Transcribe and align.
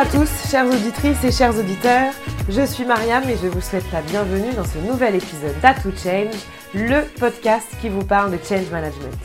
à 0.00 0.06
tous, 0.06 0.30
chères 0.50 0.64
auditrices 0.64 1.22
et 1.24 1.30
chers 1.30 1.58
auditeurs. 1.58 2.14
Je 2.48 2.64
suis 2.64 2.86
Mariam 2.86 3.22
et 3.28 3.36
je 3.36 3.48
vous 3.48 3.60
souhaite 3.60 3.84
la 3.92 4.00
bienvenue 4.00 4.50
dans 4.54 4.64
ce 4.64 4.78
nouvel 4.78 5.16
épisode 5.16 5.54
d'A2 5.62 5.94
Change, 5.94 6.40
le 6.72 7.02
podcast 7.18 7.66
qui 7.82 7.90
vous 7.90 8.02
parle 8.02 8.30
de 8.30 8.38
change 8.42 8.70
management. 8.70 9.18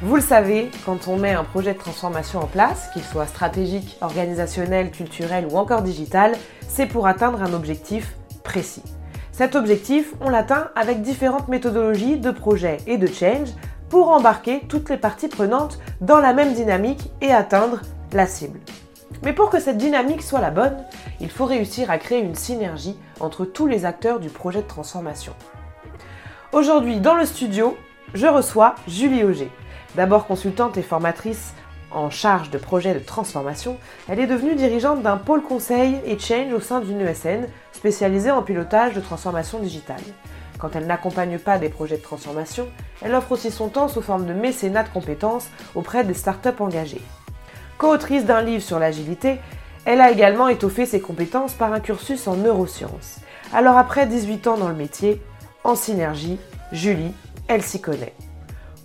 Vous 0.00 0.16
le 0.16 0.22
savez, 0.22 0.70
quand 0.86 1.08
on 1.08 1.18
met 1.18 1.32
un 1.32 1.44
projet 1.44 1.74
de 1.74 1.78
transformation 1.78 2.40
en 2.40 2.46
place, 2.46 2.88
qu'il 2.94 3.02
soit 3.02 3.26
stratégique, 3.26 3.98
organisationnel, 4.00 4.92
culturel 4.92 5.46
ou 5.50 5.58
encore 5.58 5.82
digital, 5.82 6.32
c'est 6.68 6.86
pour 6.86 7.06
atteindre 7.06 7.42
un 7.42 7.52
objectif 7.52 8.16
précis. 8.44 8.84
Cet 9.30 9.56
objectif, 9.56 10.14
on 10.22 10.30
l'atteint 10.30 10.70
avec 10.74 11.02
différentes 11.02 11.48
méthodologies 11.48 12.16
de 12.16 12.30
projet 12.30 12.78
et 12.86 12.96
de 12.96 13.08
change 13.08 13.50
pour 13.90 14.08
embarquer 14.08 14.62
toutes 14.68 14.88
les 14.88 14.96
parties 14.96 15.28
prenantes 15.28 15.78
dans 16.00 16.18
la 16.18 16.32
même 16.32 16.54
dynamique 16.54 17.10
et 17.20 17.30
atteindre 17.30 17.82
la 18.14 18.26
cible. 18.26 18.58
Mais 19.22 19.32
pour 19.32 19.50
que 19.50 19.60
cette 19.60 19.78
dynamique 19.78 20.22
soit 20.22 20.40
la 20.40 20.50
bonne, 20.50 20.76
il 21.20 21.30
faut 21.30 21.44
réussir 21.44 21.90
à 21.90 21.98
créer 21.98 22.20
une 22.20 22.34
synergie 22.34 22.96
entre 23.20 23.44
tous 23.44 23.66
les 23.66 23.84
acteurs 23.84 24.20
du 24.20 24.28
projet 24.28 24.62
de 24.62 24.66
transformation. 24.66 25.34
Aujourd'hui, 26.52 27.00
dans 27.00 27.14
le 27.14 27.24
studio, 27.24 27.76
je 28.14 28.26
reçois 28.26 28.74
Julie 28.86 29.24
Auger. 29.24 29.50
D'abord 29.94 30.26
consultante 30.26 30.76
et 30.76 30.82
formatrice 30.82 31.54
en 31.90 32.10
charge 32.10 32.50
de 32.50 32.58
projets 32.58 32.94
de 32.94 32.98
transformation, 32.98 33.76
elle 34.08 34.20
est 34.20 34.26
devenue 34.26 34.54
dirigeante 34.54 35.02
d'un 35.02 35.16
pôle 35.16 35.42
conseil 35.42 36.00
et 36.04 36.18
change 36.18 36.52
au 36.52 36.60
sein 36.60 36.80
d'une 36.80 37.00
ESN 37.00 37.46
spécialisée 37.72 38.30
en 38.30 38.42
pilotage 38.42 38.94
de 38.94 39.00
transformation 39.00 39.58
digitale. 39.58 40.00
Quand 40.58 40.76
elle 40.76 40.86
n'accompagne 40.86 41.38
pas 41.38 41.58
des 41.58 41.68
projets 41.68 41.96
de 41.96 42.02
transformation, 42.02 42.68
elle 43.02 43.14
offre 43.14 43.32
aussi 43.32 43.50
son 43.50 43.68
temps 43.68 43.88
sous 43.88 44.00
forme 44.00 44.26
de 44.26 44.32
mécénat 44.32 44.84
de 44.84 44.88
compétences 44.90 45.48
auprès 45.74 46.04
des 46.04 46.14
startups 46.14 46.60
engagées. 46.60 47.02
Co-autrice 47.82 48.24
d'un 48.24 48.42
livre 48.42 48.62
sur 48.62 48.78
l'agilité, 48.78 49.40
elle 49.86 50.00
a 50.00 50.12
également 50.12 50.46
étoffé 50.46 50.86
ses 50.86 51.00
compétences 51.00 51.54
par 51.54 51.72
un 51.72 51.80
cursus 51.80 52.28
en 52.28 52.36
neurosciences. 52.36 53.16
Alors 53.52 53.76
après 53.76 54.06
18 54.06 54.46
ans 54.46 54.56
dans 54.56 54.68
le 54.68 54.76
métier, 54.76 55.20
en 55.64 55.74
synergie, 55.74 56.38
Julie, 56.70 57.12
elle 57.48 57.62
s'y 57.62 57.80
connaît. 57.80 58.14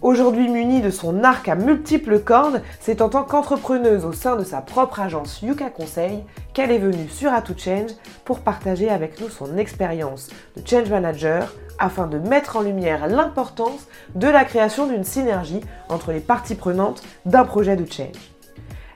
Aujourd'hui 0.01 0.49
munie 0.49 0.81
de 0.81 0.89
son 0.89 1.23
arc 1.23 1.47
à 1.47 1.53
multiples 1.53 2.21
cordes, 2.21 2.63
c'est 2.79 3.03
en 3.03 3.09
tant 3.09 3.23
qu'entrepreneuse 3.23 4.03
au 4.03 4.13
sein 4.13 4.35
de 4.35 4.43
sa 4.43 4.61
propre 4.61 4.99
agence 4.99 5.43
Yuka 5.43 5.69
Conseil 5.69 6.23
qu'elle 6.55 6.71
est 6.71 6.79
venue 6.79 7.07
sur 7.07 7.31
A 7.31 7.43
Change 7.55 7.91
pour 8.25 8.39
partager 8.39 8.89
avec 8.89 9.21
nous 9.21 9.29
son 9.29 9.59
expérience 9.59 10.29
de 10.55 10.67
change 10.67 10.89
manager 10.89 11.53
afin 11.77 12.07
de 12.07 12.17
mettre 12.17 12.57
en 12.57 12.61
lumière 12.61 13.05
l'importance 13.05 13.85
de 14.15 14.27
la 14.27 14.43
création 14.43 14.87
d'une 14.87 15.03
synergie 15.03 15.61
entre 15.87 16.11
les 16.11 16.19
parties 16.19 16.55
prenantes 16.55 17.03
d'un 17.27 17.43
projet 17.45 17.75
de 17.75 17.85
change. 17.85 18.36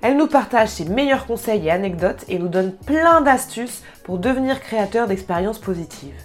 Elle 0.03 0.17
nous 0.17 0.25
partage 0.25 0.69
ses 0.69 0.85
meilleurs 0.85 1.27
conseils 1.27 1.67
et 1.67 1.71
anecdotes 1.71 2.25
et 2.27 2.39
nous 2.39 2.47
donne 2.47 2.71
plein 2.71 3.21
d'astuces 3.21 3.83
pour 4.03 4.17
devenir 4.17 4.59
créateur 4.59 5.07
d'expériences 5.07 5.59
positives. 5.59 6.15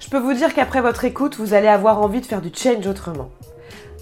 Je 0.00 0.10
peux 0.10 0.18
vous 0.18 0.34
dire 0.34 0.52
qu'après 0.52 0.82
votre 0.82 1.06
écoute, 1.06 1.36
vous 1.36 1.54
allez 1.54 1.68
avoir 1.68 2.02
envie 2.02 2.20
de 2.20 2.26
faire 2.26 2.42
du 2.42 2.50
change 2.54 2.86
autrement. 2.86 3.30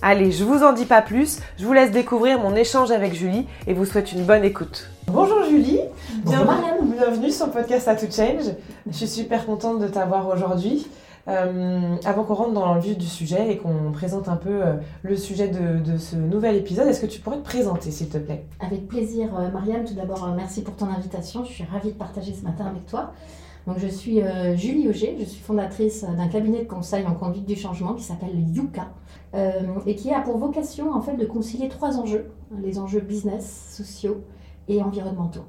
Allez, 0.03 0.33
je 0.33 0.43
vous 0.43 0.65
en 0.65 0.73
dis 0.73 0.85
pas 0.85 1.01
plus, 1.01 1.39
je 1.59 1.65
vous 1.65 1.73
laisse 1.73 1.93
découvrir 1.93 2.41
mon 2.41 2.57
échange 2.57 2.91
avec 2.91 3.15
Julie 3.15 3.47
et 3.69 3.73
vous 3.73 3.85
souhaite 3.85 4.11
une 4.11 4.25
bonne 4.25 4.43
écoute. 4.43 4.89
Bonjour 5.07 5.45
Julie, 5.45 5.81
bienvenue, 6.25 6.97
bienvenue 6.97 7.31
sur 7.31 7.47
le 7.47 7.53
podcast 7.53 7.87
A 7.87 7.95
to 7.95 8.11
Change. 8.11 8.53
Je 8.91 8.97
suis 8.97 9.07
super 9.07 9.47
contente 9.47 9.79
de 9.79 9.87
t'avoir 9.87 10.27
aujourd'hui. 10.27 10.89
Euh, 11.29 11.97
avant 12.05 12.25
qu'on 12.25 12.35
rentre 12.35 12.53
dans 12.53 12.75
le 12.75 12.81
vif 12.81 12.97
du 12.97 13.07
sujet 13.07 13.53
et 13.53 13.59
qu'on 13.59 13.93
présente 13.93 14.29
un 14.29 14.37
peu 14.37 14.65
euh, 14.65 14.75
le 15.03 15.17
sujet 15.17 15.49
de, 15.49 15.97
ce 15.97 16.17
nouvel 16.17 16.57
épisode, 16.57 16.89
est-ce 16.89 17.01
que 17.01 17.07
tu 17.07 17.21
pourrais 17.21 17.39
te 17.39 17.45
présenter 17.45 17.91
s'il 17.91 18.09
te 18.09 18.19
plaît? 18.19 18.47
Avec 18.61 18.89
plaisir 18.89 19.29
euh, 19.39 19.51
Marianne, 19.51 19.85
tout 19.85 19.95
d'abord 19.95 20.27
merci 20.35 20.63
pour 20.63 20.77
ton 20.77 20.87
invitation, 20.87 21.45
je 21.45 21.53
suis 21.53 21.65
ravie 21.65 21.93
de 21.93 21.99
partager 21.99 22.33
ce 22.33 22.43
matin 22.43 22.67
avec 22.67 22.87
toi. 22.87 23.13
Donc, 23.67 23.79
je 23.79 23.89
suis 23.89 24.23
Julie 24.55 24.89
Auger, 24.89 25.17
je 25.21 25.25
suis 25.25 25.43
fondatrice 25.43 26.03
d'un 26.03 26.29
cabinet 26.29 26.61
de 26.61 26.67
conseil 26.67 27.05
en 27.07 27.13
conduite 27.13 27.45
du 27.45 27.57
changement 27.57 27.93
qui 27.93 28.03
s'appelle 28.03 28.33
Yuka. 28.55 28.89
Euh, 29.33 29.63
et 29.87 29.95
qui 29.95 30.13
a 30.13 30.21
pour 30.21 30.39
vocation 30.39 30.93
en 30.93 31.01
fait 31.01 31.17
de 31.17 31.25
concilier 31.25 31.69
trois 31.69 32.01
enjeux, 32.01 32.33
les 32.61 32.81
enjeux 32.81 32.99
business, 32.99 33.77
sociaux 33.77 34.25
et 34.67 34.83
environnementaux. 34.83 35.45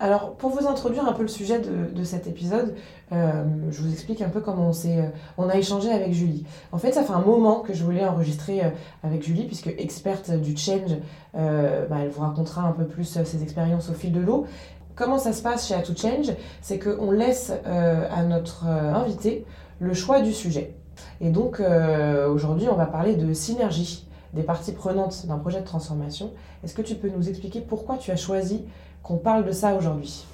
Alors, 0.00 0.34
pour 0.36 0.50
vous 0.50 0.66
introduire 0.66 1.06
un 1.08 1.12
peu 1.12 1.22
le 1.22 1.28
sujet 1.28 1.60
de, 1.60 2.04
cet 2.04 2.26
épisode, 2.26 2.74
euh, 3.12 3.44
je 3.70 3.82
vous 3.82 3.92
explique 3.92 4.22
un 4.22 4.28
peu 4.28 4.40
comment 4.40 4.70
euh, 4.70 5.08
on 5.38 5.48
a 5.48 5.56
échangé 5.56 5.90
avec 5.90 6.12
Julie. 6.12 6.44
En 6.70 6.78
fait, 6.78 6.92
ça 6.92 7.02
fait 7.02 7.12
un 7.12 7.20
moment 7.20 7.60
que 7.60 7.74
je 7.74 7.82
voulais 7.82 8.04
enregistrer 8.04 8.60
avec 9.02 9.24
Julie, 9.24 9.46
puisque 9.46 9.66
experte 9.66 10.30
du 10.30 10.56
change, 10.56 10.96
bah, 11.34 11.96
elle 12.00 12.10
vous 12.10 12.20
racontera 12.20 12.62
un 12.62 12.72
peu 12.72 12.86
plus 12.86 13.18
ses 13.24 13.42
expériences 13.42 13.90
au 13.90 13.94
fil 13.94 14.12
de 14.12 14.20
l'eau. 14.20 14.46
Comment 14.94 15.18
ça 15.18 15.32
se 15.32 15.42
passe 15.42 15.68
chez 15.68 15.74
A2 15.74 16.00
Change? 16.00 16.32
C'est 16.60 16.78
qu'on 16.78 17.10
laisse 17.10 17.52
à 17.64 18.22
notre 18.22 18.66
invité 18.66 19.44
le 19.80 19.94
choix 19.94 20.20
du 20.20 20.32
sujet. 20.32 20.74
Et 21.20 21.30
donc 21.30 21.60
euh, 21.60 22.28
aujourd'hui, 22.28 22.68
on 22.70 22.76
va 22.76 22.86
parler 22.86 23.16
de 23.16 23.32
synergie 23.32 24.06
des 24.34 24.42
parties 24.42 24.72
prenantes 24.72 25.26
d'un 25.26 25.38
projet 25.38 25.60
de 25.60 25.64
transformation. 25.64 26.32
Est-ce 26.62 26.74
que 26.74 26.82
tu 26.82 26.94
peux 26.94 27.08
nous 27.08 27.28
expliquer 27.28 27.60
pourquoi 27.60 27.96
tu 27.96 28.10
as 28.10 28.16
choisi 28.16 28.64
qu'on 29.08 29.16
parle 29.16 29.44
de 29.44 29.52
ça 29.52 29.74
aujourd'hui 29.74 30.24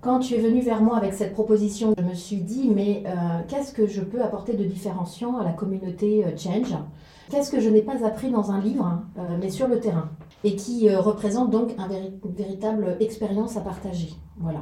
quand 0.00 0.20
tu 0.20 0.34
es 0.34 0.38
venu 0.38 0.60
vers 0.60 0.80
moi 0.80 0.96
avec 0.96 1.12
cette 1.12 1.32
proposition, 1.32 1.92
je 1.98 2.04
me 2.04 2.14
suis 2.14 2.36
dit, 2.36 2.70
mais 2.72 3.02
euh, 3.04 3.10
qu'est-ce 3.48 3.72
que 3.72 3.88
je 3.88 4.00
peux 4.00 4.22
apporter 4.22 4.52
de 4.52 4.62
différenciant 4.62 5.38
à 5.38 5.42
la 5.42 5.50
communauté 5.50 6.24
euh, 6.24 6.36
Change? 6.36 6.72
Qu'est-ce 7.30 7.50
que 7.50 7.58
je 7.58 7.68
n'ai 7.68 7.82
pas 7.82 8.06
appris 8.06 8.30
dans 8.30 8.52
un 8.52 8.60
livre, 8.60 9.02
mais 9.40 9.50
sur 9.50 9.66
le 9.66 9.80
terrain? 9.80 10.08
Et 10.44 10.54
qui 10.54 10.88
représente 10.94 11.50
donc 11.50 11.74
une 11.76 12.32
véritable 12.32 12.96
expérience 13.00 13.56
à 13.56 13.60
partager. 13.60 14.10
Voilà. 14.38 14.60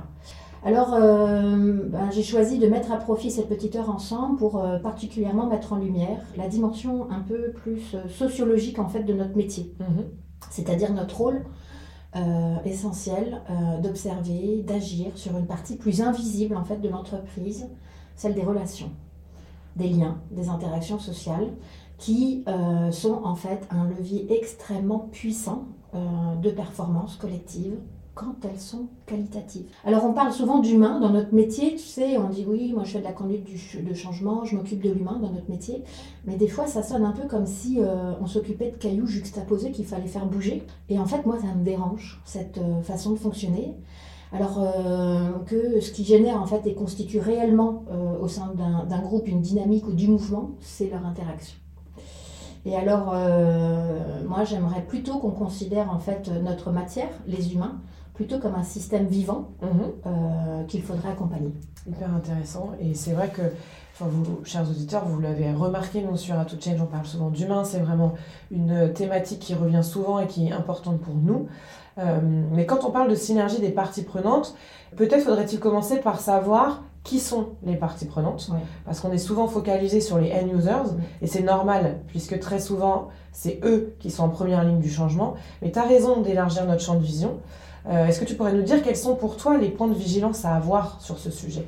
Alors, 0.67 0.95
euh, 0.95 1.85
ben, 1.87 2.11
j'ai 2.11 2.25
choisi 2.25 2.59
de 2.59 2.67
mettre 2.67 2.91
à 2.91 2.97
profit 2.97 3.31
cette 3.31 3.49
petite 3.49 3.77
heure 3.77 3.89
ensemble 3.89 4.37
pour 4.37 4.59
euh, 4.59 4.79
particulièrement 4.79 5.47
mettre 5.47 5.73
en 5.73 5.77
lumière 5.77 6.19
la 6.37 6.49
dimension 6.49 7.09
un 7.09 7.21
peu 7.21 7.53
plus 7.53 7.95
euh, 7.95 8.09
sociologique 8.09 8.81
en 8.81 8.89
fait 8.89 9.05
de 9.05 9.13
notre 9.13 9.37
métier, 9.37 9.73
mhm. 9.79 10.07
c'est-à-dire 10.51 10.93
notre 10.93 11.19
rôle 11.19 11.45
essentiel 12.65 13.43
d'observer, 13.83 14.63
d'agir 14.67 15.17
sur 15.17 15.37
une 15.37 15.47
partie 15.47 15.77
plus 15.77 16.01
invisible 16.01 16.57
en 16.57 16.65
fait 16.65 16.79
de 16.79 16.89
l'entreprise, 16.89 17.69
celle 18.15 18.35
des 18.35 18.43
relations, 18.43 18.91
des 19.77 19.89
liens, 19.89 20.19
des 20.31 20.49
interactions 20.49 20.99
sociales, 20.99 21.49
qui 21.99 22.45
sont 22.93 23.21
en 23.25 23.35
fait 23.35 23.67
un 23.71 23.89
levier 23.89 24.33
extrêmement 24.35 25.09
puissant 25.13 25.65
de 25.95 26.51
performance 26.51 27.17
collective 27.17 27.77
quand 28.17 28.35
elles 28.45 28.59
sont 28.59 28.87
qualitatives. 29.05 29.67
Alors 29.85 30.07
on 30.07 30.15
parle 30.15 30.33
souvent 30.33 30.59
d'humain 30.59 31.01
dans 31.01 31.11
notre 31.11 31.35
métier, 31.35 31.73
tu 31.73 31.85
sais, 31.85 32.17
on 32.17 32.31
dit 32.31 32.47
oui, 32.49 32.73
moi 32.73 32.83
je 32.83 32.93
fais 32.93 32.99
de 32.99 33.05
la 33.05 33.13
conduite 33.13 33.47
de 33.47 33.95
changement, 33.95 34.45
je 34.47 34.57
m'occupe 34.57 34.83
de 34.83 34.91
l'humain 34.91 35.19
dans 35.21 35.31
notre 35.31 35.51
métier, 35.51 35.85
mais 36.25 36.37
des 36.37 36.49
fois 36.49 36.67
ça 36.67 36.83
sonne 36.83 37.05
un 37.05 37.13
peu 37.13 37.29
comme 37.29 37.47
si 37.47 37.77
euh, 37.79 38.15
on 38.23 38.27
s'occupait 38.27 38.71
de 38.71 38.77
cailloux 38.77 39.07
juxtaposés 39.07 39.71
qu'il 39.71 39.85
fallait 39.85 40.07
faire 40.07 40.25
bouger. 40.25 40.63
Et 40.89 40.99
en 40.99 41.05
fait 41.05 41.27
moi 41.27 41.37
ça 41.39 41.55
me 41.55 41.63
dérange, 41.63 42.23
cette 42.25 42.57
euh, 42.57 42.81
façon 42.81 43.13
de 43.13 43.19
fonctionner. 43.19 43.75
Alors 44.33 44.61
euh, 44.61 45.33
que 45.45 45.81
ce 45.81 45.93
qui 45.93 46.03
génère 46.03 46.41
en 46.41 46.47
fait 46.47 46.67
et 46.67 46.75
constitue 46.75 47.21
réellement 47.21 47.85
au 48.21 48.29
sein 48.29 48.55
d'un 48.57 49.01
groupe 49.01 49.29
une 49.29 49.43
dynamique 49.43 49.87
ou 49.87 49.93
du 49.93 50.09
mouvement, 50.09 50.53
c'est 50.61 50.91
leur 50.91 51.05
interaction. 51.07 51.57
Et 52.65 52.75
alors, 52.75 53.15
moi, 54.27 54.43
j'aimerais 54.43 54.83
plutôt 54.83 55.19
qu'on 55.19 55.31
considère 55.31 55.93
en 55.93 56.01
fait 56.01 56.29
notre 56.43 56.73
matière, 56.73 57.11
les 57.29 57.55
humains, 57.55 57.81
plutôt 58.17 58.39
comme 58.39 58.55
un 58.55 58.65
système 58.65 59.07
vivant 59.07 59.51
mhm. 59.63 59.69
euh, 60.07 60.65
qu'il 60.65 60.83
faudrait 60.83 61.11
accompagner. 61.11 61.53
Hyper 61.87 62.13
intéressant. 62.13 62.73
Et 62.81 62.95
c'est 62.95 63.13
vrai 63.13 63.29
que, 63.29 63.43
enfin, 63.93 64.07
vous, 64.11 64.45
chers 64.45 64.69
auditeurs, 64.69 65.05
vous 65.07 65.21
l'avez 65.21 65.53
remarqué, 65.53 66.03
nous 66.03 66.17
sur 66.17 66.37
Atout 66.39 66.57
Change, 66.61 66.81
on 66.81 66.87
parle 66.87 67.07
souvent 67.07 67.31
d'humain. 67.31 67.63
C'est 67.63 67.79
vraiment 67.79 68.15
une 68.51 68.93
thématique 68.93 69.39
qui 69.39 69.55
revient 69.55 69.85
souvent 69.85 70.19
et 70.19 70.27
qui 70.27 70.49
est 70.49 70.53
importante 70.53 71.01
pour 71.01 71.15
nous. 71.15 71.47
Euh, 71.99 72.19
mais 72.51 72.67
quand 72.67 72.85
on 72.85 72.91
parle 72.91 73.09
de 73.09 73.15
synergie 73.15 73.61
des 73.61 73.71
parties 73.71 74.03
prenantes, 74.03 74.57
peut-être 74.97 75.23
faudrait-il 75.23 75.61
commencer 75.61 76.01
par 76.01 76.19
savoir 76.19 76.83
qui 77.05 77.21
sont 77.21 77.51
les 77.63 77.77
parties 77.77 78.05
prenantes, 78.05 78.51
parce 78.85 78.99
qu'on 78.99 79.13
est 79.13 79.19
souvent 79.19 79.47
focalisé 79.47 80.01
sur 80.01 80.19
les 80.19 80.33
end 80.33 80.49
users, 80.53 80.91
et 81.23 81.29
c'est 81.29 81.45
normal, 81.45 82.01
puisque 82.09 82.41
très 82.41 82.59
souvent, 82.59 83.09
c'est 83.31 83.61
eux 83.63 83.95
qui 84.01 84.11
sont 84.11 84.25
en 84.25 84.29
première 84.29 84.65
ligne 84.65 84.81
du 84.81 84.91
changement. 84.91 85.35
Mais 85.63 85.71
tu 85.71 85.79
as 85.79 85.85
raison 85.85 86.21
d'élargir 86.21 86.67
notre 86.67 86.83
champ 86.83 86.97
de 86.97 87.05
vision. 87.05 87.39
Euh, 87.89 88.07
est-ce 88.07 88.21
que 88.21 88.25
tu 88.25 88.35
pourrais 88.35 88.53
nous 88.53 88.63
dire 88.63 88.83
quels 88.83 88.97
sont 88.97 89.15
pour 89.15 89.37
toi 89.37 89.57
les 89.57 89.69
points 89.69 89.87
de 89.87 89.95
vigilance 89.95 90.45
à 90.45 90.55
avoir 90.55 91.01
sur 91.01 91.19
ce 91.19 91.31
sujet? 91.31 91.67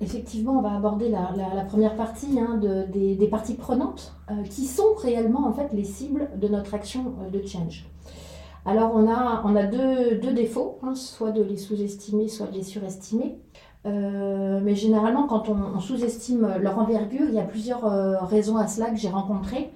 Effectivement, 0.00 0.58
on 0.58 0.62
va 0.62 0.74
aborder 0.74 1.08
la, 1.08 1.64
première 1.68 1.96
partie 1.96 2.38
hein, 2.38 2.60
des, 2.92 3.28
parties 3.28 3.54
prenantes 3.54 4.14
euh, 4.30 4.42
qui 4.42 4.66
sont 4.66 4.94
réellement 5.00 5.46
en 5.46 5.52
fait 5.52 5.68
les 5.72 5.84
cibles 5.84 6.28
de 6.36 6.48
notre 6.48 6.74
action 6.74 7.14
euh, 7.22 7.30
de 7.30 7.46
change. 7.46 7.86
Alors 8.66 8.92
on 8.94 9.08
a, 9.08 9.64
deux, 9.64 10.32
défauts, 10.32 10.78
hein, 10.82 10.94
soit 10.94 11.30
de 11.30 11.42
les 11.42 11.56
sous-estimer, 11.56 12.28
soit 12.28 12.46
de 12.46 12.54
les 12.54 12.62
surestimer. 12.62 13.38
mais 13.84 14.74
généralement, 14.76 15.26
quand 15.26 15.48
on, 15.48 15.56
on 15.76 15.80
sous-estime 15.80 16.58
leur 16.60 16.78
envergure, 16.78 17.26
il 17.28 17.34
y 17.34 17.40
a 17.40 17.44
plusieurs 17.44 17.82
raisons 18.28 18.56
à 18.56 18.68
cela 18.68 18.90
que 18.90 18.96
j'ai 18.96 19.08
rencontrées. 19.08 19.72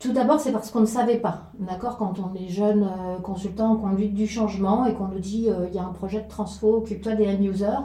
Tout 0.00 0.12
d'abord, 0.12 0.40
c'est 0.40 0.50
parce 0.50 0.70
qu'on 0.70 0.80
ne 0.80 0.86
savait 0.86 1.18
pas. 1.18 1.50
D'accord 1.58 1.98
Quand 1.98 2.14
on 2.18 2.34
est 2.34 2.48
jeune 2.48 2.84
euh, 2.84 3.18
consultant 3.18 3.72
en 3.72 3.76
conduite 3.76 4.14
du 4.14 4.26
changement 4.26 4.86
et 4.86 4.94
qu'on 4.94 5.08
nous 5.08 5.18
dit 5.18 5.48
euh, 5.50 5.66
il 5.68 5.74
y 5.74 5.78
a 5.78 5.82
un 5.82 5.92
projet 5.92 6.22
de 6.22 6.28
transfo, 6.28 6.78
occupe-toi 6.78 7.16
des 7.16 7.28
end-users, 7.28 7.84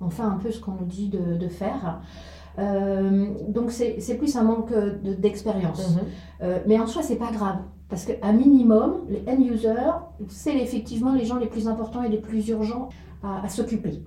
on 0.00 0.08
fait 0.08 0.22
un 0.22 0.38
peu 0.40 0.52
ce 0.52 0.60
qu'on 0.60 0.72
nous 0.72 0.86
dit 0.86 1.08
de, 1.08 1.48
faire. 1.48 2.00
Euh, 2.60 3.26
donc 3.48 3.72
c'est 3.72 4.16
plus 4.16 4.36
un 4.36 4.44
manque 4.44 4.72
d'expérience. 5.02 5.96
Mhm. 5.96 6.48
mais 6.66 6.78
en 6.78 6.86
soi, 6.86 7.02
c'est 7.02 7.16
pas 7.16 7.32
grave. 7.32 7.56
Parce 7.88 8.04
qu'à 8.04 8.32
minimum, 8.32 9.00
les 9.08 9.24
end-users, 9.28 9.92
c'est 10.28 10.56
effectivement 10.56 11.14
les 11.14 11.24
gens 11.24 11.36
les 11.36 11.46
plus 11.46 11.66
importants 11.66 12.02
et 12.02 12.08
les 12.08 12.18
plus 12.18 12.48
urgents 12.48 12.90
à, 13.24 13.48
s'occuper. 13.48 14.02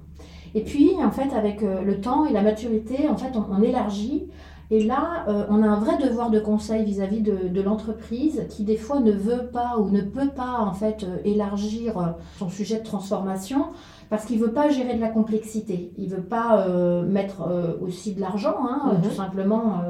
Et 0.56 0.64
puis, 0.64 0.92
en 1.04 1.12
fait, 1.12 1.34
avec 1.36 1.62
le 1.62 2.00
temps 2.00 2.26
et 2.26 2.32
la 2.32 2.42
maturité, 2.42 3.10
en 3.10 3.18
fait, 3.18 3.34
on 3.36 3.62
élargit 3.62 4.28
et 4.72 4.84
là, 4.84 5.26
euh, 5.28 5.46
on 5.50 5.64
a 5.64 5.68
un 5.68 5.80
vrai 5.80 5.98
devoir 5.98 6.30
de 6.30 6.40
conseil 6.40 6.86
vis-à-vis 6.86 7.22
de, 7.22 7.62
l'entreprise 7.62 8.46
qui 8.50 8.64
des 8.64 8.78
fois 8.78 9.00
ne 9.00 9.12
veut 9.12 9.48
pas 9.52 9.78
ou 9.80 9.90
ne 9.90 10.02
peut 10.02 10.30
pas 10.30 10.60
en 10.60 10.74
fait 10.74 11.04
euh, 11.04 11.18
élargir 11.26 11.98
euh, 11.98 12.06
son 12.38 12.50
sujet 12.50 12.78
de 12.80 12.84
transformation 12.84 13.66
parce 14.12 14.26
qu'il 14.26 14.40
ne 14.40 14.46
veut 14.46 14.54
pas 14.54 14.70
gérer 14.70 14.96
de 14.96 15.02
la 15.02 15.10
complexité. 15.10 15.92
Il 15.98 16.10
ne 16.10 16.16
veut 16.16 16.24
pas 16.24 16.66
mettre 17.04 17.48
aussi 17.80 18.16
de 18.16 18.20
l'argent, 18.20 18.56
hein, 18.68 18.94
mhm. 18.94 19.02
tout 19.04 19.16
simplement, 19.16 19.84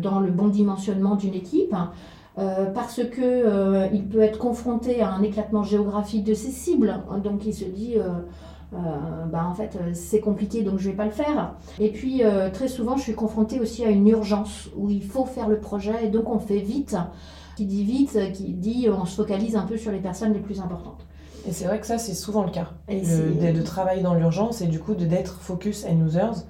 dans 0.00 0.20
le 0.20 0.30
bon 0.30 0.48
dimensionnement 0.48 1.16
d'une 1.16 1.34
équipe. 1.34 1.74
parce 2.34 3.04
que 3.04 3.92
il 3.92 4.08
peut 4.08 4.22
être 4.22 4.38
confronté 4.38 5.02
à 5.02 5.12
un 5.12 5.22
éclatement 5.22 5.64
géographique 5.64 6.24
de 6.24 6.32
ses 6.32 6.50
cibles. 6.50 6.98
Donc 7.22 7.44
il 7.44 7.52
se 7.52 7.66
dit 7.66 7.96
euh, 7.98 8.08
bah, 8.72 9.46
en 9.48 9.54
fait 9.54 9.76
euh, 9.76 9.90
c'est 9.94 10.20
compliqué 10.20 10.62
donc 10.62 10.78
je 10.78 10.90
vais 10.90 10.96
pas 10.96 11.04
le 11.04 11.10
faire. 11.10 11.54
Et 11.78 11.90
puis 11.90 12.24
euh, 12.24 12.50
très 12.50 12.68
souvent 12.68 12.96
je 12.96 13.02
suis 13.02 13.14
confrontée 13.14 13.60
aussi 13.60 13.84
à 13.84 13.90
une 13.90 14.06
urgence 14.08 14.68
où 14.76 14.90
il 14.90 15.04
faut 15.04 15.24
faire 15.24 15.48
le 15.48 15.58
projet 15.60 16.06
et 16.06 16.08
donc 16.08 16.28
on 16.28 16.38
fait 16.38 16.58
vite. 16.58 16.96
Qui 17.56 17.64
dit 17.64 17.84
vite, 17.84 18.18
qui 18.34 18.52
dit 18.52 18.88
on 18.90 19.06
se 19.06 19.16
focalise 19.16 19.56
un 19.56 19.62
peu 19.62 19.78
sur 19.78 19.90
les 19.90 20.00
personnes 20.00 20.34
les 20.34 20.40
plus 20.40 20.60
importantes. 20.60 21.06
Et 21.48 21.52
c'est 21.52 21.64
vrai 21.64 21.80
que 21.80 21.86
ça 21.86 21.96
c'est 21.96 22.12
souvent 22.14 22.44
le 22.44 22.50
cas. 22.50 22.72
de, 22.88 23.62
travailler 23.62 24.02
dans 24.02 24.14
l'urgence 24.14 24.60
et 24.60 24.66
du 24.66 24.78
coup 24.78 24.94
d'être 24.94 25.40
focus 25.40 25.86
and 25.86 26.04
users. 26.04 26.44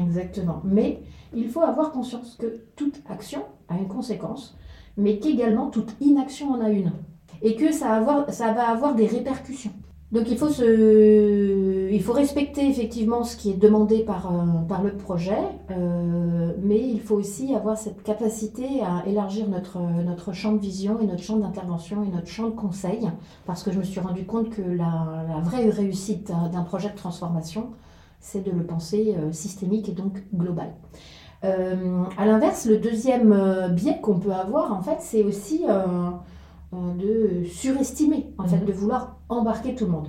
Exactement. 0.00 0.60
Mais 0.62 1.02
il 1.34 1.48
faut 1.48 1.62
avoir 1.62 1.90
conscience 1.90 2.36
que 2.38 2.60
toute 2.76 3.02
action 3.08 3.42
a 3.68 3.76
une 3.76 3.88
conséquence, 3.88 4.56
mais 4.96 5.18
qu'également 5.18 5.68
toute 5.68 5.96
inaction 6.00 6.50
en 6.50 6.60
a 6.60 6.70
une. 6.70 6.92
Et 7.40 7.56
que 7.56 7.72
ça, 7.72 7.94
avoir, 7.94 8.32
ça 8.32 8.52
va 8.52 8.68
avoir 8.68 8.94
des 8.94 9.06
répercussions. 9.06 9.72
Donc 10.12 10.30
il 10.30 10.36
faut, 10.36 10.50
se, 10.50 11.90
il 11.90 12.02
faut 12.02 12.12
respecter 12.12 12.68
effectivement 12.68 13.24
ce 13.24 13.34
qui 13.34 13.50
est 13.50 13.56
demandé 13.56 14.00
par, 14.00 14.30
euh, 14.30 14.60
par 14.68 14.82
le 14.82 14.92
projet, 14.92 15.38
euh, 15.70 16.52
mais 16.62 16.78
il 16.78 17.00
faut 17.00 17.14
aussi 17.14 17.54
avoir 17.54 17.78
cette 17.78 18.02
capacité 18.02 18.82
à 18.82 19.08
élargir 19.08 19.48
notre, 19.48 19.78
notre 19.78 20.34
champ 20.34 20.52
de 20.52 20.58
vision 20.58 21.00
et 21.00 21.06
notre 21.06 21.22
champ 21.22 21.38
d'intervention 21.38 22.04
et 22.04 22.08
notre 22.08 22.26
champ 22.26 22.44
de 22.44 22.54
conseil, 22.54 23.08
parce 23.46 23.62
que 23.62 23.72
je 23.72 23.78
me 23.78 23.84
suis 23.84 24.00
rendu 24.00 24.26
compte 24.26 24.50
que 24.50 24.60
la, 24.60 25.24
la 25.26 25.40
vraie 25.40 25.70
réussite 25.70 26.30
d'un 26.52 26.62
projet 26.62 26.90
de 26.90 26.96
transformation, 26.96 27.70
c'est 28.20 28.44
de 28.44 28.50
le 28.50 28.64
penser 28.64 29.14
euh, 29.16 29.32
systémique 29.32 29.88
et 29.88 29.92
donc 29.92 30.22
global. 30.34 30.74
à 31.42 32.26
l'inverse, 32.26 32.66
le 32.66 32.76
deuxième 32.76 33.34
biais 33.74 33.98
qu'on 34.00 34.18
peut 34.18 34.32
avoir, 34.32 34.72
en 34.74 34.82
fait, 34.82 34.98
c'est 35.00 35.24
aussi 35.24 35.64
euh, 36.74 36.94
de 36.94 37.44
surestimer, 37.44 38.32
en 38.38 38.44
fait, 38.44 38.56
mhm. 38.56 38.64
de 38.64 38.72
vouloir 38.72 39.18
embarquer 39.38 39.74
tout 39.74 39.84
le 39.84 39.92
monde. 39.92 40.08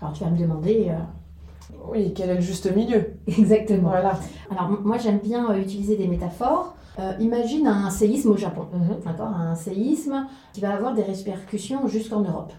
Alors 0.00 0.12
tu 0.12 0.24
vas 0.24 0.30
me 0.30 0.38
demander... 0.38 0.88
Euh, 0.90 1.74
oui, 1.88 2.12
quel 2.14 2.30
est 2.30 2.34
le 2.36 2.40
juste 2.40 2.74
milieu 2.74 3.14
Exactement. 3.26 3.90
Voilà. 3.90 4.18
Alors 4.50 4.68
moi 4.82 4.98
j'aime 4.98 5.18
bien 5.18 5.50
euh, 5.50 5.60
utiliser 5.60 5.96
des 5.96 6.08
métaphores. 6.08 6.74
imagine 7.20 7.66
un 7.66 7.90
séisme 7.90 8.30
au 8.30 8.36
Japon, 8.36 8.66
d'accord? 9.04 9.28
Un 9.28 9.54
séisme 9.54 10.26
qui 10.52 10.60
va 10.60 10.74
avoir 10.74 10.94
des 10.94 11.02
répercussions 11.02 11.86
jusqu'en 11.88 12.20
Europe. 12.20 12.52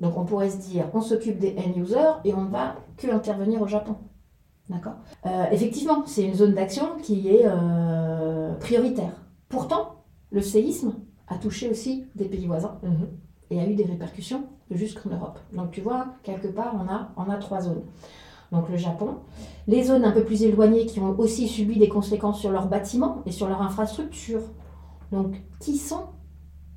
Donc 0.00 0.16
on 0.16 0.24
pourrait 0.24 0.50
se 0.50 0.56
dire, 0.56 0.86
on 0.94 1.00
s'occupe 1.00 1.38
des 1.38 1.54
end-users 1.58 2.20
et 2.24 2.34
on 2.34 2.42
ne 2.42 2.50
va 2.50 2.76
que 2.96 3.06
intervenir 3.08 3.60
au 3.60 3.66
Japon. 3.66 3.96
D'accord? 4.68 4.94
Effectivement, 5.50 6.04
c'est 6.06 6.22
une 6.22 6.34
zone 6.34 6.54
d'action 6.54 6.96
qui 7.02 7.28
est 7.28 7.44
prioritaire. 8.60 9.12
Pourtant, 9.48 10.04
le 10.30 10.40
séisme 10.40 10.94
a 11.26 11.36
touché 11.36 11.68
aussi 11.68 12.06
des 12.14 12.26
pays 12.26 12.46
voisins 12.46 12.78
mhm. 12.82 13.08
et 13.50 13.60
a 13.60 13.66
eu 13.66 13.74
des 13.74 13.84
répercussions 13.84 14.44
jusqu'en 14.70 15.10
Europe. 15.10 15.38
Donc 15.52 15.70
tu 15.70 15.80
vois, 15.80 16.06
quelque 16.22 16.48
part, 16.48 16.74
on 16.74 16.88
a, 16.92 17.10
on 17.16 17.30
a 17.30 17.36
trois 17.36 17.60
zones. 17.60 17.82
Donc 18.52 18.68
le 18.68 18.76
Japon, 18.76 19.16
les 19.68 19.84
zones 19.84 20.04
un 20.04 20.10
peu 20.10 20.24
plus 20.24 20.42
éloignées 20.42 20.86
qui 20.86 20.98
ont 21.00 21.18
aussi 21.18 21.46
subi 21.46 21.78
des 21.78 21.88
conséquences 21.88 22.40
sur 22.40 22.50
leurs 22.50 22.66
bâtiments 22.66 23.22
et 23.26 23.32
sur 23.32 23.48
leur 23.48 23.62
infrastructure. 23.62 24.40
Donc 25.12 25.40
qui 25.60 25.76
sont 25.76 26.06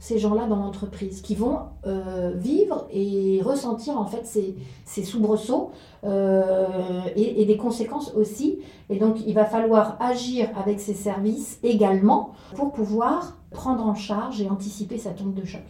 ces 0.03 0.19
gens-là 0.19 0.47
dans 0.47 0.57
l'entreprise 0.57 1.21
qui 1.21 1.33
vont 1.33 1.59
euh, 1.87 2.33
vivre 2.35 2.87
et 2.91 3.39
ressentir 3.41 3.97
en 3.97 4.05
fait 4.05 4.25
ces, 4.25 4.53
ces 4.83 5.01
soubresauts 5.01 5.71
euh, 6.03 6.65
et, 7.15 7.41
et, 7.41 7.45
des 7.45 7.55
conséquences 7.55 8.13
aussi. 8.13 8.59
Et 8.89 8.99
donc 8.99 9.25
il 9.25 9.33
va 9.33 9.45
falloir 9.45 9.95
agir 10.01 10.49
avec 10.57 10.81
ces 10.81 10.93
services 10.93 11.57
également 11.63 12.33
pour 12.55 12.73
pouvoir 12.73 13.37
prendre 13.49 13.87
en 13.87 13.95
charge 13.95 14.41
et 14.41 14.49
anticiper 14.49 14.97
sa 14.97 15.11
tombe 15.11 15.33
de 15.33 15.45
choc. 15.45 15.63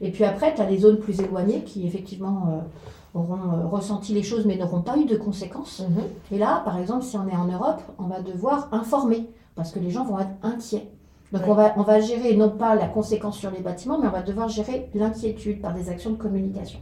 Et 0.00 0.10
puis 0.10 0.24
après, 0.24 0.54
tu 0.54 0.60
as 0.60 0.68
les 0.68 0.78
zones 0.78 0.98
plus 0.98 1.20
éloignées 1.20 1.62
qui 1.62 1.86
effectivement 1.86 2.48
euh, 2.48 3.18
auront 3.18 3.34
euh, 3.34 3.66
ressenti 3.66 4.12
les 4.12 4.22
choses 4.22 4.46
mais 4.46 4.56
n'auront 4.56 4.82
pas 4.82 4.96
eu 4.98 5.04
de 5.04 5.16
conséquences. 5.16 5.80
Mhm. 5.80 6.02
Et 6.32 6.38
là, 6.38 6.62
par 6.64 6.78
exemple, 6.78 7.04
si 7.04 7.16
on 7.16 7.26
est 7.28 7.36
en 7.36 7.46
Europe, 7.46 7.80
on 7.98 8.04
va 8.04 8.20
devoir 8.20 8.68
informer 8.72 9.28
parce 9.54 9.72
que 9.72 9.78
les 9.78 9.90
gens 9.90 10.04
vont 10.04 10.18
être 10.20 10.34
inquiets. 10.42 10.88
Donc 11.32 11.42
on, 11.46 11.54
va, 11.54 11.74
on 11.76 11.82
va 11.82 12.00
gérer 12.00 12.36
non 12.36 12.50
pas 12.50 12.74
la 12.76 12.86
conséquence 12.86 13.38
sur 13.38 13.50
les 13.50 13.60
bâtiments, 13.60 13.98
mais 13.98 14.06
on 14.06 14.12
va 14.12 14.22
devoir 14.22 14.48
gérer 14.48 14.88
l'inquiétude 14.94 15.60
par 15.60 15.74
des 15.74 15.88
actions 15.88 16.10
de 16.10 16.16
communication. 16.16 16.78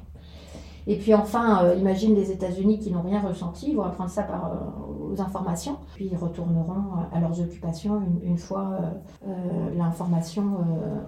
Et 0.87 0.99
puis 0.99 1.15
enfin, 1.15 1.65
euh, 1.65 1.75
imagine 1.75 2.15
les 2.15 2.31
États-Unis 2.31 2.79
qui 2.79 2.91
n'ont 2.91 3.03
rien 3.03 3.21
ressenti, 3.21 3.71
ils 3.71 3.77
vont 3.77 3.85
apprendre 3.85 4.11
ça 4.11 4.23
par 4.23 4.45
euh, 4.47 5.13
aux 5.13 5.21
informations, 5.21 5.79
puis 5.95 6.11
ils 6.13 6.17
retourneront 6.17 6.73
euh, 6.73 7.17
à 7.17 7.21
leurs 7.21 7.41
occupations 7.41 8.03
une, 8.23 8.37
fois 8.37 8.79
l'information 9.77 10.59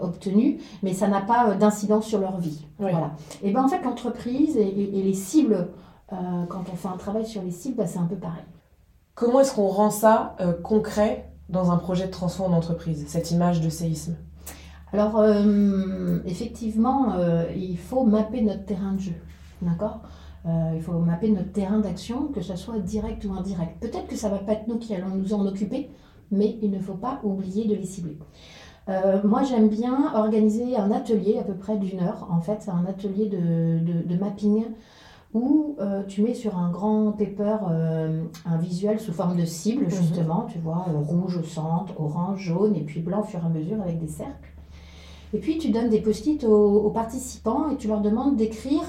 obtenue, 0.00 0.58
mais 0.82 0.94
ça 0.94 1.08
n'a 1.08 1.20
pas 1.20 1.54
d'incidence 1.54 2.06
sur 2.06 2.20
leur 2.20 2.38
vie. 2.38 2.66
Voilà. 2.78 3.12
Et 3.42 3.52
ben 3.52 3.64
en 3.64 3.68
fait, 3.68 3.82
l'entreprise 3.82 4.56
et, 4.56 4.70
les 4.70 5.14
cibles, 5.14 5.68
quand 6.08 6.64
on 6.72 6.76
fait 6.76 6.88
un 6.88 6.96
travail 6.96 7.26
sur 7.26 7.42
les 7.42 7.50
cibles, 7.50 7.76
ben, 7.76 7.86
c'est 7.86 7.98
un 7.98 8.06
peu 8.06 8.16
pareil. 8.16 8.44
Comment 9.14 9.40
est-ce 9.40 9.54
qu'on 9.54 9.68
rend 9.68 9.90
ça 9.90 10.36
concret 10.62 11.30
dans 11.48 11.70
un 11.70 11.76
projet 11.76 12.06
de 12.06 12.12
transformation 12.12 12.54
d'entreprise, 12.54 13.04
cette 13.08 13.30
image 13.30 13.60
de 13.60 13.68
séisme? 13.68 14.16
Alors, 14.92 15.22
effectivement, 16.26 17.14
il 17.56 17.78
faut 17.78 18.04
mapper 18.04 18.40
notre 18.42 18.64
terrain 18.64 18.92
de 18.92 19.00
jeu. 19.00 19.14
D'accord 19.62 20.00
euh, 20.46 20.72
il 20.74 20.80
faut 20.80 20.92
mapper 20.92 21.28
notre 21.30 21.50
terrain 21.50 21.78
d'action, 21.78 22.28
que 22.28 22.40
ce 22.40 22.54
soit 22.54 22.78
direct 22.78 23.24
ou 23.24 23.32
indirect. 23.32 23.80
Peut-être 23.80 24.06
que 24.06 24.14
ça 24.14 24.28
ne 24.28 24.34
va 24.34 24.38
pas 24.38 24.52
être 24.52 24.68
nous 24.68 24.78
qui 24.78 24.94
allons 24.94 25.08
nous 25.08 25.34
en 25.34 25.44
occuper, 25.44 25.90
mais 26.30 26.56
il 26.62 26.70
ne 26.70 26.78
faut 26.78 26.94
pas 26.94 27.20
oublier 27.24 27.66
de 27.66 27.74
les 27.74 27.84
cibler. 27.84 28.16
Euh, 28.88 29.18
moi, 29.24 29.42
j'aime 29.42 29.68
bien 29.68 30.12
organiser 30.14 30.76
un 30.76 30.92
atelier 30.92 31.38
à 31.38 31.42
peu 31.42 31.54
près 31.54 31.76
d'une 31.76 32.00
heure. 32.00 32.28
En 32.30 32.40
fait, 32.40 32.58
c'est 32.60 32.70
un 32.70 32.86
atelier 32.86 33.26
de, 33.26 34.16
mapping 34.16 34.66
où 35.34 35.74
euh, 35.80 36.04
tu 36.06 36.22
mets 36.22 36.34
sur 36.34 36.56
un 36.56 36.70
grand 36.70 37.10
paper 37.10 37.56
un 38.46 38.56
visuel 38.58 39.00
sous 39.00 39.12
forme 39.12 39.36
de 39.36 39.44
cible, 39.44 39.84
mhm. 39.84 39.90
justement. 39.90 40.46
Tu 40.48 40.58
vois, 40.58 40.86
rouge 40.94 41.38
au 41.38 41.42
centre, 41.42 42.00
orange, 42.00 42.38
jaune 42.38 42.76
et 42.76 42.82
puis 42.82 43.00
blanc 43.00 43.22
au 43.22 43.24
fur 43.24 43.40
et 43.42 43.46
à 43.46 43.48
mesure 43.48 43.82
avec 43.82 43.98
des 43.98 44.06
cercles. 44.06 44.52
Et 45.34 45.38
puis, 45.38 45.58
tu 45.58 45.70
donnes 45.70 45.90
des 45.90 46.00
post-it 46.00 46.44
aux 46.44 46.90
participants 46.90 47.68
et 47.70 47.76
tu 47.76 47.88
leur 47.88 48.00
demandes 48.00 48.36
d'écrire 48.36 48.84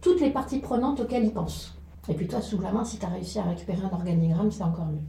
toutes 0.00 0.20
les 0.20 0.30
parties 0.30 0.58
prenantes 0.58 1.00
auxquelles 1.00 1.24
ils 1.24 1.32
pensent. 1.32 1.74
Et 2.08 2.14
puis 2.14 2.26
toi, 2.26 2.40
sous 2.40 2.60
la 2.60 2.72
main, 2.72 2.84
si 2.84 2.98
tu 2.98 3.04
as 3.04 3.10
réussi 3.10 3.38
à 3.38 3.42
récupérer 3.42 3.82
un 3.82 3.94
organigramme, 3.94 4.50
c'est 4.50 4.62
encore 4.62 4.86
mieux. 4.86 5.02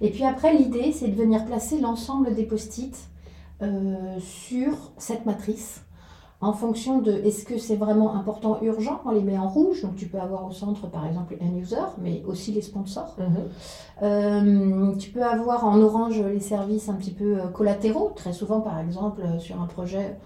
Et 0.00 0.10
puis 0.10 0.24
après, 0.24 0.54
l'idée, 0.54 0.92
c'est 0.92 1.08
de 1.08 1.14
venir 1.14 1.44
placer 1.44 1.78
l'ensemble 1.78 2.34
des 2.34 2.44
post-it 2.44 2.96
euh, 3.62 4.18
sur 4.18 4.72
cette 4.98 5.26
matrice 5.26 5.82
en 6.40 6.52
fonction 6.52 6.98
de 7.00 7.12
est-ce 7.12 7.44
que 7.44 7.56
c'est 7.56 7.76
vraiment 7.76 8.16
important, 8.16 8.58
urgent, 8.62 9.00
on 9.04 9.12
les 9.12 9.22
met 9.22 9.38
en 9.38 9.48
rouge, 9.48 9.82
donc 9.82 9.94
tu 9.94 10.06
peux 10.06 10.18
avoir 10.18 10.44
au 10.44 10.50
centre 10.50 10.88
par 10.88 11.06
exemple 11.06 11.36
un 11.40 11.56
user, 11.56 11.76
mais 12.02 12.24
aussi 12.26 12.50
les 12.50 12.62
sponsors. 12.62 13.16
Mhm. 13.16 13.26
Euh, 14.02 14.96
tu 14.96 15.10
peux 15.10 15.22
avoir 15.22 15.64
en 15.64 15.80
orange 15.80 16.20
les 16.20 16.40
services 16.40 16.88
un 16.88 16.94
petit 16.94 17.12
peu 17.12 17.38
euh, 17.38 17.46
collatéraux, 17.46 18.12
très 18.16 18.32
souvent 18.32 18.60
par 18.60 18.80
exemple 18.80 19.22
sur 19.38 19.62
un 19.62 19.66
projet 19.66 20.16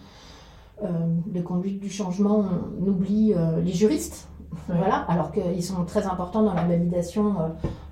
de 0.83 1.41
conduite 1.41 1.81
du 1.81 1.91
changement, 1.91 2.45
on 2.81 2.87
oublie 2.87 3.33
euh, 3.35 3.61
les 3.63 3.73
juristes. 3.73 4.29
Voilà, 4.69 4.97
alors 5.09 5.33
qu'ils 5.33 5.63
sont 5.63 5.85
très 5.85 6.07
importants 6.07 6.43
dans 6.43 6.55
la 6.55 6.65
validation 6.65 7.35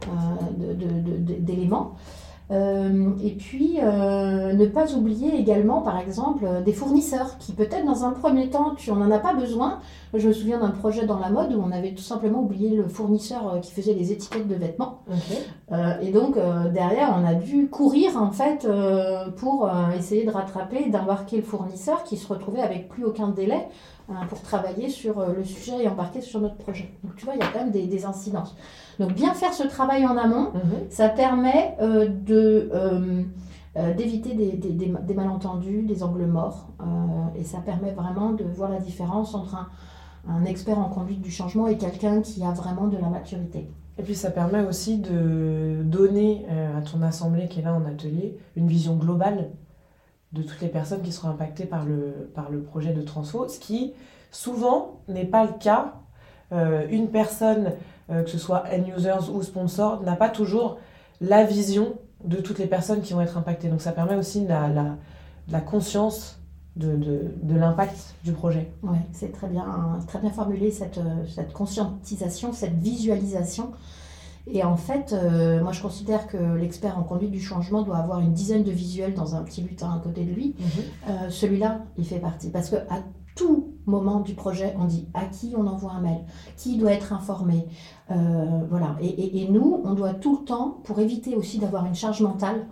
euh, 0.09 0.75
d'éléments. 1.41 1.97
Euh, 2.51 3.11
et 3.23 3.31
puis, 3.31 3.79
euh, 3.81 4.53
ne 4.53 4.67
pas 4.67 4.93
oublier 4.95 5.35
également, 5.35 5.81
par 5.81 5.99
exemple, 5.99 6.47
des 6.65 6.73
fournisseurs 6.73 7.39
qui 7.39 7.53
peut-être 7.53 7.87
dans 7.87 8.05
un 8.05 8.11
premier 8.11 8.51
temps, 8.51 8.75
tu 8.77 8.93
n'en 8.93 9.11
as 9.11 9.19
pas 9.19 9.35
besoin. 9.35 9.81
Je 10.13 10.29
me 10.29 10.33
souviens 10.33 10.61
d'un 10.61 10.71
projet 10.71 11.07
dans 11.07 11.19
la 11.19 11.31
mode 11.31 11.55
où 11.55 11.61
on 11.61 11.73
avait 11.73 11.93
tout 11.93 12.03
simplement 12.03 12.43
oublié 12.43 12.77
le 12.77 12.87
fournisseur 12.87 13.61
qui 13.63 13.73
faisait 13.73 13.95
les 13.95 14.13
étiquettes 14.13 14.47
de 14.47 14.55
vêtements. 14.55 15.01
et 16.01 16.13
donc, 16.13 16.37
derrière, 16.73 17.19
on 17.21 17.27
a 17.27 17.35
dû 17.35 17.69
courir 17.69 18.17
en 18.17 18.31
fait 18.31 18.65
pour 19.37 19.69
essayer 19.99 20.25
de 20.25 20.31
rattraper, 20.31 20.89
d'embarquer 20.89 21.39
le 21.39 21.43
fournisseur 21.43 22.05
qui 22.05 22.17
se 22.17 22.33
retrouvait 22.33 22.61
avec 22.61 22.89
plus 22.89 23.05
aucun 23.05 23.31
délai 23.31 23.67
pour 24.29 24.43
travailler 24.43 24.91
sur 24.91 25.27
le 25.27 25.45
sujet 25.45 25.83
et 25.83 25.89
embarquer 25.89 26.21
sur 26.21 26.41
notre 26.41 26.57
projet. 26.57 26.91
Donc, 27.03 27.17
tu 27.17 27.25
vois, 27.25 27.35
il 27.35 27.41
y 27.41 27.43
a 27.43 27.47
quand 27.53 27.61
même 27.61 27.71
des, 27.71 27.87
des 27.87 28.05
incidences. 28.05 28.55
Donc 28.99 29.13
bien 29.15 29.35
faire 29.35 29.53
ce 29.53 29.65
travail 29.65 30.07
en 30.07 30.17
amont, 30.17 30.53
mhm. 30.53 30.91
ça 30.91 31.09
permet 31.09 31.77
euh, 31.81 32.09
de, 32.09 32.71
euh, 32.73 33.23
euh, 33.77 33.95
d'éviter 33.95 34.35
des, 34.35 34.53
des, 34.53 35.15
malentendus, 35.15 35.83
des 35.83 36.03
angles 36.03 36.27
morts, 36.27 36.69
et 37.37 37.43
ça 37.43 37.59
permet 37.59 37.93
vraiment 37.93 38.33
de 38.33 38.45
voir 38.45 38.71
la 38.71 38.79
différence 38.79 39.35
entre 39.35 39.57
un, 39.57 39.69
un 40.29 40.45
expert 40.45 40.79
en 40.79 40.89
conduite 40.89 41.21
du 41.21 41.31
changement 41.31 41.67
et 41.67 41.77
quelqu'un 41.77 42.21
qui 42.21 42.45
a 42.45 42.53
vraiment 42.53 42.87
de 42.87 42.97
la 42.97 43.09
maturité. 43.09 43.69
Et 43.99 44.03
puis 44.03 44.15
ça 44.15 44.31
permet 44.31 44.65
aussi 44.65 44.99
de 44.99 45.83
donner 45.85 46.47
à 46.77 46.83
ton 46.83 47.03
assemblée 47.03 47.49
qui 47.49 47.61
est 47.61 47.63
là 47.63 47.75
en 47.75 47.85
atelier 47.85 48.37
une 48.57 48.67
vision 48.67 48.97
globale 48.97 49.51
de 50.35 50.43
toutes 50.43 50.61
les 50.61 50.69
personnes 50.69 51.03
qui 51.03 51.12
seront 51.12 51.31
impactées 51.31 51.64
par 51.64 51.85
le, 51.85 52.62
projet 52.62 52.93
de 52.93 53.03
transfo, 53.03 53.49
ce 53.49 53.59
qui 53.59 53.95
souvent 54.31 55.00
n'est 55.09 55.25
pas 55.25 55.45
le 55.45 55.53
cas. 55.59 55.95
une 56.91 57.09
personne 57.09 57.73
euh, 58.11 58.23
que 58.23 58.29
ce 58.29 58.37
soit 58.37 58.64
end-users 58.71 59.31
ou 59.33 59.43
sponsors, 59.43 60.03
n'a 60.03 60.14
pas 60.14 60.29
toujours 60.29 60.76
la 61.23 61.43
vision 61.43 61.95
de 62.23 62.37
toutes 62.37 62.59
les 62.59 62.67
personnes 62.67 63.00
qui 63.00 63.14
vont 63.14 63.23
être 63.23 63.38
impactées. 63.38 63.69
Donc 63.69 63.81
ça 63.81 63.93
permet 63.93 64.14
aussi 64.14 64.47
la, 64.47 64.69
la, 65.49 65.61
conscience 65.62 66.38
de, 66.76 67.33
l'impact 67.49 68.14
du 68.23 68.33
projet. 68.33 68.71
Oui, 68.83 68.99
c'est 69.12 69.33
très 69.33 69.47
bien, 69.47 69.64
très 70.07 70.19
bien 70.19 70.29
formulé 70.29 70.71
cette, 70.71 71.00
cette 71.35 71.55
conscientisation, 71.55 72.53
cette 72.53 72.75
visualisation. 72.75 73.73
Et 74.47 74.63
en 74.63 74.77
fait, 74.77 75.13
euh, 75.13 75.63
moi 75.63 75.73
je 75.73 75.81
considère 75.81 76.27
que 76.27 76.37
l'expert 76.37 76.99
en 76.99 77.03
conduite 77.03 77.31
du 77.31 77.41
changement 77.41 77.83
doit 77.83 77.97
avoir 77.97 78.21
une 78.21 78.33
dizaine 78.33 78.63
de 78.63 78.71
visuels 78.71 79.15
dans 79.15 79.35
un 79.37 79.43
petit 79.43 79.63
butin 79.63 79.91
à 79.91 79.99
côté 80.01 80.25
de 80.25 80.33
lui. 80.33 80.55
Mhm. 80.59 80.67
Euh, 81.09 81.31
celui-là, 81.31 81.83
il 81.97 82.05
fait 82.05 82.19
partie. 82.19 82.51
Parce 82.51 82.69
que 82.69 82.77
à 82.77 83.01
tout 83.35 83.73
moment 83.87 84.21
du 84.21 84.35
projet, 84.35 84.75
on 84.79 84.85
dit 84.85 85.09
à 85.15 85.25
qui 85.25 85.55
on 85.57 85.67
envoie 85.67 85.93
un 85.93 86.01
mail, 86.01 86.25
qui 86.57 86.77
doit 86.77 86.93
être 86.93 87.13
informé. 87.13 87.67
Euh, 88.11 88.61
voilà. 88.69 88.97
Et, 89.01 89.49
nous, 89.51 89.81
on 89.85 89.95
doit 89.95 90.15
tout 90.15 90.39
le 90.41 90.45
temps, 90.45 90.79
pour 90.85 91.01
éviter 91.01 91.35
aussi 91.35 91.59
d'avoir 91.59 91.87
une 91.87 91.95
charge 91.95 92.21
mentale, 92.21 92.67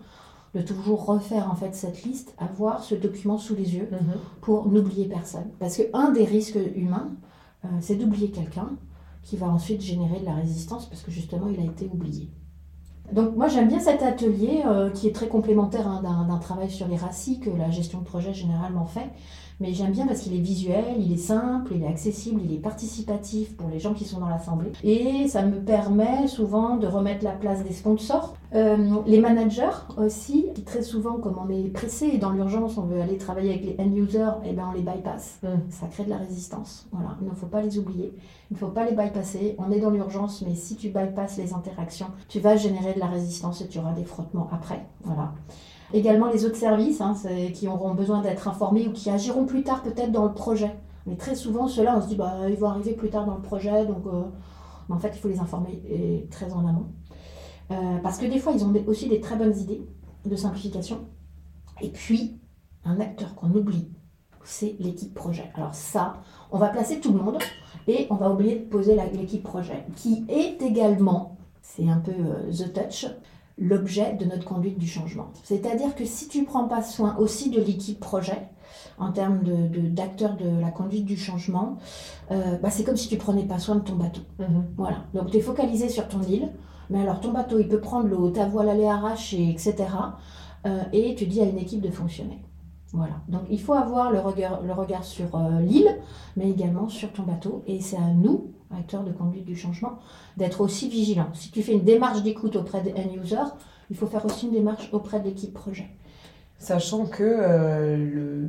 de 0.54 0.60
toujours 0.60 1.06
refaire 1.06 1.50
en 1.50 1.54
fait 1.54 1.74
cette 1.74 2.04
liste, 2.04 2.34
avoir 2.38 2.84
ce 2.84 2.94
document 2.94 3.38
sous 3.38 3.54
les 3.54 3.74
yeux 3.74 3.88
mhm. 3.90 4.18
pour 4.42 4.68
n'oublier 4.68 5.06
personne. 5.06 5.50
Parce 5.58 5.78
qu'un 5.78 6.10
des 6.12 6.24
risques 6.24 6.58
humains, 6.76 7.08
c'est 7.80 7.94
d'oublier 7.94 8.30
quelqu'un 8.30 8.70
qui 9.22 9.36
va 9.36 9.48
ensuite 9.48 9.80
générer 9.80 10.20
de 10.20 10.26
la 10.26 10.34
résistance 10.34 10.86
parce 10.86 11.02
que 11.02 11.10
justement 11.10 11.48
il 11.48 11.60
a 11.60 11.64
été 11.64 11.88
oublié. 11.92 12.28
Donc 13.12 13.36
moi 13.36 13.48
j'aime 13.48 13.68
bien 13.68 13.80
cet 13.80 14.02
atelier 14.02 14.62
euh, 14.66 14.90
qui 14.90 15.06
est 15.06 15.12
très 15.12 15.28
complémentaire 15.28 15.86
hein, 15.86 16.26
d'un 16.28 16.38
travail 16.38 16.70
sur 16.70 16.88
les 16.88 16.96
RACI 16.96 17.40
que 17.40 17.50
la 17.50 17.70
gestion 17.70 18.00
de 18.00 18.04
projet 18.04 18.32
généralement 18.32 18.86
fait. 18.86 19.10
Mais 19.62 19.74
j'aime 19.74 19.92
bien 19.92 20.08
parce 20.08 20.22
qu'il 20.22 20.34
est 20.34 20.40
visuel, 20.40 20.84
il 20.98 21.12
est 21.12 21.16
simple, 21.16 21.72
il 21.76 21.84
est 21.84 21.86
accessible, 21.86 22.40
il 22.44 22.52
est 22.52 22.58
participatif 22.58 23.56
pour 23.56 23.68
les 23.68 23.78
gens 23.78 23.94
qui 23.94 24.04
sont 24.04 24.18
dans 24.18 24.28
l'assemblée. 24.28 24.72
Et 24.82 25.28
ça 25.28 25.42
me 25.42 25.60
permet 25.60 26.26
souvent 26.26 26.76
de 26.78 26.88
remettre 26.88 27.22
la 27.22 27.30
place 27.30 27.62
des 27.62 27.72
sponsors. 27.72 28.34
Euh, 28.56 28.96
les 29.06 29.20
managers 29.20 29.70
aussi, 29.96 30.46
qui 30.56 30.64
très 30.64 30.82
souvent, 30.82 31.12
comme 31.18 31.38
on 31.38 31.48
est 31.48 31.68
pressé 31.68 32.06
et 32.06 32.18
dans 32.18 32.32
l'urgence, 32.32 32.76
on 32.76 32.82
veut 32.82 33.00
aller 33.00 33.18
travailler 33.18 33.50
avec 33.50 33.64
les 33.64 33.76
end-users, 33.78 34.32
et 34.44 34.48
eh 34.50 34.52
ben 34.52 34.66
on 34.68 34.72
les 34.72 34.82
bypass. 34.82 35.38
Mm. 35.44 35.46
Ça 35.70 35.86
crée 35.86 36.04
de 36.04 36.10
la 36.10 36.18
résistance. 36.18 36.88
Voilà, 36.90 37.16
il 37.22 37.28
ne 37.28 37.34
faut 37.34 37.46
pas 37.46 37.62
les 37.62 37.78
oublier. 37.78 38.12
Il 38.50 38.54
ne 38.54 38.58
faut 38.58 38.66
pas 38.66 38.84
les 38.84 38.96
bypasser. 38.96 39.54
On 39.58 39.70
est 39.70 39.78
dans 39.78 39.90
l'urgence, 39.90 40.42
mais 40.44 40.56
si 40.56 40.74
tu 40.74 40.88
bypasses 40.88 41.38
les 41.38 41.52
interactions, 41.54 42.08
tu 42.28 42.40
vas 42.40 42.56
générer 42.56 42.94
de 42.94 42.98
la 42.98 43.06
résistance 43.06 43.60
et 43.60 43.68
tu 43.68 43.78
auras 43.78 43.92
des 43.92 44.04
frottements 44.04 44.48
après. 44.52 44.84
Voilà. 45.04 45.34
Également 45.92 46.28
les 46.30 46.44
autres 46.44 46.56
services 46.56 47.00
hein, 47.00 47.14
qui 47.52 47.68
auront 47.68 47.94
besoin 47.94 48.22
d'être 48.22 48.48
informés 48.48 48.88
ou 48.88 48.92
qui 48.92 49.10
agiront 49.10 49.44
plus 49.44 49.62
tard 49.62 49.82
peut-être 49.82 50.10
dans 50.10 50.24
le 50.24 50.32
projet. 50.32 50.74
Mais 51.06 51.16
très 51.16 51.34
souvent, 51.34 51.68
ceux-là, 51.68 51.96
on 51.98 52.00
se 52.00 52.06
dit, 52.06 52.16
bah, 52.16 52.48
ils 52.48 52.56
vont 52.56 52.68
arriver 52.68 52.92
plus 52.92 53.10
tard 53.10 53.26
dans 53.26 53.34
le 53.34 53.42
projet, 53.42 53.84
donc 53.86 54.06
euh, 54.06 54.22
en 54.88 54.98
fait, 54.98 55.10
il 55.14 55.18
faut 55.18 55.28
les 55.28 55.40
informer 55.40 56.26
très 56.30 56.52
en 56.52 56.66
amont. 56.66 56.86
Euh, 57.72 57.98
parce 58.02 58.18
que 58.18 58.26
des 58.26 58.38
fois, 58.38 58.52
ils 58.52 58.64
ont 58.64 58.72
aussi 58.86 59.08
des 59.08 59.20
très 59.20 59.36
bonnes 59.36 59.56
idées 59.56 59.86
de 60.24 60.36
simplification. 60.36 61.06
Et 61.80 61.88
puis, 61.88 62.38
un 62.84 63.00
acteur 63.00 63.34
qu'on 63.34 63.50
oublie, 63.50 63.88
c'est 64.44 64.76
l'équipe 64.78 65.14
projet. 65.14 65.50
Alors 65.54 65.74
ça, 65.74 66.14
on 66.50 66.58
va 66.58 66.68
placer 66.68 67.00
tout 67.00 67.12
le 67.12 67.20
monde 67.20 67.38
et 67.86 68.06
on 68.10 68.16
va 68.16 68.30
oublier 68.30 68.56
de 68.56 68.64
poser 68.64 68.96
l'équipe 69.12 69.42
projet, 69.42 69.86
qui 69.96 70.24
est 70.28 70.60
également, 70.62 71.38
c'est 71.62 71.88
un 71.88 71.98
peu 71.98 72.12
euh, 72.12 72.50
the 72.50 72.72
touch, 72.72 73.06
l'objet 73.58 74.14
de 74.14 74.24
notre 74.24 74.44
conduite 74.44 74.78
du 74.78 74.86
changement. 74.86 75.28
C'est-à-dire 75.44 75.94
que 75.94 76.04
si 76.04 76.28
tu 76.28 76.40
ne 76.40 76.46
prends 76.46 76.68
pas 76.68 76.82
soin 76.82 77.16
aussi 77.16 77.50
de 77.50 77.60
l'équipe 77.60 78.00
projet, 78.00 78.48
en 78.98 79.12
termes 79.12 79.40
d'acteurs 79.90 80.36
de, 80.36 80.44
de, 80.44 80.60
la 80.60 80.70
conduite 80.70 81.04
du 81.04 81.16
changement, 81.16 81.78
euh, 82.30 82.56
bah 82.58 82.70
c'est 82.70 82.84
comme 82.84 82.96
si 82.96 83.08
tu 83.08 83.16
prenais 83.16 83.44
pas 83.44 83.58
soin 83.58 83.76
de 83.76 83.80
ton 83.80 83.96
bateau. 83.96 84.22
Mhm. 84.38 84.66
Voilà. 84.76 85.04
Donc 85.14 85.30
tu 85.30 85.38
es 85.38 85.40
focalisé 85.40 85.88
sur 85.88 86.08
ton 86.08 86.22
île, 86.22 86.50
mais 86.90 87.00
alors 87.00 87.20
ton 87.20 87.32
bateau 87.32 87.58
il 87.58 87.68
peut 87.68 87.80
prendre 87.80 88.06
l'eau, 88.08 88.30
ta 88.30 88.46
voile 88.46 88.68
aller 88.68 88.86
arracher, 88.86 89.50
etc. 89.50 89.74
Euh, 90.66 90.82
et 90.92 91.14
tu 91.14 91.26
dis 91.26 91.40
à 91.40 91.44
une 91.44 91.58
équipe 91.58 91.80
de 91.80 91.90
fonctionner. 91.90 92.38
Voilà. 92.92 93.14
Donc 93.28 93.42
il 93.50 93.60
faut 93.60 93.72
avoir 93.72 94.10
le 94.10 94.18
regard, 94.20 95.04
sur 95.04 95.34
euh, 95.34 95.60
l'île, 95.60 95.96
mais 96.36 96.50
également 96.50 96.88
sur 96.88 97.12
ton 97.12 97.22
bateau. 97.22 97.62
Et 97.66 97.80
c'est 97.80 97.96
à 97.96 98.08
nous, 98.14 98.50
acteurs 98.76 99.02
de 99.02 99.12
conduite 99.12 99.44
du 99.44 99.56
changement, 99.56 99.98
d'être 100.36 100.60
aussi 100.60 100.88
vigilants. 100.88 101.30
Si 101.32 101.50
tu 101.50 101.62
fais 101.62 101.72
une 101.72 101.84
démarche 101.84 102.22
d'écoute 102.22 102.56
auprès 102.56 102.82
des 102.82 102.92
end-users, 102.92 103.54
il 103.90 103.96
faut 103.96 104.06
faire 104.06 104.24
aussi 104.26 104.46
une 104.46 104.52
démarche 104.52 104.88
auprès 104.92 105.20
de 105.20 105.24
l'équipe 105.24 105.54
projet. 105.54 105.88
Sachant 106.58 107.06
que 107.06 107.22
euh, 107.22 108.46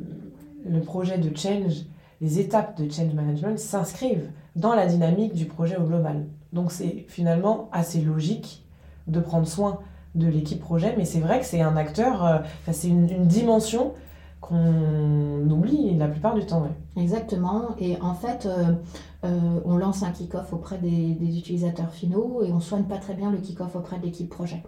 le, 0.65 0.81
projet 0.81 1.17
de 1.17 1.35
change, 1.35 1.85
les 2.21 2.39
étapes 2.39 2.79
de 2.81 2.89
change 2.91 3.13
management 3.13 3.57
s'inscrivent 3.57 4.29
dans 4.55 4.75
la 4.75 4.85
dynamique 4.85 5.33
du 5.33 5.45
projet 5.45 5.77
au 5.77 5.83
global. 5.83 6.25
Donc 6.51 6.71
c'est 6.71 7.05
finalement 7.07 7.69
assez 7.71 8.01
logique 8.01 8.65
de 9.07 9.19
prendre 9.19 9.47
soin 9.47 9.79
de 10.15 10.27
l'équipe 10.27 10.59
projet, 10.59 10.93
mais 10.97 11.05
c'est 11.05 11.19
vrai 11.19 11.39
que 11.39 11.45
c'est 11.45 11.61
un 11.61 11.75
acteur, 11.75 12.25
euh, 12.25 12.37
c'est 12.71 12.89
une 12.89 13.25
dimension 13.25 13.93
qu'on 14.43 15.49
oublie 15.49 15.97
la 15.97 16.07
plupart 16.07 16.35
du 16.35 16.45
temps. 16.45 16.67
Exactement. 16.95 17.75
Et 17.79 17.99
en 18.01 18.13
fait, 18.13 18.45
euh, 18.45 18.73
euh, 19.25 19.59
on 19.65 19.77
lance 19.77 20.03
un 20.03 20.11
kick-off 20.11 20.53
auprès 20.53 20.77
des, 20.77 21.17
utilisateurs 21.37 21.91
finaux 21.91 22.43
et 22.43 22.51
on 22.51 22.59
soigne 22.59 22.83
pas 22.83 22.97
très 22.97 23.15
bien 23.15 23.31
le 23.31 23.39
kick-off 23.39 23.75
auprès 23.75 23.97
de 23.97 24.05
l'équipe 24.05 24.29
projet. 24.29 24.61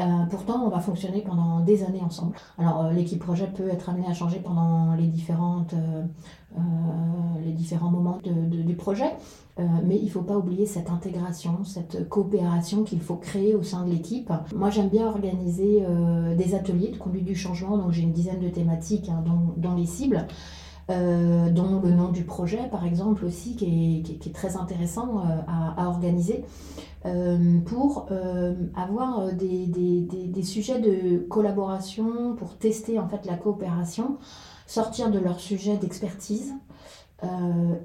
Euh, 0.00 0.04
pourtant, 0.28 0.64
on 0.64 0.70
va 0.70 0.80
fonctionner 0.80 1.20
pendant 1.20 1.60
des 1.60 1.84
années 1.84 2.02
ensemble. 2.02 2.34
Alors, 2.58 2.90
l'équipe 2.90 3.20
projet 3.20 3.46
peut 3.46 3.68
être 3.68 3.90
amenée 3.90 4.08
à 4.08 4.14
changer 4.14 4.40
pendant 4.40 4.94
les, 4.94 5.06
différentes, 5.06 5.74
les 7.44 7.52
différents 7.52 7.90
moments 7.90 8.18
du 8.22 8.74
projet, 8.74 9.12
mais 9.58 9.96
il 9.96 10.06
ne 10.06 10.10
faut 10.10 10.22
pas 10.22 10.36
oublier 10.36 10.66
cette 10.66 10.90
intégration, 10.90 11.62
cette 11.64 12.08
coopération 12.08 12.82
qu'il 12.82 13.00
faut 13.00 13.16
créer 13.16 13.54
au 13.54 13.62
sein 13.62 13.84
de 13.84 13.90
l'équipe. 13.90 14.32
Moi, 14.54 14.70
j'aime 14.70 14.88
bien 14.88 15.06
organiser 15.06 15.84
des 16.36 16.54
ateliers 16.54 16.88
de 16.88 16.96
conduite 16.96 17.26
du 17.26 17.36
changement, 17.36 17.76
donc 17.76 17.92
j'ai 17.92 18.02
une 18.02 18.12
dizaine 18.12 18.40
de 18.40 18.48
thématiques 18.48 19.10
hein, 19.10 19.22
dans 19.58 19.74
les 19.74 19.86
cibles. 19.86 20.26
Euh, 20.92 21.48
dont 21.48 21.80
le 21.80 21.90
nom 21.90 22.10
du 22.10 22.24
projet, 22.24 22.68
par 22.70 22.84
exemple, 22.84 23.24
aussi, 23.24 23.56
qui 23.56 24.04
est, 24.26 24.32
très 24.32 24.56
intéressant 24.56 25.20
euh, 25.20 25.40
à, 25.46 25.88
organiser, 25.88 26.44
euh, 27.06 27.60
pour 27.60 28.08
avoir 28.74 29.32
des, 29.32 30.42
sujets 30.42 30.80
de 30.80 31.18
collaboration, 31.18 32.34
pour 32.36 32.56
tester 32.56 32.98
en 32.98 33.08
fait 33.08 33.24
la 33.26 33.36
coopération, 33.36 34.18
sortir 34.66 35.10
de 35.10 35.18
leur 35.18 35.40
sujet 35.40 35.76
d'expertise 35.76 36.54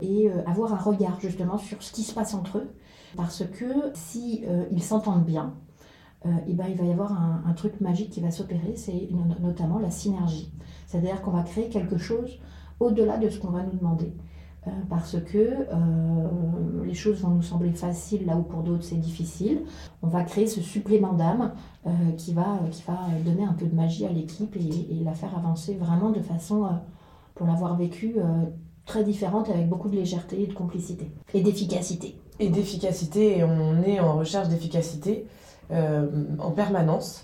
et 0.01 0.31
avoir 0.47 0.73
un 0.73 0.77
regard 0.77 1.19
justement 1.19 1.59
sur 1.59 1.83
ce 1.83 1.91
qui 1.91 2.01
se 2.01 2.13
passe 2.13 2.33
entre 2.33 2.57
eux. 2.57 2.69
Parce 3.15 3.43
que 3.45 3.65
si 3.93 4.43
ils 4.71 4.83
s'entendent 4.83 5.25
bien, 5.25 5.53
et 6.47 6.53
ben, 6.53 6.65
il 6.67 6.75
va 6.75 6.83
y 6.83 6.91
avoir 6.91 7.11
un, 7.11 7.43
un 7.45 7.53
truc 7.53 7.79
magique 7.79 8.09
qui 8.09 8.21
va 8.21 8.31
s'opérer, 8.31 8.73
c'est 8.75 9.09
notamment 9.39 9.77
la 9.77 9.91
synergie. 9.91 10.51
C'est-à-dire 10.87 11.21
qu'on 11.21 11.31
va 11.31 11.43
créer 11.43 11.69
quelque 11.69 11.97
chose 11.97 12.39
au-delà 12.79 13.17
de 13.17 13.29
ce 13.29 13.39
qu'on 13.39 13.49
va 13.49 13.63
nous 13.63 13.77
demander. 13.77 14.13
Euh, 14.67 14.71
parce 14.89 15.17
que 15.21 15.37
euh, 15.37 16.85
les 16.85 16.93
choses 16.93 17.21
vont 17.21 17.29
nous 17.29 17.41
sembler 17.41 17.71
faciles 17.71 18.25
là 18.25 18.35
où 18.35 18.43
pour 18.43 18.63
d'autres 18.63 18.83
c'est 18.83 18.99
difficile. 18.99 19.61
On 20.01 20.07
va 20.07 20.23
créer 20.23 20.47
ce 20.47 20.61
supplément 20.61 21.13
d'âme 21.13 21.53
euh, 21.85 21.89
qui, 22.17 22.33
va, 22.33 22.59
donner 23.25 23.43
un 23.43 23.53
peu 23.53 23.65
de 23.65 23.75
magie 23.75 24.05
à 24.05 24.11
l'équipe 24.11 24.55
et, 24.55 25.03
la 25.03 25.13
faire 25.13 25.37
avancer 25.37 25.75
vraiment 25.75 26.11
de 26.11 26.21
façon, 26.21 26.67
pour 27.35 27.47
l'avoir 27.47 27.77
vécu, 27.77 28.15
très 28.85 29.03
différente 29.03 29.49
avec 29.49 29.69
beaucoup 29.69 29.89
de 29.89 29.95
légèreté 29.95 30.41
et 30.41 30.47
de 30.47 30.53
complicité 30.53 31.11
et 31.33 31.41
d'efficacité. 31.41 32.19
Et 32.39 32.49
d'efficacité, 32.49 33.39
et 33.39 33.43
on 33.43 33.81
est 33.83 33.99
en 33.99 34.17
recherche 34.17 34.49
d'efficacité 34.49 35.25
en 35.71 36.51
permanence. 36.51 37.23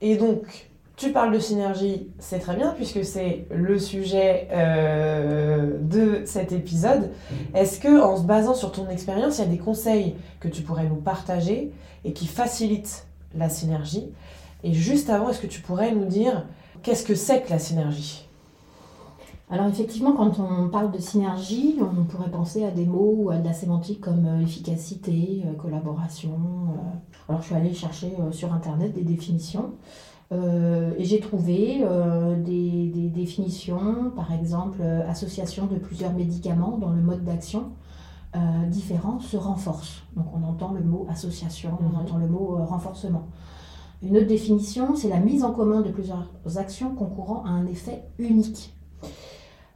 Et 0.00 0.16
donc, 0.16 0.70
tu 0.96 1.10
parles 1.10 1.32
de 1.32 1.40
synergie, 1.40 2.08
c'est 2.18 2.38
très 2.38 2.54
bien 2.54 2.70
puisque 2.70 3.04
c'est 3.04 3.46
le 3.50 3.78
sujet 3.78 4.48
euh, 4.52 5.78
de 5.80 6.22
cet 6.24 6.52
épisode. 6.52 7.10
Est-ce 7.52 7.80
que, 7.80 8.00
en 8.00 8.16
se 8.16 8.22
basant 8.22 8.54
sur 8.54 8.70
ton 8.70 8.88
expérience, 8.88 9.38
il 9.38 9.40
y 9.42 9.44
a 9.44 9.50
des 9.50 9.58
conseils 9.58 10.14
que 10.38 10.46
tu 10.46 10.62
pourrais 10.62 10.86
nous 10.86 10.96
partager 10.96 11.72
et 12.04 12.12
qui 12.12 12.26
facilitent 12.26 13.06
la 13.34 13.48
synergie? 13.48 14.12
Et 14.62 14.72
juste 14.72 15.10
avant, 15.10 15.30
est-ce 15.30 15.40
que 15.40 15.48
tu 15.48 15.60
pourrais 15.60 15.92
nous 15.92 16.04
dire 16.04 16.46
qu'est-ce 16.82 17.04
que 17.04 17.16
c'est 17.16 17.42
que 17.42 17.50
la 17.50 17.58
synergie? 17.58 18.28
Alors 19.50 19.66
effectivement, 19.66 20.12
quand 20.12 20.38
on 20.38 20.68
parle 20.68 20.90
de 20.90 20.98
synergie, 20.98 21.76
on 21.80 22.04
pourrait 22.04 22.30
penser 22.30 22.64
à 22.64 22.70
des 22.70 22.86
mots 22.86 23.14
ou 23.18 23.30
à 23.30 23.36
de 23.36 23.46
la 23.46 23.52
sémantique 23.52 24.00
comme 24.00 24.26
euh, 24.26 24.42
efficacité, 24.42 25.42
euh, 25.44 25.54
collaboration. 25.54 26.38
Alors 27.28 27.42
je 27.42 27.46
suis 27.46 27.54
allée 27.56 27.74
chercher 27.74 28.12
sur 28.30 28.52
Internet 28.54 28.94
des 28.94 29.02
définitions. 29.02 29.72
Euh, 30.32 30.92
et 30.98 31.04
j'ai 31.04 31.20
trouvé 31.20 31.80
euh, 31.82 32.36
des, 32.36 33.10
définitions, 33.14 34.10
par 34.16 34.32
exemple, 34.32 34.78
euh, 34.80 35.08
association 35.08 35.66
de 35.66 35.76
plusieurs 35.76 36.12
médicaments 36.12 36.78
dont 36.78 36.90
le 36.90 37.02
mode 37.02 37.24
d'action 37.24 37.72
différent 38.66 39.20
se 39.20 39.36
renforce. 39.36 40.02
Donc 40.16 40.26
on 40.34 40.42
entend 40.42 40.72
le 40.72 40.82
mot 40.82 41.06
association, 41.08 41.78
on 41.80 41.90
mhm. 41.90 42.00
entend 42.00 42.18
le 42.18 42.26
mot 42.26 42.56
renforcement. 42.64 43.28
Une 44.02 44.16
autre 44.16 44.26
définition, 44.26 44.96
c'est 44.96 45.08
la 45.08 45.20
mise 45.20 45.44
en 45.44 45.52
commun 45.52 45.82
de 45.82 45.90
plusieurs 45.90 46.26
actions 46.56 46.96
concourant 46.96 47.44
à 47.44 47.50
un 47.50 47.64
effet 47.66 48.02
unique. 48.18 48.74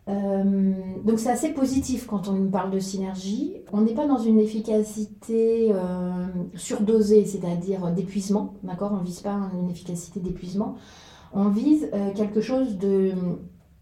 Euh, 0.09 0.73
donc 1.05 1.19
c'est 1.19 1.31
assez 1.31 1.50
positif 1.50 2.07
quand 2.07 2.29
on 2.29 2.47
parle 2.47 2.71
de 2.71 2.79
synergie. 2.79 3.57
On 3.73 3.83
n'est 3.83 3.95
pas 3.95 4.07
dans 4.07 4.19
une 4.19 4.41
efficacité 4.41 5.71
euh, 5.73 6.27
surdosée, 6.55 7.25
c'est-à-dire 7.27 7.91
d'épuisement, 7.93 8.55
d'accord? 8.62 8.93
On 8.95 9.00
ne 9.00 9.05
vise 9.05 9.21
pas 9.21 9.38
une 9.61 9.71
efficacité 9.71 10.21
d'épuisement. 10.21 10.77
On 11.33 11.49
vise 11.49 11.91
euh, 11.93 12.12
quelque 12.15 12.41
chose 12.41 12.79
de 12.79 13.12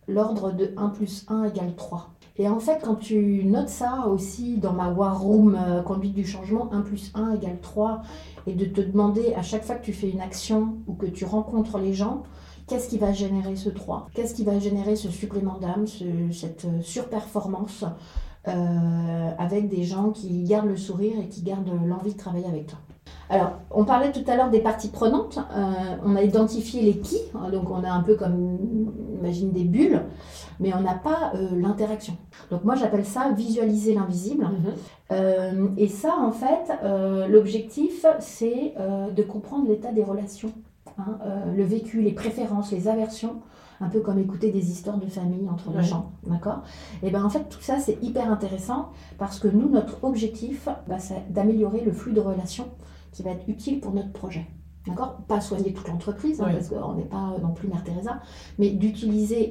l'ordre 0.09 0.53
de 0.53 0.73
1 0.77 0.89
plus 0.89 1.27
1 1.29 1.45
égale 1.45 1.75
3. 1.77 2.11
Et 2.39 2.49
en 2.49 2.59
fait, 2.59 2.81
quand 2.85 2.97
tu 2.97 3.45
notes 3.45 3.69
ça 3.69 4.09
aussi 4.09 4.59
dans 4.59 4.73
ma 4.73 4.91
War 4.91 5.21
Room 5.21 5.59
conduite 5.87 6.13
du 6.13 6.27
changement, 6.27 6.71
1 6.73 6.83
plus 6.83 7.11
1 7.15 7.35
égale 7.35 7.61
3, 7.63 8.03
et 8.47 8.53
de 8.53 8.67
te 8.67 8.81
demander 8.81 9.33
à 9.35 9.43
chaque 9.43 9.65
fois 9.65 9.77
que 9.77 9.85
tu 9.85 9.93
fais 9.93 10.11
une 10.11 10.21
action 10.21 10.77
ou 10.87 10.95
que 10.95 11.07
tu 11.07 11.25
rencontres 11.25 11.79
les 11.79 11.95
gens, 11.95 12.25
Qu'est-ce 12.67 12.89
qui 12.89 12.99
va 12.99 13.13
générer 13.13 13.55
ce 13.55 13.69
3 13.69 14.09
Qu'est-ce 14.13 14.35
qui 14.35 14.45
va 14.45 14.59
générer 14.59 14.97
ce 14.97 15.09
supplément 15.09 15.59
d'âme, 15.59 15.87
cette 16.33 16.65
euh, 16.65 16.83
surperformance 16.83 17.85
euh, 18.49 19.31
avec 19.39 19.69
des 19.69 19.85
gens 19.85 20.11
qui 20.11 20.43
gardent 20.43 20.69
le 20.69 20.77
sourire 20.77 21.15
et 21.21 21.29
qui 21.29 21.43
gardent 21.43 21.71
l'envie 21.85 22.15
de 22.15 22.19
travailler 22.19 22.47
avec 22.47 22.67
toi? 22.67 22.79
Alors, 23.31 23.53
on 23.71 23.85
parlait 23.85 24.11
tout 24.11 24.25
à 24.29 24.37
l'heure 24.37 24.51
des 24.51 24.61
parties 24.61 24.89
prenantes. 24.89 25.39
Euh, 25.39 25.63
on 26.05 26.17
a 26.17 26.23
identifié 26.23 26.83
les 26.83 26.99
qui, 26.99 27.19
hein, 27.35 27.51
donc 27.51 27.71
on 27.71 27.85
a 27.85 27.91
un 27.91 28.03
peu 28.03 28.17
comme, 28.17 28.59
imagine 29.21 29.53
des 29.53 29.65
bulles, 29.65 30.03
mais 30.59 30.75
on 30.75 30.81
n'a 30.81 30.95
pas 30.95 31.33
l'interaction. 31.53 32.17
Donc 32.51 32.65
moi 32.65 32.75
j'appelle 32.77 33.05
ça 33.05 33.31
visualiser 33.31 33.95
l'invisible. 33.95 34.49
Mhm. 35.11 35.75
et 35.77 35.89
ça, 35.89 36.17
en 36.21 36.31
fait, 36.33 36.73
l'objectif, 37.29 38.07
c'est 38.21 38.75
de 39.15 39.23
comprendre 39.23 39.69
l'état 39.69 39.93
des 39.93 40.05
relations 40.05 40.53
Hein, 40.99 41.19
euh, 41.27 41.53
le 41.55 41.63
vécu, 41.63 42.01
les 42.01 42.13
préférences, 42.13 42.73
les 42.73 42.89
aversions, 42.89 43.43
un 43.83 43.89
peu 43.89 44.01
comme 44.01 44.19
écouter 44.19 44.51
des 44.51 44.71
histoires 44.71 44.97
de 44.97 45.07
famille 45.07 45.47
entre 45.51 45.71
les 45.77 45.85
gens, 45.85 46.13
d'accord? 46.27 46.63
Et 47.03 47.11
bien 47.11 47.23
en 47.23 47.29
fait 47.29 47.51
tout 47.51 47.61
ça 47.61 47.79
c'est 47.79 48.03
hyper 48.03 48.33
intéressant 48.33 48.93
parce 49.19 49.39
que 49.39 49.49
nous 49.49 49.69
notre 49.69 50.03
objectif 50.05 50.71
bah, 50.89 50.99
c'est 50.99 51.31
d'améliorer 51.31 51.83
le 51.83 51.93
flux 51.93 52.15
de 52.15 52.21
relations 52.21 52.69
qui 53.13 53.23
va 53.23 53.33
être 53.33 53.47
utile 53.47 53.81
pour 53.81 53.93
notre 53.93 54.13
projet. 54.13 54.47
D'accord? 54.87 55.19
Pas 55.29 55.43
soigner 55.43 55.75
toute 55.75 55.89
l'entreprise, 55.89 56.41
hein, 56.41 56.49
parce 56.51 56.69
qu'on 56.69 56.95
n'est 56.95 57.05
pas 57.05 57.35
non 57.43 57.53
plus 57.53 57.69
Mère 57.69 57.85
Teresa, 57.85 58.21
mais 58.59 58.71
d'utiliser 58.71 59.43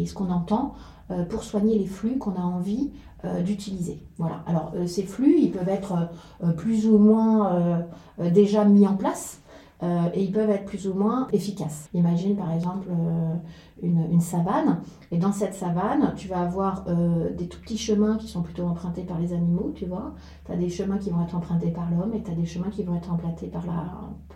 et, 0.00 0.06
ce 0.06 0.14
qu'on 0.14 0.30
entend 0.30 0.74
euh, 1.10 1.24
pour 1.24 1.42
soigner 1.42 1.78
les 1.78 1.86
flux 1.86 2.18
qu'on 2.18 2.34
a 2.34 2.42
envie 2.42 2.92
euh, 3.24 3.42
d'utiliser. 3.42 4.02
Voilà. 4.18 4.44
Alors, 4.46 4.74
ces 4.86 5.02
flux, 5.02 5.38
ils 5.40 5.50
peuvent 5.50 5.68
être 5.68 6.10
plus 6.58 6.86
ou 6.86 6.98
moins 6.98 7.86
déjà 8.18 8.64
mis 8.66 8.86
en 8.86 8.96
place. 8.96 9.40
Euh, 9.82 10.08
et 10.12 10.24
ils 10.24 10.32
peuvent 10.32 10.50
être 10.50 10.64
plus 10.64 10.88
ou 10.88 10.94
moins 10.94 11.28
efficaces. 11.32 11.88
Imagine 11.94 12.36
par 12.36 12.52
exemple 12.52 12.88
euh, 12.90 13.34
une, 13.82 14.20
savane, 14.20 14.80
et 15.12 15.18
dans 15.18 15.30
cette 15.30 15.54
savane, 15.54 16.14
tu 16.16 16.26
vas 16.26 16.40
avoir 16.40 16.84
euh, 16.88 17.30
des 17.32 17.46
tout 17.46 17.60
petits 17.60 17.78
chemins 17.78 18.16
qui 18.16 18.26
sont 18.26 18.42
plutôt 18.42 18.64
empruntés 18.64 19.02
par 19.02 19.20
les 19.20 19.32
animaux, 19.32 19.72
tu 19.76 19.86
vois. 19.86 20.14
Tu 20.46 20.52
as 20.52 20.56
des 20.56 20.68
chemins 20.68 20.98
qui 20.98 21.10
vont 21.10 21.22
être 21.22 21.36
empruntés 21.36 21.70
par 21.70 21.88
l'homme, 21.90 22.12
et 22.12 22.22
tu 22.22 22.30
as 22.30 22.34
des 22.34 22.46
chemins 22.46 22.70
qui 22.70 22.82
vont 22.82 22.96
être 22.96 23.12
empruntés 23.12 23.46
par, 23.46 23.64
la, 23.66 23.84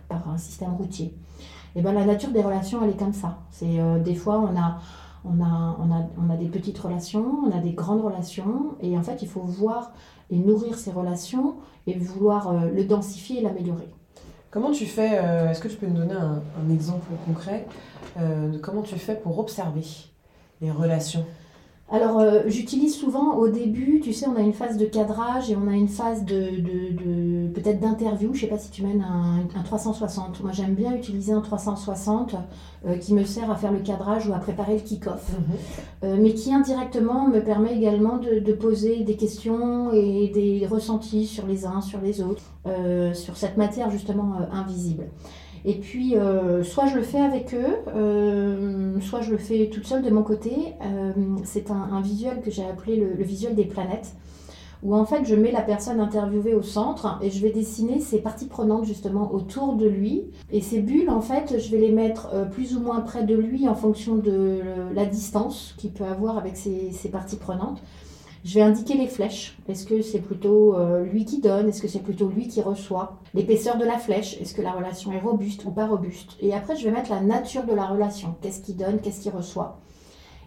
par 0.07 0.29
un 0.29 0.37
système 0.37 0.73
routier. 0.75 1.13
Et 1.75 1.81
bien 1.81 1.91
la 1.91 2.05
nature 2.05 2.31
des 2.31 2.41
relations, 2.41 2.79
elle 2.83 2.91
est 2.91 2.99
comme 2.99 3.13
ça. 3.13 3.39
C'est 3.49 3.79
des 4.03 4.15
fois, 4.15 4.39
on 4.39 4.55
a, 4.57 4.77
on, 5.25 5.43
a, 5.43 5.77
on, 5.79 5.91
a, 5.91 6.07
on 6.17 6.29
a 6.29 6.37
des 6.37 6.47
petites 6.47 6.77
relations, 6.77 7.39
on 7.45 7.51
a 7.51 7.59
des 7.59 7.73
grandes 7.73 8.01
relations, 8.01 8.75
et 8.79 8.97
en 8.97 9.03
fait, 9.03 9.21
il 9.23 9.27
faut 9.27 9.41
voir 9.41 9.91
et 10.29 10.37
nourrir 10.37 10.77
ces 10.77 10.91
relations 10.91 11.55
et 11.87 11.97
vouloir 11.97 12.53
le 12.53 12.85
densifier 12.85 13.39
et 13.39 13.41
l'améliorer. 13.41 13.89
Comment 14.53 14.69
tu 14.69 14.85
fais, 14.85 15.17
euh, 15.17 15.49
est-ce 15.49 15.59
que 15.59 15.67
tu 15.67 15.77
peux 15.77 15.87
nous 15.87 15.97
donner 15.97 16.13
un, 16.13 16.71
exemple 16.71 17.07
concret 17.25 17.65
euh, 18.19 18.49
de 18.49 18.59
comment 18.59 18.83
tu 18.83 18.93
fais 18.97 19.15
pour 19.15 19.39
observer 19.39 19.81
les 20.61 20.69
relations? 20.69 21.25
Alors, 21.91 22.19
euh, 22.19 22.43
j'utilise 22.45 22.95
souvent 22.95 23.33
au 23.33 23.47
début, 23.47 23.99
tu 23.99 24.13
sais, 24.13 24.27
on 24.27 24.35
a 24.35 24.41
une 24.41 24.53
phase 24.53 24.77
de 24.77 24.85
cadrage 24.85 25.49
et 25.49 25.55
on 25.55 25.67
a 25.67 25.73
une 25.73 25.87
phase 25.87 26.23
de, 26.23 27.42
peut-être 27.53 27.79
d'interview. 27.79 28.33
Je 28.33 28.41
sais 28.41 28.47
pas 28.47 28.57
si 28.57 28.69
tu 28.69 28.83
mènes 28.83 29.01
un, 29.01 29.63
360. 29.63 30.41
Moi, 30.41 30.51
j'aime 30.51 30.73
bien 30.73 30.93
utiliser 30.93 31.31
un 31.31 31.41
360 31.41 32.35
euh, 32.85 32.97
qui 32.97 33.13
me 33.13 33.23
sert 33.23 33.49
à 33.49 33.55
faire 33.55 33.71
le 33.71 33.79
cadrage 33.79 34.27
ou 34.27 34.33
à 34.33 34.39
préparer 34.39 34.75
le 34.75 34.81
kick-off, 34.81 35.31
mhm. 35.31 35.55
euh, 36.03 36.17
mais 36.19 36.33
qui 36.33 36.53
indirectement 36.53 37.27
me 37.27 37.39
permet 37.39 37.75
également 37.75 38.17
de, 38.17 38.53
poser 38.53 39.03
des 39.03 39.15
questions 39.15 39.91
et 39.93 40.29
des 40.33 40.67
ressentis 40.67 41.25
sur 41.25 41.47
les 41.47 41.65
uns, 41.65 41.81
sur 41.81 41.99
les 42.01 42.21
autres, 42.21 42.43
sur 43.13 43.35
cette 43.35 43.57
matière 43.57 43.89
justement 43.89 44.35
invisible. 44.51 45.05
Et 45.65 45.75
puis, 45.75 46.17
euh, 46.17 46.63
soit 46.63 46.87
je 46.87 46.95
le 46.95 47.03
fais 47.03 47.21
avec 47.21 47.53
eux, 47.53 47.77
euh, 47.95 48.99
soit 48.99 49.21
je 49.21 49.31
le 49.31 49.37
fais 49.37 49.69
toute 49.71 49.87
seule 49.87 50.01
de 50.01 50.09
mon 50.09 50.23
côté. 50.23 50.51
Euh, 50.81 51.13
c'est 51.45 51.71
un, 51.71 52.01
visuel 52.01 52.41
que 52.41 52.51
j'ai 52.51 52.65
appelé 52.65 52.97
le, 52.97 53.23
visuel 53.23 53.55
des 53.55 53.63
planètes, 53.63 54.13
où 54.83 54.95
en 54.95 55.05
fait 55.05 55.25
je 55.25 55.35
mets 55.35 55.51
la 55.51 55.61
personne 55.61 55.99
interviewée 55.99 56.53
au 56.53 56.61
centre 56.61 57.17
et 57.21 57.31
je 57.31 57.41
vais 57.41 57.51
dessiner 57.51 57.99
ses 57.99 58.19
parties 58.19 58.47
prenantes 58.47 58.85
justement 58.85 59.33
autour 59.33 59.75
de 59.75 59.87
lui. 59.87 60.25
Et 60.51 60.61
ces 60.61 60.79
bulles, 60.79 61.09
en 61.09 61.21
fait, 61.21 61.57
je 61.57 61.71
vais 61.71 61.79
les 61.79 61.91
mettre 61.91 62.29
plus 62.51 62.75
ou 62.75 62.81
moins 62.81 63.01
près 63.01 63.23
de 63.23 63.35
lui 63.35 63.67
en 63.67 63.75
fonction 63.75 64.15
de 64.15 64.61
la 64.93 65.05
distance 65.05 65.73
qu'il 65.77 65.91
peut 65.91 66.05
avoir 66.05 66.37
avec 66.37 66.57
ses, 66.57 66.91
ses 66.91 67.09
parties 67.09 67.37
prenantes. 67.37 67.81
Je 68.43 68.55
vais 68.55 68.61
indiquer 68.61 68.95
les 68.95 69.07
flèches. 69.07 69.57
Est-ce 69.69 69.85
que 69.85 70.01
c'est 70.01 70.19
plutôt 70.19 70.75
euh, 70.75 71.05
lui 71.05 71.23
qui 71.23 71.39
donne? 71.39 71.69
Est-ce 71.69 71.81
que 71.81 71.87
c'est 71.87 72.03
plutôt 72.03 72.27
lui 72.27 72.49
qui 72.49 72.61
reçoit? 72.61 73.17
L'épaisseur 73.33 73.77
de 73.77 73.85
la 73.85 73.97
flèche. 73.97 74.37
Est-ce 74.41 74.53
que 74.53 74.61
la 74.61 74.73
relation 74.73 75.13
est 75.13 75.19
robuste 75.21 75.63
ou 75.63 75.71
pas 75.71 75.87
robuste? 75.87 76.35
Et 76.41 76.53
après, 76.53 76.75
je 76.75 76.83
vais 76.83 76.91
mettre 76.91 77.09
la 77.09 77.21
nature 77.21 77.63
de 77.63 77.73
la 77.73 77.85
relation. 77.85 78.35
Qu'est-ce 78.41 78.61
qui 78.61 78.73
donne? 78.73 78.99
Qu'est-ce 78.99 79.21
qui 79.21 79.29
reçoit? 79.29 79.79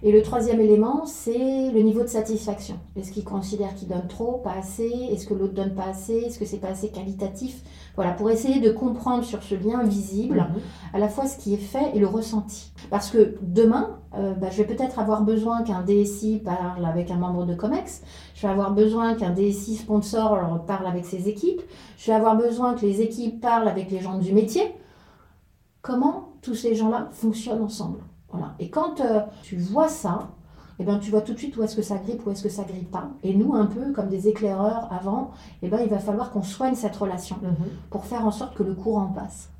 Et 0.02 0.12
le 0.12 0.22
troisième 0.22 0.60
élément, 0.60 1.06
c'est 1.06 1.70
le 1.70 1.80
niveau 1.80 2.02
de 2.02 2.06
satisfaction. 2.06 2.76
Est-ce 2.96 3.12
qu'il 3.12 3.24
considère 3.24 3.74
qu'il 3.74 3.88
donne 3.88 4.06
trop, 4.08 4.38
pas 4.38 4.52
assez? 4.52 4.90
Est-ce 5.10 5.26
que 5.26 5.34
l'autre 5.34 5.54
donne 5.54 5.74
pas 5.74 5.86
assez? 5.86 6.14
Est-ce 6.14 6.38
que 6.38 6.44
c'est 6.44 6.58
pas 6.58 6.68
assez 6.68 6.90
qualitatif? 6.90 7.62
Voilà, 7.94 8.12
pour 8.12 8.30
essayer 8.30 8.60
de 8.60 8.70
comprendre 8.70 9.24
sur 9.24 9.42
ce 9.42 9.54
lien 9.54 9.82
visible 9.82 10.36
mhm. 10.36 10.60
à 10.92 10.98
la 10.98 11.08
fois 11.08 11.26
ce 11.26 11.38
qui 11.38 11.54
est 11.54 11.58
fait 11.58 11.92
et 11.94 11.98
le 11.98 12.06
ressenti. 12.06 12.72
Parce 12.90 13.10
que 13.10 13.36
demain, 13.40 13.98
euh, 14.14 14.34
bah, 14.34 14.48
je 14.50 14.58
vais 14.58 14.66
peut-être 14.66 14.98
avoir 14.98 15.22
besoin 15.22 15.62
qu'un 15.62 15.82
DSI 15.82 16.42
parle 16.44 16.84
avec 16.84 17.10
un 17.10 17.16
membre 17.16 17.46
de 17.46 17.54
COMEX, 17.54 18.02
je 18.34 18.42
vais 18.42 18.52
avoir 18.52 18.72
besoin 18.72 19.14
qu'un 19.14 19.30
DSI 19.30 19.76
sponsor 19.76 20.64
parle 20.66 20.86
avec 20.86 21.06
ses 21.06 21.28
équipes, 21.28 21.62
je 21.96 22.06
vais 22.06 22.16
avoir 22.16 22.36
besoin 22.36 22.74
que 22.74 22.82
les 22.82 23.00
équipes 23.00 23.40
parlent 23.40 23.68
avec 23.68 23.90
les 23.90 24.00
gens 24.00 24.18
du 24.18 24.32
métier. 24.32 24.74
Comment 25.80 26.32
tous 26.42 26.54
ces 26.54 26.74
gens-là 26.74 27.08
fonctionnent 27.12 27.62
ensemble? 27.62 28.00
Et 28.58 28.70
quand 28.70 29.00
euh, 29.00 29.20
tu 29.42 29.56
vois 29.56 29.88
ça, 29.88 30.30
eh 30.78 30.84
ben, 30.84 30.98
tu 30.98 31.10
vois 31.10 31.22
tout 31.22 31.32
de 31.32 31.38
suite 31.38 31.56
où 31.56 31.62
est-ce 31.62 31.74
que 31.74 31.82
ça 31.82 31.96
grippe, 31.96 32.26
où 32.26 32.30
est-ce 32.30 32.42
que 32.42 32.48
ça 32.48 32.64
grippe 32.64 32.90
pas. 32.90 33.08
Et 33.22 33.34
nous, 33.34 33.54
un 33.54 33.66
peu 33.66 33.92
comme 33.92 34.08
des 34.08 34.28
éclaireurs 34.28 34.88
avant, 34.92 35.30
eh 35.62 35.68
ben, 35.68 35.78
il 35.82 35.88
va 35.88 35.98
falloir 35.98 36.30
qu'on 36.30 36.42
soigne 36.42 36.74
cette 36.74 36.96
relation 36.96 37.36
mhm. 37.42 37.54
pour 37.90 38.04
faire 38.04 38.26
en 38.26 38.30
sorte 38.30 38.54
que 38.54 38.62
le 38.62 38.74
courant 38.74 39.06
passe. 39.06 39.50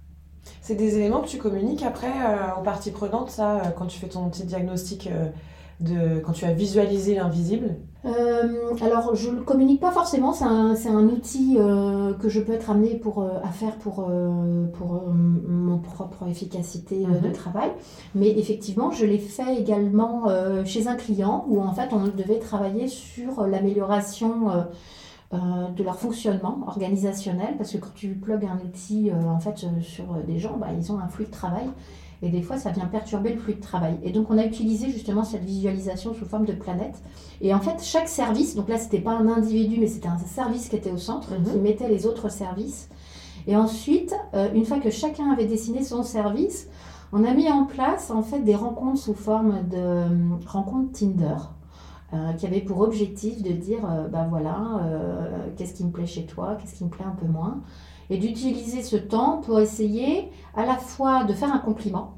C'est 0.60 0.74
des 0.74 0.96
éléments 0.96 1.22
que 1.22 1.28
tu 1.28 1.38
communiques 1.38 1.82
après 1.82 2.12
euh, 2.12 2.54
en 2.56 2.62
partie 2.62 2.90
prenante, 2.90 3.30
ça, 3.30 3.56
euh, 3.56 3.70
quand 3.76 3.86
tu 3.86 3.98
fais 3.98 4.08
ton 4.08 4.28
petit 4.28 4.44
diagnostic 4.44 5.08
de 5.80 6.20
quand 6.20 6.32
tu 6.32 6.44
as 6.44 6.52
visualisé 6.52 7.14
l'invisible 7.14 7.76
euh, 8.06 8.74
alors, 8.82 9.16
je 9.16 9.30
ne 9.30 9.36
le 9.36 9.42
communique 9.42 9.80
pas 9.80 9.90
forcément, 9.90 10.32
c'est 10.32 10.44
un, 10.44 11.04
outil 11.04 11.56
euh, 11.58 12.12
que 12.14 12.28
je 12.28 12.40
peux 12.40 12.52
être 12.52 12.70
amené 12.70 12.94
pour, 12.94 13.20
euh, 13.20 13.30
à 13.42 13.48
faire 13.48 13.74
pour, 13.76 14.08
pour 14.74 15.02
mon 15.10 15.78
propre 15.78 16.26
efficacité 16.28 16.98
de 16.98 17.26
mhm. 17.26 17.32
travail. 17.32 17.70
Mais 18.14 18.30
effectivement, 18.38 18.92
je 18.92 19.04
l'ai 19.04 19.18
fait 19.18 19.56
également 19.56 20.26
chez 20.64 20.86
un 20.86 20.94
client 20.94 21.44
où 21.48 21.60
en 21.60 21.72
fait 21.72 21.88
on 21.92 22.04
devait 22.04 22.38
travailler 22.38 22.88
sur 22.88 23.46
l'amélioration 23.46 24.66
de 25.32 25.82
leur 25.82 25.98
fonctionnement 25.98 26.60
organisationnel, 26.66 27.56
parce 27.58 27.72
que 27.72 27.78
quand 27.78 27.94
tu 27.94 28.14
plugues 28.14 28.46
un 28.46 28.64
outil 28.64 29.10
en 29.12 29.40
fait 29.40 29.66
sur 29.80 30.04
des 30.26 30.38
gens, 30.38 30.56
bah, 30.58 30.68
ils 30.78 30.92
ont 30.92 30.98
un 30.98 31.08
flux 31.08 31.26
de 31.26 31.30
travail 31.30 31.66
et 32.22 32.30
des 32.30 32.42
fois, 32.42 32.56
ça 32.56 32.70
vient 32.70 32.86
perturber 32.86 33.34
le 33.34 33.38
flux 33.38 33.54
de 33.54 33.60
travail. 33.60 33.98
Et 34.02 34.10
donc, 34.10 34.30
on 34.30 34.38
a 34.38 34.44
utilisé 34.44 34.90
justement 34.90 35.22
cette 35.22 35.44
visualisation 35.44 36.14
sous 36.14 36.24
forme 36.24 36.46
de 36.46 36.52
planète. 36.52 37.02
Et 37.40 37.52
en 37.52 37.60
fait, 37.60 37.82
chaque 37.82 38.08
service, 38.08 38.54
donc 38.54 38.68
là, 38.68 38.78
c'était 38.78 39.00
pas 39.00 39.12
un 39.12 39.28
individu, 39.28 39.76
mais 39.78 39.86
c'était 39.86 40.08
un 40.08 40.18
service 40.18 40.68
qui 40.68 40.76
était 40.76 40.90
au 40.90 40.98
centre, 40.98 41.32
mhm. 41.32 41.44
qui 41.44 41.58
mettait 41.58 41.88
les 41.88 42.06
autres 42.06 42.30
services. 42.30 42.88
Et 43.46 43.54
ensuite, 43.54 44.14
euh, 44.34 44.48
une 44.54 44.64
fois 44.64 44.78
que 44.78 44.90
chacun 44.90 45.30
avait 45.30 45.44
dessiné 45.44 45.82
son 45.82 46.02
service, 46.02 46.68
on 47.12 47.22
a 47.22 47.32
mis 47.34 47.48
en 47.48 47.64
place 47.64 48.10
en 48.10 48.22
fait 48.22 48.40
des 48.40 48.56
rencontres 48.56 48.98
sous 48.98 49.14
forme 49.14 49.68
de 49.68 49.76
euh, 49.76 50.08
rencontres 50.46 50.98
Tinder. 50.98 51.36
Euh, 52.12 52.32
qui 52.34 52.46
avait 52.46 52.60
pour 52.60 52.82
objectif 52.82 53.42
de 53.42 53.50
dire, 53.50 53.80
ben 54.12 54.28
voilà, 54.28 54.80
qu'est-ce 55.56 55.74
qui 55.74 55.84
me 55.84 55.90
plaît 55.90 56.06
chez 56.06 56.24
toi, 56.24 56.54
qu'est-ce 56.54 56.76
qui 56.76 56.84
me 56.84 56.88
plaît 56.88 57.04
un 57.04 57.16
peu 57.16 57.26
moins 57.26 57.62
et 58.10 58.18
d'utiliser 58.18 58.82
ce 58.82 58.96
temps 58.96 59.40
pour 59.44 59.60
essayer 59.60 60.30
à 60.54 60.64
la 60.64 60.76
fois 60.76 61.24
de 61.24 61.32
faire 61.32 61.52
un 61.52 61.58
compliment 61.58 62.16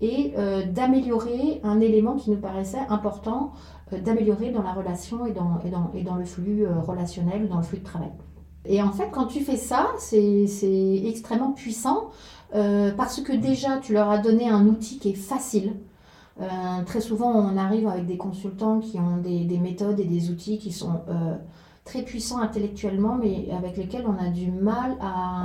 et 0.00 0.34
euh, 0.36 0.64
d'améliorer 0.64 1.60
un 1.64 1.80
élément 1.80 2.16
qui 2.16 2.30
nous 2.30 2.36
paraissait 2.36 2.84
important 2.88 3.52
euh, 3.92 4.00
d'améliorer 4.00 4.50
dans 4.50 4.62
la 4.62 4.72
relation 4.72 5.26
et 5.26 5.32
dans, 5.32 5.60
et 5.64 5.70
dans, 5.70 5.90
et 5.94 6.02
dans 6.02 6.16
le 6.16 6.24
flux 6.24 6.64
euh, 6.64 6.80
relationnel, 6.80 7.48
dans 7.48 7.56
le 7.56 7.62
flux 7.62 7.78
de 7.78 7.84
travail. 7.84 8.12
Et 8.64 8.82
en 8.82 8.92
fait, 8.92 9.10
quand 9.10 9.26
tu 9.26 9.40
fais 9.40 9.56
ça, 9.56 9.88
c'est 9.98 11.02
extrêmement 11.06 11.52
puissant 11.52 12.10
parce 12.52 13.20
que 13.20 13.32
déjà, 13.32 13.78
tu 13.78 13.94
leur 13.94 14.10
as 14.10 14.18
donné 14.18 14.48
un 14.48 14.66
outil 14.66 14.98
qui 14.98 15.10
est 15.10 15.14
facile. 15.14 15.74
très 16.84 17.00
souvent, 17.00 17.30
on 17.30 17.56
arrive 17.56 17.86
avec 17.88 18.04
des 18.04 18.18
consultants 18.18 18.80
qui 18.80 18.98
ont 18.98 19.18
des, 19.18 19.44
des 19.44 19.58
méthodes 19.58 20.00
et 20.00 20.04
des 20.04 20.30
outils 20.30 20.58
qui 20.58 20.72
sont 20.72 21.00
très 21.88 22.02
puissants 22.02 22.38
intellectuellement, 22.40 23.16
mais 23.16 23.48
avec 23.50 23.78
lesquels 23.78 24.04
on 24.06 24.22
a 24.22 24.28
du 24.28 24.50
mal 24.50 24.96
à 25.00 25.44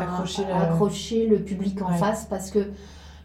accrocher, 0.59 1.25
le... 1.25 1.37
public 1.37 1.81
en 1.81 1.93
face 1.93 2.25
parce 2.29 2.51
que 2.51 2.71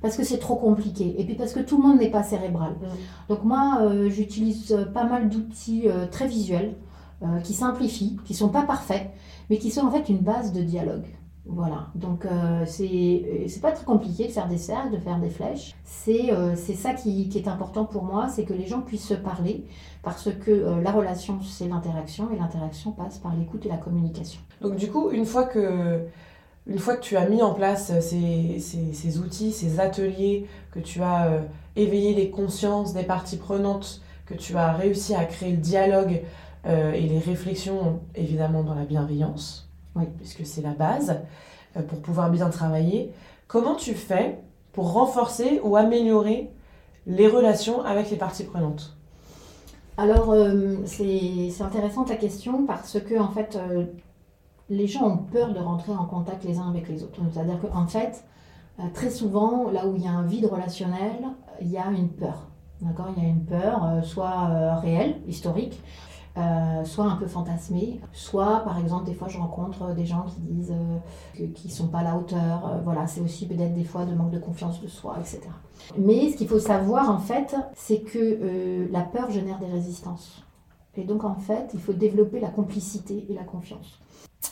parce 0.01 0.17
que 0.17 0.23
c'est 0.23 0.39
trop 0.39 0.55
compliqué 0.55 1.17
et 1.19 1.25
puis 1.25 1.35
parce 1.35 1.53
que 1.53 1.59
tout 1.59 1.83
le 1.83 1.89
monde 1.89 1.99
n'est 1.99 2.11
pas 2.11 2.23
cérébral. 2.23 2.75
Mm. 2.81 2.87
Donc 3.29 3.43
moi, 3.43 3.81
euh, 3.81 4.09
j'utilise 4.09 4.87
pas 4.95 5.05
mal 5.05 5.29
d'outils 5.29 5.89
euh, 5.89 6.07
très 6.07 6.29
visuels 6.29 6.77
euh, 7.23 7.41
qui 7.41 7.55
simplifient, 7.55 8.17
qui 8.25 8.35
sont 8.35 8.51
pas 8.51 8.63
parfaits, 8.63 9.11
mais 9.51 9.59
qui 9.59 9.73
sont 9.73 9.81
en 9.81 9.91
fait 9.91 10.09
une 10.09 10.21
base 10.21 10.53
de 10.53 10.63
dialogue. 10.63 11.07
Voilà, 11.51 11.87
donc 11.95 12.27
euh, 12.27 12.65
c'est 12.67 13.61
pas 13.63 13.73
très 13.73 13.87
compliqué 13.87 14.27
de 14.27 14.33
faire 14.33 14.49
des 14.49 14.59
cercles, 14.59 14.93
de 14.93 14.99
faire 14.99 15.19
des 15.19 15.31
flèches. 15.31 15.75
C'est 15.83 16.31
ça 16.75 16.93
qui, 16.93 17.31
qui, 17.31 17.39
est 17.39 17.49
important 17.49 17.87
pour 17.87 18.05
moi, 18.05 18.29
c'est 18.29 18.45
que 18.45 18.53
les 18.53 18.67
gens 18.67 18.83
puissent 18.83 19.09
se 19.09 19.15
parler, 19.15 19.65
parce 20.03 20.31
que 20.31 20.51
euh, 20.51 20.83
la 20.83 20.93
relation, 20.93 21.41
c'est 21.43 21.67
l'interaction, 21.67 22.29
et 22.35 22.39
l'interaction 22.39 22.93
passe 22.93 23.19
par 23.19 23.35
l'écoute 23.35 23.65
et 23.65 23.71
la 23.71 23.79
communication. 23.79 24.41
Donc 24.61 24.77
du 24.77 24.91
coup, 24.91 25.11
une 25.11 25.25
fois 25.25 25.45
que, 25.45 26.05
une 26.67 26.79
fois 26.79 26.97
que 26.97 27.03
tu 27.03 27.17
as 27.17 27.27
mis 27.27 27.43
en 27.43 27.55
place 27.55 27.99
ces, 28.01 28.59
ces, 28.61 29.19
outils, 29.19 29.53
ces 29.53 29.81
ateliers, 29.81 30.47
que 30.71 30.81
tu 30.81 31.03
as 31.03 31.29
euh, 31.29 31.41
éveillé 31.77 32.15
les 32.15 32.31
consciences 32.31 32.93
des 32.93 33.05
parties 33.05 33.39
prenantes, 33.39 34.03
que 34.27 34.35
tu 34.35 34.55
as 34.57 34.73
réussi 34.73 35.15
à 35.15 35.25
créer 35.25 35.53
le 35.53 35.57
dialogue 35.57 36.21
euh, 36.67 36.93
et 36.93 37.03
les 37.03 37.19
réflexions, 37.19 38.01
évidemment 38.15 38.63
dans 38.63 38.75
la 38.75 38.85
bienveillance, 38.85 39.68
oui. 39.99 40.05
puisque 40.17 40.47
c'est 40.47 40.63
la 40.63 40.73
base, 40.73 41.21
pour 41.89 42.01
pouvoir 42.01 42.31
bien 42.31 42.49
travailler, 42.49 43.13
comment 43.47 43.75
tu 43.75 43.95
fais 43.95 44.39
pour 44.73 44.93
renforcer 44.93 45.61
ou 45.65 45.77
améliorer 45.77 46.51
les 47.07 47.27
relations 47.27 47.83
avec 47.85 48.11
les 48.11 48.17
parties 48.17 48.45
prenantes? 48.45 48.97
Alors, 49.97 50.31
euh, 50.31 50.77
c'est 50.85 51.51
intéressant 51.61 52.05
ta 52.05 52.15
question 52.15 52.65
parce 52.65 53.01
que, 53.01 53.19
en 53.19 53.31
fait, 53.31 53.57
euh, 53.57 53.85
les 54.71 54.87
gens 54.87 55.09
ont 55.09 55.17
peur 55.17 55.53
de 55.53 55.59
rentrer 55.59 55.91
en 55.91 56.05
contact 56.05 56.45
les 56.45 56.59
uns 56.59 56.69
avec 56.69 56.89
les 56.89 57.03
autres. 57.03 57.19
C'est-à-dire 57.33 57.59
qu'en 57.61 57.87
fait, 57.89 58.25
euh, 58.79 58.85
très 58.95 59.11
souvent, 59.11 59.69
là 59.73 59.89
où 59.89 59.97
il 59.97 60.05
y 60.05 60.07
a 60.07 60.13
un 60.13 60.23
vide 60.23 60.47
relationnel, 60.47 61.17
il 61.61 61.69
y 61.69 61.79
a 61.79 61.87
une 61.91 62.11
peur. 62.11 62.47
D'accord? 62.81 63.09
Il 63.17 63.25
y 63.25 63.27
a 63.27 63.29
une 63.29 63.45
peur, 63.45 64.05
soit 64.05 64.77
réelle, 64.77 65.17
historique, 65.27 65.83
euh, 66.39 66.85
soit 66.85 67.07
un 67.07 67.17
peu 67.17 67.27
fantasmé, 67.27 68.01
soit 68.13 68.61
par 68.61 68.79
exemple 68.79 69.07
des 69.07 69.15
fois 69.15 69.27
je 69.29 69.39
rencontre 69.39 69.93
des 69.95 70.07
gens 70.07 70.25
qui 70.29 70.41
disent 70.41 70.73
euh, 70.73 71.47
qu'ils 71.55 71.71
ne 71.71 71.75
sont 71.75 71.89
pas 71.89 71.99
à 71.99 72.05
la 72.05 72.17
hauteur, 72.17 72.67
euh, 72.67 72.81
voilà, 72.85 73.09
c'est 73.09 73.21
aussi 73.21 73.49
peut-être 73.49 73.75
des 73.75 73.83
fois 73.83 74.05
de 74.05 74.15
manque 74.15 74.31
de 74.31 74.39
confiance 74.39 74.81
de 74.81 74.87
soi, 74.87 75.17
etc. 75.19 75.41
Mais 75.97 76.31
ce 76.31 76.37
qu'il 76.37 76.47
faut 76.47 76.61
savoir 76.61 77.11
en 77.11 77.19
fait, 77.19 77.57
c'est 77.75 78.01
que 78.01 78.89
la 78.93 79.01
peur 79.01 79.31
génère 79.31 79.59
des 79.59 79.67
résistances. 79.67 80.45
Et 80.97 81.05
donc 81.05 81.25
en 81.25 81.35
fait, 81.35 81.71
il 81.75 81.81
faut 81.81 81.93
développer 81.93 82.39
la 82.39 82.51
complicité 82.51 83.27
et 83.29 83.35
la 83.35 83.45
confiance. 83.45 83.99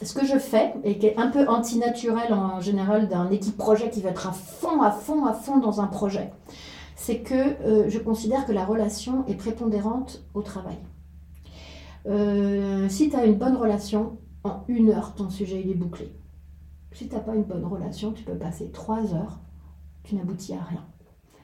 Ce 0.02 0.12
que 0.12 0.26
je 0.26 0.38
fais, 0.38 0.74
et 0.82 0.98
qui 0.98 1.06
est 1.06 1.18
un 1.18 1.28
peu 1.28 1.46
antinaturel 1.48 2.32
en 2.32 2.60
général 2.60 3.08
d'un 3.08 3.30
équipe 3.30 3.56
projet 3.56 3.90
qui 3.90 4.02
va 4.02 4.10
être 4.10 4.26
à 4.26 4.32
fond, 4.32 4.82
à 4.82 4.90
fond, 4.90 5.24
à 5.24 5.34
fond 5.34 5.58
dans 5.58 5.80
un 5.80 5.86
projet, 5.86 6.32
c'est 6.96 7.18
que 7.18 7.88
je 7.88 7.98
considère 7.98 8.44
que 8.46 8.52
la 8.52 8.64
relation 8.64 9.24
est 9.28 9.34
prépondérante 9.34 10.24
au 10.34 10.42
travail. 10.42 10.78
Euh, 12.08 12.88
si 12.88 13.10
tu 13.10 13.16
as 13.16 13.24
une 13.24 13.36
bonne 13.36 13.56
relation, 13.56 14.18
en 14.44 14.64
une 14.68 14.90
heure, 14.90 15.14
ton 15.14 15.30
sujet 15.30 15.60
il 15.64 15.70
est 15.70 15.74
bouclé. 15.74 16.12
Si 16.92 17.08
tu 17.08 17.14
n'as 17.14 17.20
pas 17.20 17.34
une 17.34 17.44
bonne 17.44 17.64
relation, 17.64 18.12
tu 18.12 18.24
peux 18.24 18.36
passer 18.36 18.70
trois 18.70 19.14
heures, 19.14 19.40
tu 20.02 20.14
n'aboutis 20.14 20.54
à 20.54 20.62
rien. 20.62 20.84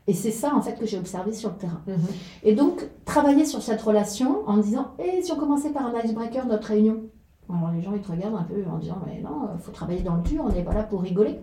Et 0.06 0.14
c'est 0.14 0.30
ça, 0.30 0.54
en 0.54 0.62
fait, 0.62 0.74
que 0.74 0.86
j'ai 0.86 0.98
observé 0.98 1.32
sur 1.32 1.50
le 1.50 1.56
terrain. 1.56 1.80
Mhm. 1.86 1.96
Et 2.42 2.54
donc, 2.54 2.88
travailler 3.04 3.44
sur 3.44 3.62
cette 3.62 3.80
relation 3.82 4.48
en 4.48 4.56
disant, 4.56 4.92
et 4.98 5.18
eh, 5.18 5.22
si 5.22 5.30
on 5.32 5.36
commençait 5.36 5.70
par 5.70 5.86
un 5.86 6.00
icebreaker, 6.00 6.46
notre 6.46 6.68
réunion? 6.68 7.02
Alors, 7.48 7.70
les 7.70 7.82
gens, 7.82 7.92
ils 7.94 8.00
te 8.00 8.10
regardent 8.10 8.36
un 8.36 8.44
peu 8.44 8.64
en 8.68 8.78
disant, 8.78 8.98
mais 9.06 9.20
non, 9.20 9.48
il 9.54 9.60
faut 9.60 9.70
travailler 9.70 10.02
dans 10.02 10.16
le 10.16 10.22
dur, 10.22 10.44
on 10.44 10.52
n'est 10.52 10.64
pas 10.64 10.74
là 10.74 10.82
pour 10.82 11.02
rigoler. 11.02 11.38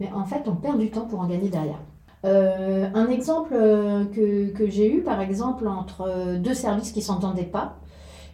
Mais 0.00 0.10
en 0.12 0.24
fait, 0.24 0.48
on 0.48 0.56
perd 0.56 0.78
du 0.78 0.90
temps 0.90 1.06
pour 1.06 1.20
en 1.20 1.26
gagner 1.26 1.48
derrière. 1.48 1.80
Euh, 2.24 2.88
un 2.94 3.08
exemple 3.08 3.52
euh, 3.52 4.06
que, 4.06 4.50
que 4.52 4.68
j'ai 4.68 4.92
eu, 4.92 5.02
par 5.02 5.20
exemple, 5.20 5.68
entre 5.68 6.38
deux 6.38 6.54
services 6.54 6.90
qui 6.90 7.00
ne 7.00 7.04
s'entendaient 7.04 7.42
pas, 7.42 7.76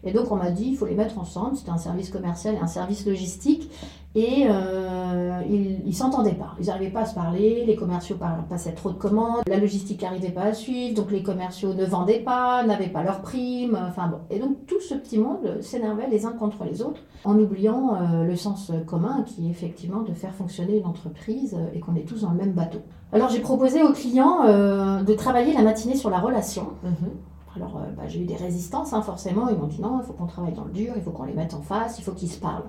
et 0.04 0.12
donc 0.12 0.30
on 0.30 0.36
m'a 0.36 0.50
dit, 0.50 0.68
il 0.70 0.76
faut 0.76 0.86
les 0.86 0.94
mettre 0.94 1.18
ensemble. 1.18 1.56
C'était 1.56 1.70
un 1.70 1.78
service 1.78 2.10
commercial 2.10 2.54
et 2.54 2.58
un 2.58 2.66
service 2.66 3.06
logistique. 3.06 3.70
Et 4.16 4.46
euh, 4.48 5.40
ils 5.48 5.86
ne 5.86 5.92
s'entendaient 5.92 6.34
pas. 6.34 6.56
Ils 6.58 6.66
n'arrivaient 6.66 6.90
pas 6.90 7.02
à 7.02 7.06
se 7.06 7.14
parler. 7.14 7.64
Les 7.64 7.76
commerciaux 7.76 8.16
passaient 8.48 8.72
trop 8.72 8.90
de 8.90 8.96
commandes. 8.96 9.42
La 9.46 9.58
logistique 9.58 10.02
n'arrivait 10.02 10.30
pas 10.30 10.42
à 10.42 10.52
suivre. 10.52 10.96
Donc 10.96 11.12
les 11.12 11.22
commerciaux 11.22 11.74
ne 11.74 11.84
vendaient 11.84 12.18
pas, 12.18 12.64
n'avaient 12.64 12.88
pas 12.88 13.04
leurs 13.04 13.20
primes. 13.20 13.78
Enfin 13.88 14.08
bon. 14.08 14.18
Et 14.30 14.40
donc 14.40 14.66
tout 14.66 14.80
ce 14.80 14.94
petit 14.94 15.18
monde 15.18 15.58
s'énervait 15.60 16.08
les 16.08 16.26
uns 16.26 16.32
contre 16.32 16.64
les 16.64 16.82
autres 16.82 17.00
en 17.24 17.38
oubliant 17.38 17.94
euh, 17.94 18.24
le 18.24 18.34
sens 18.34 18.72
commun 18.86 19.22
qui 19.24 19.46
est 19.46 19.50
effectivement 19.50 20.00
de 20.00 20.12
faire 20.12 20.34
fonctionner 20.34 20.78
une 20.78 20.86
entreprise 20.86 21.56
et 21.74 21.78
qu'on 21.78 21.94
est 21.94 22.08
tous 22.08 22.22
dans 22.22 22.30
le 22.30 22.38
même 22.38 22.52
bateau. 22.52 22.80
Alors 23.12 23.28
j'ai 23.28 23.40
proposé 23.40 23.82
aux 23.82 23.92
clients 23.92 24.44
euh, 24.44 25.02
de 25.02 25.14
travailler 25.14 25.52
la 25.52 25.62
matinée 25.62 25.96
sur 25.96 26.10
la 26.10 26.18
relation. 26.18 26.68
Mhm. 26.82 27.10
Alors, 27.56 27.78
euh, 27.78 27.90
bah, 27.96 28.04
j'ai 28.06 28.20
eu 28.20 28.24
des 28.24 28.36
résistances, 28.36 28.92
hein, 28.92 29.02
forcément. 29.02 29.48
Ils 29.48 29.56
m'ont 29.56 29.66
dit 29.66 29.80
non, 29.80 30.00
il 30.00 30.06
faut 30.06 30.12
qu'on 30.12 30.26
travaille 30.26 30.52
dans 30.52 30.64
le 30.64 30.72
dur, 30.72 30.92
il 30.96 31.02
faut 31.02 31.10
qu'on 31.10 31.24
les 31.24 31.32
mette 31.32 31.54
en 31.54 31.62
face, 31.62 31.98
il 31.98 32.04
faut 32.04 32.12
qu'ils 32.12 32.30
se 32.30 32.38
parlent. 32.38 32.68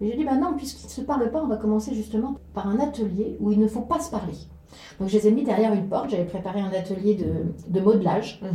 Et 0.00 0.08
j'ai 0.08 0.16
dit 0.16 0.24
bah 0.24 0.36
non, 0.36 0.54
puisqu'ils 0.56 0.86
ne 0.86 0.90
se 0.90 1.00
parlent 1.02 1.30
pas, 1.30 1.42
on 1.42 1.48
va 1.48 1.56
commencer 1.56 1.94
justement 1.94 2.36
par 2.54 2.68
un 2.68 2.78
atelier 2.78 3.36
où 3.40 3.52
il 3.52 3.58
ne 3.58 3.66
faut 3.66 3.82
pas 3.82 4.00
se 4.00 4.10
parler. 4.10 4.34
Donc, 4.98 5.08
je 5.08 5.16
les 5.16 5.26
ai 5.26 5.30
mis 5.32 5.42
derrière 5.42 5.72
une 5.72 5.88
porte. 5.88 6.10
J'avais 6.10 6.24
préparé 6.24 6.60
un 6.60 6.72
atelier 6.72 7.16
de, 7.68 7.80
modelage. 7.80 8.40
Mhm. 8.42 8.50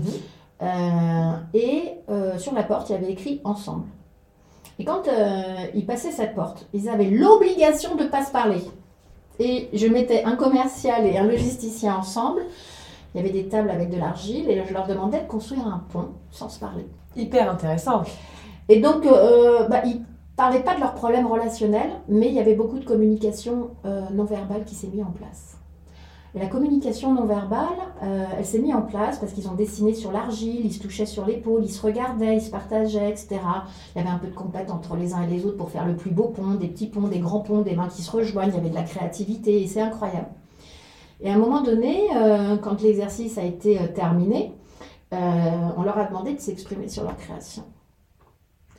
Euh, 0.61 1.33
et 1.53 1.95
euh, 2.09 2.37
sur 2.37 2.53
la 2.53 2.63
porte, 2.63 2.89
il 2.89 2.93
y 2.93 2.95
avait 2.95 3.11
écrit 3.11 3.41
ensemble. 3.43 3.85
Et 4.79 4.85
quand 4.85 5.03
ils 5.73 5.85
passaient 5.85 6.11
cette 6.11 6.35
porte, 6.35 6.67
ils 6.73 6.89
avaient 6.89 7.09
l'obligation 7.09 7.95
de 7.95 8.03
ne 8.03 8.09
pas 8.09 8.25
se 8.25 8.31
parler. 8.31 8.61
Et 9.39 9.69
je 9.73 9.87
mettais 9.87 10.23
un 10.23 10.35
commercial 10.35 11.05
et 11.05 11.17
un 11.17 11.23
logisticien 11.23 11.95
ensemble 11.95 12.41
il 13.15 13.19
y 13.19 13.21
avait 13.21 13.31
des 13.31 13.47
tables 13.47 13.69
avec 13.69 13.89
de 13.89 13.97
l'argile 13.97 14.49
et 14.49 14.61
je 14.67 14.73
leur 14.73 14.87
demandais 14.87 15.21
de 15.21 15.27
construire 15.27 15.65
un 15.65 15.85
pont 15.89 16.09
sans 16.31 16.49
se 16.49 16.59
parler. 16.59 16.85
Hyper 17.15 17.49
intéressant. 17.49 18.03
Et 18.67 18.81
donc, 18.81 19.05
euh, 19.05 19.69
bah, 19.69 19.83
ils 19.85 19.99
ne 20.01 20.05
parlaient 20.35 20.63
pas 20.63 20.75
de 20.75 20.81
leurs 20.81 20.95
problèmes 20.95 21.25
relationnels, 21.25 21.91
mais 22.09 22.27
il 22.27 22.33
y 22.33 22.39
avait 22.39 22.55
beaucoup 22.55 22.77
de 22.77 22.83
communication 22.83 23.69
euh, 23.85 24.01
non 24.13 24.25
verbale 24.25 24.65
qui 24.65 24.75
s'est 24.75 24.87
mise 24.87 25.01
en 25.01 25.11
place. 25.11 25.57
Et 26.35 26.39
la 26.39 26.47
communication 26.47 27.13
non 27.13 27.23
verbale, 27.23 27.77
euh, 28.03 28.25
elle 28.37 28.45
s'est 28.45 28.59
mise 28.59 28.75
en 28.75 28.81
place 28.81 29.17
parce 29.17 29.31
qu'ils 29.31 29.47
ont 29.47 29.53
dessiné 29.53 29.93
sur 29.93 30.11
l'argile, 30.11 30.65
ils 30.65 30.73
se 30.73 30.81
touchaient 30.81 31.05
sur 31.05 31.25
l'épaule, 31.25 31.63
ils 31.63 31.71
se 31.71 31.81
regardaient, 31.81 32.35
ils 32.35 32.41
se 32.41 32.51
partageaient, 32.51 33.09
etc. 33.09 33.39
Il 33.95 33.99
y 33.99 34.01
avait 34.01 34.13
un 34.13 34.17
peu 34.17 34.27
de 34.27 34.35
compète 34.35 34.69
entre 34.69 34.97
les 34.97 35.13
uns 35.13 35.21
et 35.21 35.27
les 35.27 35.45
autres 35.45 35.55
pour 35.55 35.69
faire 35.69 35.85
le 35.85 35.95
plus 35.95 36.11
beau 36.11 36.33
pont, 36.35 36.55
des 36.55 36.67
petits 36.67 36.87
ponts, 36.87 37.07
des 37.07 37.19
grands 37.19 37.39
ponts, 37.39 37.61
des 37.61 37.77
mains 37.77 37.87
qui 37.87 38.01
se 38.01 38.11
rejoignent, 38.11 38.49
il 38.49 38.55
y 38.55 38.59
avait 38.59 38.69
de 38.71 38.75
la 38.75 38.83
créativité 38.83 39.63
et 39.63 39.67
c'est 39.67 39.79
incroyable. 39.79 40.27
Et 41.25 41.29
à 41.29 41.33
un 41.33 41.39
moment 41.39 41.63
donné, 41.63 42.07
euh, 42.15 42.55
quand 42.57 42.83
l'exercice 42.83 43.39
a 43.39 43.43
été 43.43 43.79
euh, 43.79 43.87
terminé, 43.87 44.53
euh, 45.11 45.17
on 45.75 45.81
leur 45.81 45.97
a 45.97 46.05
demandé 46.05 46.35
de 46.35 46.39
s'exprimer 46.39 46.87
sur 46.87 47.01
leur 47.01 47.17
création. 47.17 47.63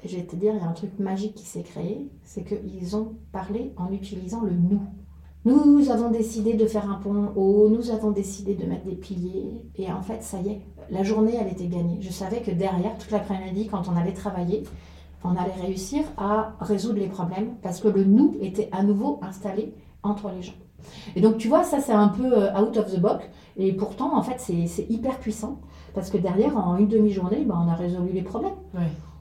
Et 0.05 0.09
je 0.09 0.17
vais 0.17 0.23
te 0.23 0.37
dire, 0.37 0.55
il 0.55 0.61
y 0.61 0.65
a 0.65 0.69
un 0.69 0.73
truc 0.73 0.97
magique 1.01 1.35
qui 1.35 1.45
s'est 1.45 1.65
créé, 1.65 2.09
c'est 2.23 2.45
qu'ils 2.45 2.95
ont 2.95 3.17
parlé 3.33 3.73
en 3.77 3.91
utilisant 3.91 4.43
le 4.43 4.53
nous. 4.53 4.81
Nous 5.45 5.91
avons 5.91 6.09
décidé 6.09 6.55
de 6.55 6.67
faire 6.67 6.89
un 6.89 6.95
pont 6.95 7.33
haut, 7.35 7.69
nous 7.69 7.91
avons 7.91 8.13
décidé 8.13 8.55
de 8.55 8.65
mettre 8.65 8.85
des 8.85 8.95
piliers, 8.95 9.65
et 9.75 9.91
en 9.91 10.03
fait, 10.03 10.23
ça 10.23 10.39
y 10.41 10.51
est, 10.51 10.61
la 10.89 11.03
journée, 11.03 11.35
elle 11.41 11.49
était 11.49 11.67
gagnée. 11.67 11.99
Je 12.01 12.11
savais 12.13 12.43
que 12.43 12.53
derrière, 12.53 12.97
toute 12.97 13.11
l'après-midi, 13.11 13.67
quand 13.67 13.89
on 13.89 13.97
allait 13.97 14.13
travailler, 14.13 14.63
on 15.25 15.35
allait 15.35 15.61
réussir 15.61 16.05
à 16.17 16.55
résoudre 16.61 17.01
les 17.01 17.09
problèmes 17.09 17.57
parce 17.61 17.81
que 17.81 17.89
le 17.89 18.05
nous 18.05 18.37
était 18.41 18.69
à 18.71 18.85
nouveau 18.85 19.19
installé 19.23 19.75
entre 20.05 20.31
les 20.31 20.43
gens. 20.43 20.53
Et 21.15 21.21
donc, 21.21 21.39
tu 21.39 21.49
vois, 21.49 21.65
ça, 21.65 21.81
c'est 21.81 21.93
un 21.93 22.09
peu 22.09 22.33
euh, 22.33 22.61
out 22.61 22.77
of 22.77 22.93
the 22.93 23.01
box. 23.01 23.25
Et 23.57 23.73
pourtant, 23.73 24.17
en 24.17 24.23
fait, 24.23 24.39
c'est 24.39 24.87
hyper 24.89 25.19
puissant. 25.19 25.61
Parce 25.95 26.11
que 26.11 26.19
derrière, 26.19 26.57
en 26.57 26.77
une 26.77 26.89
demi-journée, 26.89 27.45
ben, 27.47 27.59
on 27.65 27.71
a 27.71 27.75
résolu 27.75 28.13
les 28.13 28.23
problèmes. 28.23 28.53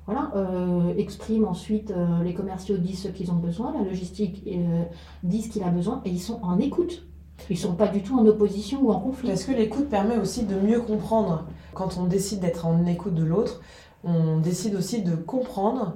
Voilà, 0.06 0.32
euh, 0.36 0.94
exprime 0.98 1.46
ensuite, 1.46 1.90
euh, 1.90 2.22
les 2.24 2.36
commerciaux 2.36 2.78
disent 2.78 3.04
ce 3.04 3.08
qu'ils 3.08 3.32
ont 3.32 3.38
besoin, 3.38 3.74
la 3.74 3.84
logistique 3.84 4.44
euh, 4.48 4.84
dit 5.24 5.42
ce 5.42 5.50
qu'il 5.50 5.64
a 5.64 5.70
besoin, 5.70 6.02
et 6.06 6.12
ils 6.12 6.22
sont 6.22 6.40
en 6.44 6.60
écoute. 6.60 7.08
Ils 7.50 7.54
ne 7.54 7.58
sont 7.58 7.74
pas 7.74 7.88
du 7.88 8.04
tout 8.04 8.18
en 8.18 8.26
opposition 8.28 8.82
ou 8.84 8.92
en 8.92 9.00
conflit. 9.00 9.32
Est-ce 9.32 9.48
que 9.48 9.52
l'écoute 9.52 9.90
permet 9.90 10.18
aussi 10.18 10.44
de 10.44 10.56
mieux 10.56 10.80
comprendre 10.80 11.46
Quand 11.74 11.98
on 11.98 12.06
décide 12.06 12.40
d'être 12.40 12.66
en 12.66 12.86
écoute 12.86 13.16
de 13.16 13.24
l'autre, 13.24 13.62
on 14.04 14.38
décide 14.38 14.76
aussi 14.76 15.02
de 15.02 15.16
comprendre 15.16 15.96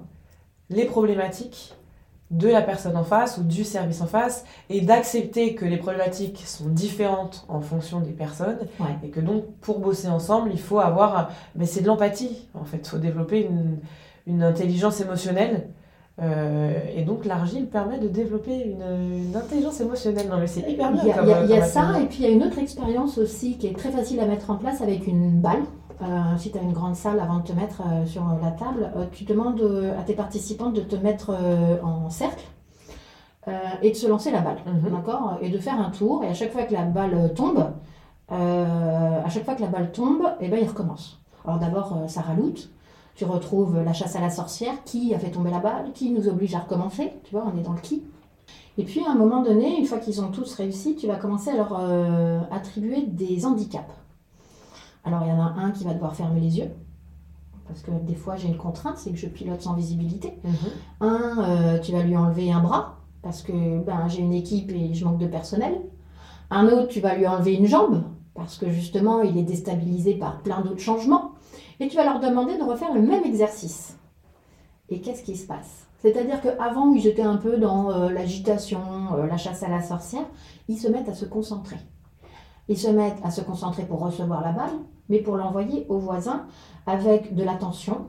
les 0.69 0.85
problématiques 0.85 1.75
de 2.31 2.47
la 2.47 2.61
personne 2.61 2.95
en 2.95 3.03
face 3.03 3.37
ou 3.37 3.43
du 3.43 3.63
service 3.63 4.01
en 4.01 4.05
face 4.05 4.45
et 4.69 4.81
d'accepter 4.81 5.55
que 5.55 5.65
les 5.65 5.77
problématiques 5.77 6.43
sont 6.45 6.67
différentes 6.69 7.45
en 7.47 7.59
fonction 7.59 8.01
des 8.01 8.11
personnes 8.11 8.59
et 9.03 9.09
que 9.09 9.19
donc 9.19 9.45
pour 9.61 9.79
bosser 9.79 10.09
ensemble 10.09 10.51
il 10.53 10.59
faut 10.59 10.79
avoir 10.79 11.31
mais 11.55 11.65
c'est 11.65 11.81
de 11.81 11.87
l'empathie 11.87 12.47
en 12.53 12.65
fait. 12.65 12.77
Il 12.83 12.87
faut 12.87 12.97
développer 12.97 13.41
une, 13.41 13.79
une 14.27 14.43
intelligence 14.43 15.01
émotionnelle 15.01 15.69
euh, 16.21 16.79
et 16.95 17.03
donc 17.03 17.25
l'argile 17.25 17.67
permet 17.67 17.97
de 17.97 18.07
développer 18.07 18.65
une, 18.65 19.35
intelligence 19.35 19.79
émotionnelle. 19.79 20.27
Non 20.29 20.37
mais 20.37 20.47
c'est 20.47 20.69
hyper 20.69 20.91
bien. 20.91 21.03
Il 21.43 21.49
y 21.49 21.53
a, 21.53 21.61
ça 21.63 21.99
et 22.01 22.05
puis 22.05 22.19
il 22.19 22.23
y 22.23 22.27
a 22.27 22.31
une 22.31 22.43
autre 22.43 22.59
expérience 22.59 23.17
aussi 23.17 23.57
qui 23.57 23.67
est 23.67 23.77
très 23.77 23.91
facile 23.91 24.19
à 24.19 24.25
mettre 24.25 24.49
en 24.49 24.55
place 24.55 24.81
avec 24.81 25.07
une 25.07 25.39
balle. 25.39 25.63
Euh, 26.01 26.05
si 26.37 26.51
tu 26.51 26.57
as 26.57 26.61
une 26.61 26.71
grande 26.71 26.95
salle 26.95 27.19
avant 27.19 27.39
de 27.39 27.43
te 27.43 27.51
mettre 27.51 27.81
euh, 27.81 28.05
sur 28.05 28.23
la 28.41 28.51
table, 28.51 28.91
tu 29.11 29.25
demandes 29.25 29.61
à 29.97 30.01
tes 30.03 30.13
participants 30.13 30.69
de 30.69 30.81
te 30.81 30.95
mettre 30.95 31.35
en 31.83 32.09
cercle 32.09 32.45
et 33.81 33.89
de 33.89 33.95
se 33.95 34.05
lancer 34.05 34.29
la 34.29 34.41
balle, 34.41 34.59
mhm. 34.65 34.91
d'accord? 34.91 35.37
Et 35.41 35.49
de 35.49 35.57
faire 35.57 35.79
un 35.79 35.89
tour, 35.89 36.23
et 36.23 36.27
à 36.27 36.33
chaque 36.35 36.51
fois 36.51 36.63
que 36.63 36.73
la 36.73 36.83
balle 36.83 37.33
tombe, 37.33 37.65
à 38.29 39.29
chaque 39.29 39.43
fois 39.43 39.55
que 39.55 39.61
la 39.61 39.67
balle 39.67 39.91
tombe, 39.91 40.21
et 40.39 40.45
eh 40.45 40.47
ben, 40.49 40.59
il 40.61 40.67
recommence. 40.67 41.19
Alors 41.45 41.57
d'abord, 41.57 41.97
ça 42.07 42.21
raloute, 42.21 42.69
tu 43.19 43.25
retrouves 43.25 43.81
la 43.83 43.91
chasse 43.91 44.15
à 44.15 44.21
la 44.21 44.29
sorcière, 44.29 44.81
qui 44.85 45.13
a 45.13 45.19
fait 45.19 45.29
tomber 45.29 45.51
la 45.51 45.59
balle, 45.59 45.91
qui 45.93 46.09
nous 46.09 46.29
oblige 46.29 46.55
à 46.55 46.59
recommencer, 46.59 47.11
tu 47.25 47.31
vois, 47.31 47.43
on 47.53 47.59
est 47.59 47.63
dans 47.63 47.73
le 47.73 47.81
qui. 47.81 48.01
Et 48.77 48.85
puis 48.85 49.01
à 49.05 49.11
un 49.11 49.15
moment 49.15 49.43
donné, 49.43 49.77
une 49.77 49.85
fois 49.85 49.97
qu'ils 49.97 50.21
ont 50.21 50.31
tous 50.31 50.53
réussi, 50.53 50.95
tu 50.95 51.05
vas 51.05 51.17
commencer 51.17 51.49
à 51.49 51.57
leur 51.57 51.77
attribuer 52.49 53.01
des 53.01 53.45
handicaps. 53.45 53.93
Alors 55.03 55.23
il 55.25 55.27
y 55.27 55.33
en 55.33 55.41
a 55.41 55.53
un 55.57 55.71
qui 55.71 55.83
va 55.83 55.93
devoir 55.93 56.15
fermer 56.15 56.39
les 56.39 56.59
yeux, 56.59 56.69
parce 57.67 57.81
que 57.81 57.91
des 57.91 58.15
fois 58.15 58.37
j'ai 58.37 58.47
une 58.47 58.55
contrainte, 58.55 58.95
c'est 58.97 59.11
que 59.11 59.17
je 59.17 59.27
pilote 59.27 59.61
sans 59.61 59.73
visibilité. 59.73 60.39
Mhm. 60.45 60.53
Un, 61.01 61.39
euh, 61.39 61.79
tu 61.79 61.91
vas 61.91 62.03
lui 62.03 62.15
enlever 62.15 62.53
un 62.53 62.61
bras, 62.61 62.99
parce 63.21 63.41
que 63.41 63.83
ben, 63.83 64.07
j'ai 64.07 64.21
une 64.21 64.33
équipe 64.33 64.71
et 64.71 64.93
je 64.93 65.03
manque 65.03 65.17
de 65.17 65.27
personnel. 65.27 65.73
Un 66.51 66.67
autre, 66.67 66.87
tu 66.87 67.01
vas 67.01 67.15
lui 67.15 67.27
enlever 67.27 67.55
une 67.55 67.65
jambe, 67.65 68.03
parce 68.33 68.57
que 68.57 68.69
justement 68.69 69.23
il 69.23 69.37
est 69.37 69.43
déstabilisé 69.43 70.13
par 70.13 70.41
plein 70.41 70.61
d'autres 70.61 70.79
changements. 70.79 71.33
Et 71.79 71.87
tu 71.87 71.95
vas 71.95 72.05
leur 72.05 72.19
demander 72.19 72.57
de 72.57 72.63
refaire 72.63 72.93
le 72.93 73.01
même 73.01 73.23
exercice. 73.23 73.97
Et 74.89 75.01
qu'est-ce 75.01 75.23
qui 75.23 75.35
se 75.35 75.47
passe? 75.47 75.87
C'est-à-dire 75.99 76.41
qu'avant, 76.41 76.93
ils 76.93 77.07
étaient 77.07 77.21
un 77.21 77.37
peu 77.37 77.57
dans 77.57 77.91
euh, 77.91 78.09
l'agitation, 78.09 78.81
euh, 79.13 79.27
la 79.27 79.37
chasse 79.37 79.63
à 79.63 79.69
la 79.69 79.81
sorcière, 79.81 80.25
ils 80.67 80.77
se 80.77 80.87
mettent 80.87 81.09
à 81.09 81.13
se 81.13 81.25
concentrer. 81.25 81.77
Ils 82.69 82.77
se 82.77 82.89
mettent 82.89 83.19
à 83.23 83.31
se 83.31 83.41
concentrer 83.41 83.83
pour 83.83 83.99
recevoir 83.99 84.41
la 84.41 84.51
balle, 84.51 84.71
mais 85.09 85.19
pour 85.19 85.35
l'envoyer 85.35 85.85
au 85.89 85.97
voisin 85.97 86.45
avec 86.85 87.35
de 87.35 87.43
l'attention, 87.43 88.07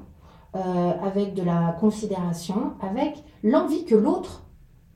euh, 0.57 0.93
avec 1.03 1.35
de 1.35 1.43
la 1.43 1.77
considération, 1.81 2.75
avec 2.81 3.25
l'envie 3.43 3.85
que 3.85 3.95
l'autre 3.95 4.45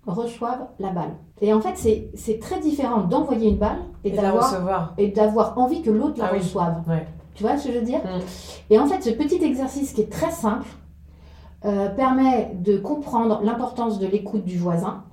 reçoive 0.07 0.67
la 0.79 0.91
balle. 0.91 1.17
Et 1.41 1.53
en 1.53 1.61
fait, 1.61 1.77
c'est 2.15 2.39
très 2.39 2.61
différent 2.61 3.03
d'envoyer 3.03 3.51
une 3.51 3.59
balle 3.59 3.79
et, 4.05 4.11
d'avoir 4.11 5.59
envie 5.59 5.83
que 5.83 5.91
l'autre 5.91 6.19
la 6.19 6.27
ah 6.27 6.35
reçoive. 6.35 6.83
Tu 7.35 7.43
vois 7.43 7.57
ce 7.59 7.67
que 7.67 7.75
je 7.75 7.79
veux 7.79 7.85
dire 7.85 7.99
mm. 7.99 8.21
Et 8.71 8.79
en 8.79 8.87
fait, 8.87 9.03
ce 9.03 9.11
petit 9.11 9.43
exercice 9.43 9.93
qui 9.93 10.03
est 10.03 10.11
très 10.11 10.31
simple 10.31 10.69
euh, 11.65 11.89
permet 11.89 12.53
de 12.55 12.77
comprendre 12.77 13.41
l'importance 13.43 13.99
de 13.99 14.07
l'écoute 14.07 14.45
du 14.45 14.59
voisin, 14.59 15.05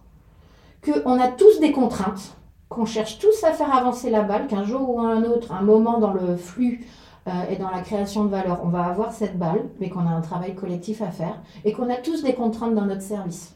qu'on 0.84 1.20
a 1.20 1.28
tous 1.28 1.60
des 1.60 1.72
contraintes, 1.72 2.36
qu'on 2.70 2.86
cherche 2.86 3.20
tous 3.20 3.44
à 3.44 3.52
faire 3.52 3.74
avancer 3.76 4.10
la 4.10 4.24
balle, 4.24 4.48
qu'un 4.48 4.64
jour 4.64 4.90
ou 4.90 5.00
un 5.00 5.24
autre, 5.24 5.52
un 5.52 5.62
moment 5.62 6.00
dans 6.00 6.14
le 6.14 6.36
flux 6.36 6.86
euh, 7.28 7.32
et 7.50 7.56
dans 7.56 7.70
la 7.70 7.82
création 7.82 8.26
de 8.26 8.30
valeur, 8.30 8.62
on 8.64 8.70
va 8.70 8.86
avoir 8.86 9.14
cette 9.14 9.38
balle, 9.38 9.70
mais 9.80 9.90
qu'on 9.90 10.08
a 10.08 10.10
un 10.10 10.22
travail 10.22 10.56
collectif 10.56 11.02
à 11.02 11.12
faire 11.12 11.42
et 11.64 11.72
qu'on 11.74 11.90
a 11.90 11.96
tous 11.96 12.24
des 12.24 12.34
contraintes 12.34 12.74
dans 12.74 12.86
notre 12.86 13.04
service. 13.04 13.56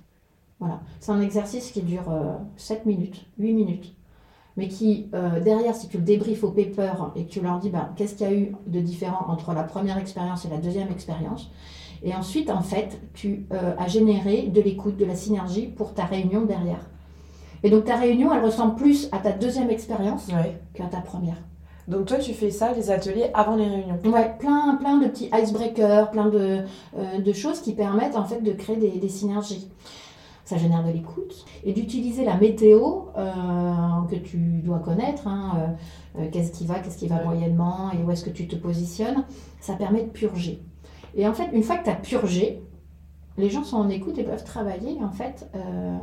Voilà. 0.60 0.80
C'est 1.00 1.12
un 1.12 1.22
exercice 1.22 1.72
qui 1.72 1.82
dure 1.82 2.06
7 2.58 2.80
euh, 2.80 2.90
minutes, 2.90 3.26
8 3.40 3.54
minutes, 3.54 3.95
mais 4.58 4.68
qui, 4.68 5.08
euh, 5.14 5.40
derrière, 5.40 5.76
si 5.76 5.88
tu 5.88 5.98
le 5.98 6.04
débriefes 6.04 6.44
au 6.44 6.52
paper 6.52 6.94
et 7.16 7.26
que 7.26 7.30
tu 7.30 7.42
leur 7.42 7.60
dis 7.60 7.70
bah, 7.70 7.92
qu'est-ce 7.96 8.16
qu'il 8.16 8.28
y 8.28 8.30
a 8.30 8.34
eu 8.34 8.56
de 8.68 8.80
différent 8.80 9.26
entre 9.28 9.54
la 9.54 9.64
première 9.64 9.98
expérience 9.98 10.46
et 10.46 10.50
la 10.50 10.58
deuxième 10.58 10.92
expérience, 10.92 11.52
et 12.04 12.14
ensuite, 12.14 12.50
en 12.52 12.62
fait, 12.62 13.00
tu 13.14 13.48
as 13.52 13.88
généré 13.88 14.44
de 14.44 14.62
l'écoute, 14.62 14.96
de 14.98 15.06
la 15.06 15.16
synergie 15.16 15.66
pour 15.66 15.94
ta 15.94 16.04
réunion 16.04 16.46
derrière. 16.46 16.86
Et 17.64 17.72
donc 17.72 17.86
ta 17.86 17.96
réunion, 17.96 18.32
elle 18.32 18.46
ressemble 18.46 18.76
plus 18.76 19.10
à 19.12 19.18
ta 19.18 19.32
deuxième 19.32 19.72
expérience 19.72 20.28
qu'à 20.76 20.86
ta 20.86 21.00
première. 21.00 21.38
Donc 21.88 22.06
toi, 22.06 22.18
tu 22.18 22.34
fais 22.34 22.52
ça, 22.52 22.74
les 22.74 22.92
ateliers, 22.92 23.32
avant 23.34 23.56
les 23.56 23.68
réunions 23.68 24.00
Ouais, 24.06 24.36
plein, 24.40 24.76
plein 24.76 24.98
de 24.98 25.08
petits 25.08 25.30
icebreakers, 25.34 26.12
plein 26.12 26.28
de, 26.28 26.60
euh, 26.98 27.20
de, 27.20 27.34
choses 27.34 27.62
qui 27.62 27.74
permettent 27.74 28.16
en 28.16 28.26
fait 28.26 28.42
de 28.42 28.52
créer 28.52 28.78
des, 28.78 28.92
des 28.92 29.10
synergies. 29.10 29.70
Ça 30.46 30.58
génère 30.58 30.84
de 30.84 30.92
l'écoute 30.92 31.46
et 31.64 31.74
d'utiliser 31.74 32.24
la 32.24 32.38
météo 32.38 33.08
euh, 33.18 33.32
que 34.10 34.16
tu 34.16 34.62
dois 34.64 34.80
connaître. 34.80 35.28
Hein, 35.28 35.76
euh, 36.18 36.30
qu'est-ce 36.32 36.52
qui 36.52 36.66
va, 36.66 36.80
qu'est-ce 36.80 36.98
qui 36.98 37.08
va 37.08 37.24
moyennement 37.24 37.92
et 37.92 38.04
où 38.04 38.12
est-ce 38.12 38.24
que 38.24 38.30
tu 38.30 38.48
te 38.48 38.56
positionnes. 38.56 39.26
Ça 39.60 39.74
permet 39.74 40.04
de 40.04 40.10
purger. 40.10 40.62
Et 41.16 41.28
en 41.28 41.34
fait, 41.34 41.50
une 41.52 41.64
fois 41.64 41.78
que 41.78 41.86
tu 41.86 41.90
as 41.90 41.96
purgé, 41.96 42.62
les 43.38 43.50
gens 43.50 43.64
sont 43.64 43.78
en 43.78 43.90
écoute 43.90 44.18
et 44.18 44.24
peuvent 44.24 44.44
travailler 44.44 44.98
en 45.04 45.10
fait 45.10 45.50
euh, 45.56 45.98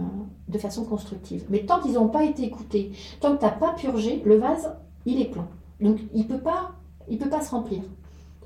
de 0.49 0.59
façon 0.59 0.85
constructive. 0.85 1.45
Mais 1.49 1.61
tant 1.61 1.81
qu'ils 1.81 1.93
n'ont 1.93 2.09
pas 2.09 2.25
été 2.25 2.45
écoutés, 2.45 2.93
tant 3.21 3.35
que 3.35 3.39
tu 3.39 3.45
n'as 3.45 3.53
pas 3.53 3.73
purgé, 3.75 4.23
le 4.25 4.37
vase, 4.37 4.75
il 5.07 5.21
est 5.21 5.31
plein. 5.31 5.47
Donc 5.81 5.99
il 6.13 6.23
ne 6.23 6.29
peut, 6.29 6.41
pas, 6.41 6.73
il 7.09 7.19
peut 7.19 7.31
pas 7.31 7.41
se 7.41 7.51
remplir. 7.51 7.83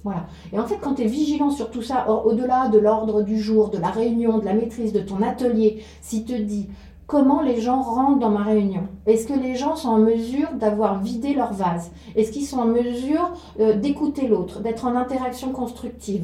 Voilà. 0.06 0.26
Et 0.52 0.58
en 0.60 0.64
fait, 0.64 0.78
quand 0.80 0.94
tu 0.94 1.02
es 1.02 1.06
vigilant 1.06 1.50
sur 1.50 1.68
tout 1.68 1.82
ça, 1.82 2.08
au-delà 2.08 2.68
de 2.68 2.78
l'ordre 2.78 3.22
du 3.22 3.40
jour, 3.40 3.70
de 3.70 3.78
la 3.78 3.88
réunion, 3.88 4.38
de 4.38 4.44
la 4.44 4.54
maîtrise, 4.54 4.92
de 4.92 5.00
ton 5.00 5.20
atelier, 5.20 5.82
si 6.00 6.24
te 6.24 6.32
dis 6.32 6.68
comment 7.08 7.42
les 7.42 7.60
gens 7.60 7.82
rentrent 7.82 8.20
dans 8.20 8.30
ma 8.30 8.44
réunion? 8.44 8.86
Est-ce 9.06 9.26
que 9.26 9.32
les 9.32 9.56
gens 9.56 9.74
sont 9.74 9.88
en 9.88 9.98
mesure 9.98 10.46
d'avoir 10.60 11.02
vidé 11.02 11.34
leur 11.34 11.52
vase? 11.52 11.90
Est-ce 12.14 12.30
qu'ils 12.30 12.46
sont 12.46 12.58
en 12.58 12.66
mesure 12.66 13.32
euh, 13.58 13.74
d'écouter 13.74 14.28
l'autre, 14.28 14.60
d'être 14.60 14.84
en 14.84 14.94
interaction 14.94 15.50
constructive? 15.50 16.22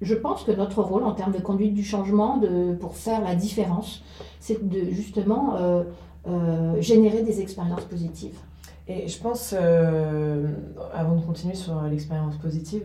Je 0.00 0.16
pense 0.16 0.42
que 0.42 0.50
notre 0.50 0.82
rôle 0.82 1.04
en 1.04 1.12
termes 1.12 1.32
de 1.32 1.40
conduite 1.40 1.74
du 1.74 1.84
changement, 1.84 2.40
pour 2.80 2.96
faire 2.96 3.20
la 3.22 3.36
différence, 3.36 4.02
c'est 4.40 4.68
de 4.68 4.90
justement 4.90 5.54
euh, 5.54 5.84
euh, 6.26 6.80
générer 6.80 7.22
des 7.22 7.40
expériences 7.40 7.84
positives. 7.84 8.38
Et 8.88 9.06
je 9.06 9.18
pense, 9.20 9.54
euh, 9.56 10.50
avant 10.94 11.16
de 11.16 11.20
continuer 11.20 11.54
sur 11.54 11.80
l'expérience 11.82 12.36
positive, 12.38 12.82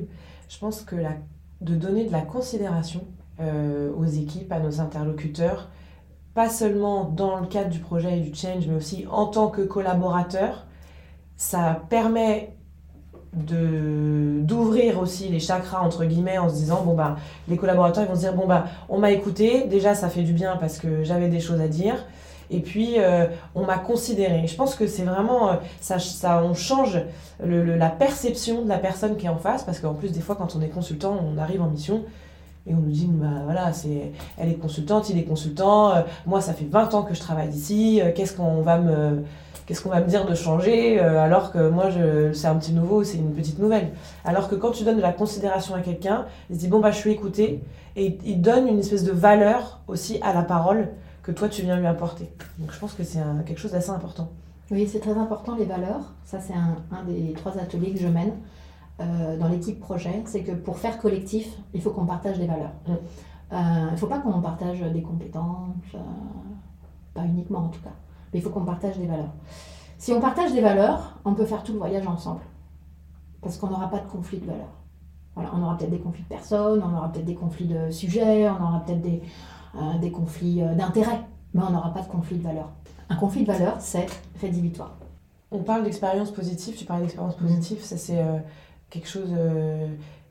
je 0.49 0.59
pense 0.59 0.81
que 0.81 0.95
la, 0.95 1.13
de 1.61 1.75
donner 1.75 2.05
de 2.05 2.11
la 2.11 2.21
considération 2.21 3.01
aux 3.97 4.05
équipes, 4.05 4.51
à 4.51 4.59
nos 4.59 4.79
interlocuteurs, 4.79 5.69
pas 6.33 6.49
seulement 6.49 7.05
dans 7.05 7.39
le 7.39 7.47
cadre 7.47 7.69
du 7.69 7.79
projet 7.79 8.17
et 8.17 8.21
du 8.21 8.33
change, 8.33 8.67
mais 8.67 8.75
aussi 8.75 9.05
en 9.11 9.25
tant 9.27 9.49
que 9.49 9.61
collaborateur, 9.61 10.65
ça 11.35 11.81
permet 11.89 12.55
d'ouvrir 13.33 14.99
aussi 14.99 15.27
les 15.27 15.39
chakras 15.39 15.81
entre 15.81 16.05
guillemets 16.05 16.37
en 16.37 16.49
se 16.49 16.55
disant 16.55 16.83
bon 16.83 16.93
bah 16.93 17.15
les 17.47 17.57
collaborateurs 17.57 18.05
vont 18.05 18.13
se 18.13 18.19
dire 18.19 18.35
bon 18.35 18.45
bah 18.45 18.65
on 18.89 18.99
m'a 18.99 19.09
écouté 19.09 19.65
déjà 19.65 19.95
ça 19.95 20.07
fait 20.07 20.21
du 20.21 20.33
bien 20.33 20.55
parce 20.57 20.77
que 20.77 21.03
j'avais 21.03 21.29
des 21.29 21.39
choses 21.39 21.59
à 21.59 21.67
dire 21.67 22.05
et 22.53 22.59
puis 22.59 22.95
euh, 22.97 23.25
on 23.55 23.65
m'a 23.65 23.77
considéré 23.77 24.45
je 24.47 24.55
pense 24.55 24.75
que 24.75 24.87
c'est 24.87 25.03
vraiment 25.03 25.49
euh, 25.49 25.53
ça, 25.81 25.99
ça 25.99 26.43
on 26.43 26.53
change 26.53 27.01
la 27.43 27.89
perception 27.89 28.61
de 28.61 28.69
la 28.69 28.77
personne 28.77 29.17
qui 29.17 29.25
est 29.25 29.29
en 29.29 29.37
face 29.37 29.63
parce 29.63 29.79
qu'en 29.79 29.93
plus 29.93 30.11
des 30.11 30.21
fois 30.21 30.35
quand 30.35 30.55
on 30.55 30.61
est 30.61 30.69
consultant 30.69 31.19
on 31.21 31.37
arrive 31.37 31.61
en 31.61 31.69
mission 31.69 32.03
et 32.67 32.73
on 32.73 32.77
nous 32.77 32.91
dit 32.91 33.09
bah 33.09 33.41
voilà 33.43 33.73
c'est 33.73 34.11
elle 34.37 34.49
est 34.49 34.55
consultante 34.55 35.09
il 35.09 35.17
est 35.17 35.23
consultant 35.23 35.95
euh, 35.95 36.01
moi 36.25 36.41
ça 36.41 36.53
fait 36.53 36.67
20 36.69 36.93
ans 36.93 37.03
que 37.03 37.15
je 37.15 37.19
travaille 37.19 37.49
ici 37.49 38.01
qu'est-ce 38.15 38.35
qu'on 38.35 38.61
va 38.61 38.77
me 38.77 39.23
qu'est-ce 39.65 39.81
qu'on 39.81 39.89
va 39.89 40.01
me 40.01 40.07
dire 40.07 40.25
de 40.25 40.35
changer 40.35 40.99
alors 40.99 41.51
que 41.51 41.69
moi 41.69 41.89
c'est 42.33 42.47
un 42.47 42.55
petit 42.55 42.73
nouveau, 42.73 43.05
c'est 43.05 43.17
une 43.17 43.31
petite 43.31 43.59
nouvelle. 43.59 43.91
Alors 44.25 44.49
que 44.49 44.55
quand 44.55 44.71
tu 44.71 44.83
donnes 44.83 44.97
de 44.97 45.01
la 45.01 45.13
considération 45.13 45.73
à 45.73 45.79
quelqu'un, 45.79 46.25
il 46.49 46.57
se 46.57 46.59
dit 46.59 46.67
bon 46.67 46.81
bah 46.81 46.91
je 46.91 46.97
suis 46.97 47.11
écouté 47.11 47.63
et 47.95 48.17
il 48.25 48.41
donne 48.41 48.67
une 48.67 48.79
espèce 48.79 49.05
de 49.05 49.13
valeur 49.13 49.79
aussi 49.87 50.19
à 50.21 50.33
la 50.33 50.41
parole 50.41 50.89
que 51.23 51.31
toi 51.31 51.49
tu 51.49 51.63
viens 51.63 51.77
lui 51.77 51.87
apporter. 51.87 52.29
Donc 52.59 52.71
je 52.71 52.79
pense 52.79 52.93
que 52.93 53.03
c'est 53.03 53.19
quelque 53.45 53.59
chose 53.59 53.71
d'assez 53.71 53.89
important. 53.89 54.29
Oui, 54.69 54.87
c'est 54.87 54.99
très 54.99 55.17
important 55.17 55.55
les 55.55 55.65
valeurs. 55.65 56.13
Ça 56.25 56.39
c'est 56.39 56.53
un, 56.53 57.03
des 57.07 57.33
trois 57.33 57.57
ateliers 57.57 57.93
que 57.93 57.99
je 57.99 58.07
mène. 58.07 58.33
Euh, 58.99 59.37
dans 59.37 59.47
l'équipe 59.47 59.79
projet, 59.79 60.21
c'est 60.25 60.43
que 60.43 60.51
pour 60.51 60.77
faire 60.77 60.99
collectif, 60.99 61.57
il 61.73 61.81
faut 61.81 61.89
qu'on 61.89 62.05
partage 62.05 62.37
des 62.37 62.45
valeurs. 62.45 62.73
Mm. 62.87 62.93
Il 63.51 63.91
ne 63.91 63.97
faut 63.97 64.07
pas 64.07 64.19
qu'on 64.19 64.41
partage 64.41 64.81
des 64.81 65.01
compétences, 65.03 65.95
pas 67.13 67.23
uniquement 67.23 67.59
en 67.59 67.67
tout 67.67 67.81
cas, 67.81 67.91
mais 68.31 68.39
il 68.39 68.41
faut 68.41 68.49
qu'on 68.49 68.65
partage 68.65 68.97
des 68.97 69.05
valeurs. 69.05 69.33
Si 69.99 70.11
on 70.11 70.19
partage 70.19 70.51
des 70.51 70.61
valeurs, 70.61 71.19
on 71.23 71.33
peut 71.33 71.45
faire 71.45 71.63
tout 71.63 71.71
le 71.71 71.77
voyage 71.77 72.07
ensemble. 72.07 72.41
Parce 73.41 73.57
qu'on 73.57 73.67
n'aura 73.67 73.89
pas 73.89 73.99
de 73.99 74.07
conflit 74.07 74.39
de 74.39 74.45
valeurs. 74.47 74.73
Voilà, 75.35 75.51
on 75.55 75.63
aura 75.63 75.77
peut-être 75.77 75.91
des 75.91 75.99
conflits 75.99 76.23
de 76.23 76.27
personnes, 76.27 76.81
on 76.83 76.97
aura 76.97 77.11
peut-être 77.11 77.25
des 77.25 77.35
conflits 77.35 77.67
de 77.67 77.89
sujets, 77.89 78.49
on 78.49 78.63
aura 78.63 78.83
peut-être 78.85 79.01
des, 79.01 79.21
euh, 79.21 79.52
des 79.99 80.11
conflits 80.11 80.61
euh, 80.61 80.73
d'intérêts, 80.75 81.21
mais 81.53 81.61
on 81.63 81.71
n'aura 81.71 81.93
pas 81.93 82.01
de 82.01 82.07
conflit 82.07 82.37
de 82.37 82.43
valeurs. 82.43 82.71
Un 83.09 83.15
conflit 83.15 83.41
de 83.41 83.47
valeurs, 83.47 83.77
c'est 83.79 84.07
rédhibitoire. 84.41 84.97
On 85.51 85.59
parle 85.59 85.83
d'expérience 85.83 86.31
positive, 86.31 86.75
tu 86.75 86.85
parles 86.85 87.01
d'expérience 87.01 87.35
positive, 87.35 87.83
ça 87.83 87.97
c'est 87.97 88.19
euh, 88.19 88.39
quelque 88.89 89.07
chose 89.07 89.29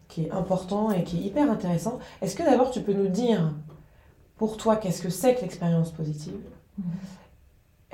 qui 0.09 0.25
est 0.25 0.31
important 0.31 0.91
et 0.91 1.05
qui 1.05 1.19
est 1.19 1.23
hyper 1.23 1.51
intéressant. 1.51 1.99
Est-ce 2.21 2.35
que 2.37 2.43
d'abord 2.43 2.71
tu 2.71 2.81
peux 2.81 2.93
nous 2.93 3.09
dire, 3.09 3.53
pour 4.37 4.57
toi, 4.57 4.77
qu'est-ce 4.77 5.03
que 5.03 5.11
c'est 5.11 5.35
que 5.35 5.43
l'expérience 5.43 5.91
positive? 5.91 6.35
Mmh. 6.79 6.83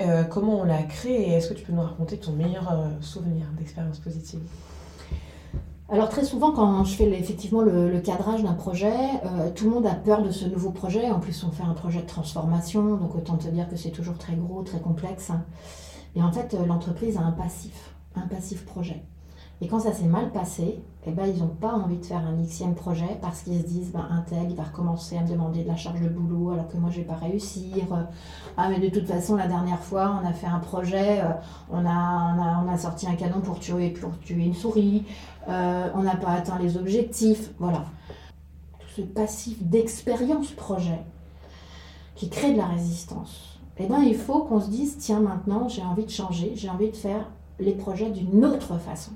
Euh, 0.01 0.23
comment 0.23 0.61
on 0.61 0.63
l'a 0.63 0.83
créé 0.83 1.29
et 1.29 1.33
est-ce 1.33 1.49
que 1.49 1.53
tu 1.53 1.65
peux 1.65 1.73
nous 1.73 1.81
raconter 1.81 2.17
ton 2.17 2.31
meilleur 2.31 2.71
euh, 2.71 2.87
souvenir 3.01 3.47
d'expérience 3.57 3.99
positive? 3.99 4.39
Alors 5.91 6.09
très 6.09 6.23
souvent, 6.23 6.51
quand 6.51 6.83
je 6.83 6.95
fais 6.95 7.09
effectivement 7.19 7.61
le, 7.61 7.99
cadrage 7.99 8.43
d'un 8.43 8.53
projet, 8.53 8.93
euh, 9.25 9.49
tout 9.53 9.65
le 9.65 9.71
monde 9.71 9.87
a 9.87 9.95
peur 9.95 10.21
de 10.21 10.29
ce 10.29 10.45
nouveau 10.45 10.69
projet. 10.69 11.09
En 11.09 11.19
plus, 11.19 11.43
on 11.43 11.51
fait 11.51 11.63
un 11.63 11.73
projet 11.73 12.01
de 12.01 12.05
transformation, 12.05 12.95
donc 12.95 13.15
autant 13.15 13.37
te 13.37 13.47
dire 13.47 13.67
que 13.67 13.75
c'est 13.75 13.89
toujours 13.89 14.17
très 14.17 14.35
gros, 14.35 14.61
très 14.61 14.79
complexe. 14.79 15.31
Et 16.15 16.21
en 16.21 16.31
fait, 16.31 16.55
l'entreprise 16.67 17.17
a 17.17 17.21
un 17.21 17.31
passif, 17.31 17.95
un 18.15 18.27
passif 18.27 18.65
projet. 18.65 19.03
Et 19.61 19.67
quand 19.67 19.79
ça 19.79 19.91
s'est 19.91 20.05
mal 20.05 20.31
passé, 20.31 20.81
eh 21.05 21.11
ben, 21.11 21.25
ils 21.25 21.41
n'ont 21.41 21.47
pas 21.47 21.73
envie 21.73 21.97
de 21.97 22.05
faire 22.05 22.19
un 22.19 22.33
xème 22.43 22.75
projet 22.75 23.17
parce 23.21 23.41
qu'ils 23.41 23.59
se 23.59 23.65
disent 23.65 23.91
ben, 23.91 24.07
un 24.09 24.21
tel, 24.21 24.49
il 24.49 24.55
va 24.55 24.63
recommencer 24.63 25.17
à 25.17 25.21
me 25.21 25.27
demander 25.27 25.63
de 25.63 25.67
la 25.67 25.75
charge 25.75 25.99
de 25.99 26.07
boulot 26.07 26.51
alors 26.51 26.69
que 26.69 26.77
moi, 26.77 26.89
je 26.89 26.99
ne 26.99 27.01
vais 27.01 27.07
pas 27.07 27.15
réussir. 27.15 27.85
Ah, 28.55 28.69
mais 28.69 28.79
de 28.79 28.87
toute 28.87 29.05
façon, 29.05 29.35
la 29.35 29.47
dernière 29.47 29.79
fois, 29.79 30.17
on 30.21 30.25
a 30.25 30.31
fait 30.31 30.47
un 30.47 30.59
projet, 30.59 31.19
euh, 31.19 31.31
on 31.71 31.85
a, 31.85 32.63
on 32.65 32.71
a, 32.71 32.77
sorti 32.77 33.05
un 33.07 33.15
canon 33.15 33.41
pour 33.41 33.59
tuer, 33.59 33.89
pour 33.89 34.17
tuer 34.19 34.45
une 34.45 34.53
souris, 34.53 35.03
euh, 35.49 35.89
on 35.93 36.03
n'a 36.03 36.15
pas 36.15 36.31
atteint 36.31 36.57
les 36.57 36.77
objectifs. 36.77 37.51
Voilà. 37.59 37.83
Tout 38.79 38.87
ce 38.95 39.01
passif 39.01 39.61
d'expérience 39.61 40.51
projet 40.51 41.01
qui 42.15 42.29
crée 42.29 42.53
de 42.53 42.57
la 42.57 42.65
résistance. 42.65 43.59
Eh 43.77 43.87
ben, 43.87 43.99
il 44.03 44.15
faut 44.15 44.43
qu'on 44.43 44.61
se 44.61 44.69
dise 44.69 44.97
tiens, 44.97 45.19
maintenant, 45.19 45.67
j'ai 45.67 45.83
envie 45.83 46.05
de 46.05 46.11
changer, 46.11 46.53
j'ai 46.55 46.69
envie 46.69 46.91
de 46.91 46.95
faire 46.95 47.29
les 47.59 47.73
projets 47.73 48.09
d'une 48.09 48.45
autre 48.45 48.77
façon 48.77 49.11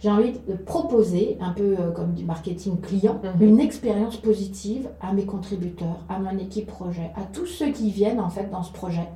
j'ai 0.00 0.10
envie 0.10 0.32
de 0.32 0.54
proposer, 0.54 1.36
un 1.40 1.52
peu 1.52 1.76
euh, 1.78 1.90
comme 1.90 2.14
du 2.14 2.24
marketing 2.24 2.80
client, 2.80 3.20
mhm. 3.22 3.48
une 3.48 3.60
expérience 3.60 4.16
positive 4.16 4.88
à 5.00 5.12
mes 5.12 5.24
contributeurs, 5.24 5.98
à 6.08 6.18
mon 6.18 6.38
équipe 6.38 6.66
projet, 6.66 7.10
à 7.16 7.22
tous 7.22 7.46
ceux 7.46 7.72
qui 7.72 7.90
viennent 7.90 8.20
en 8.20 8.30
fait 8.30 8.48
dans 8.50 8.62
ce 8.62 8.72
projet, 8.72 9.08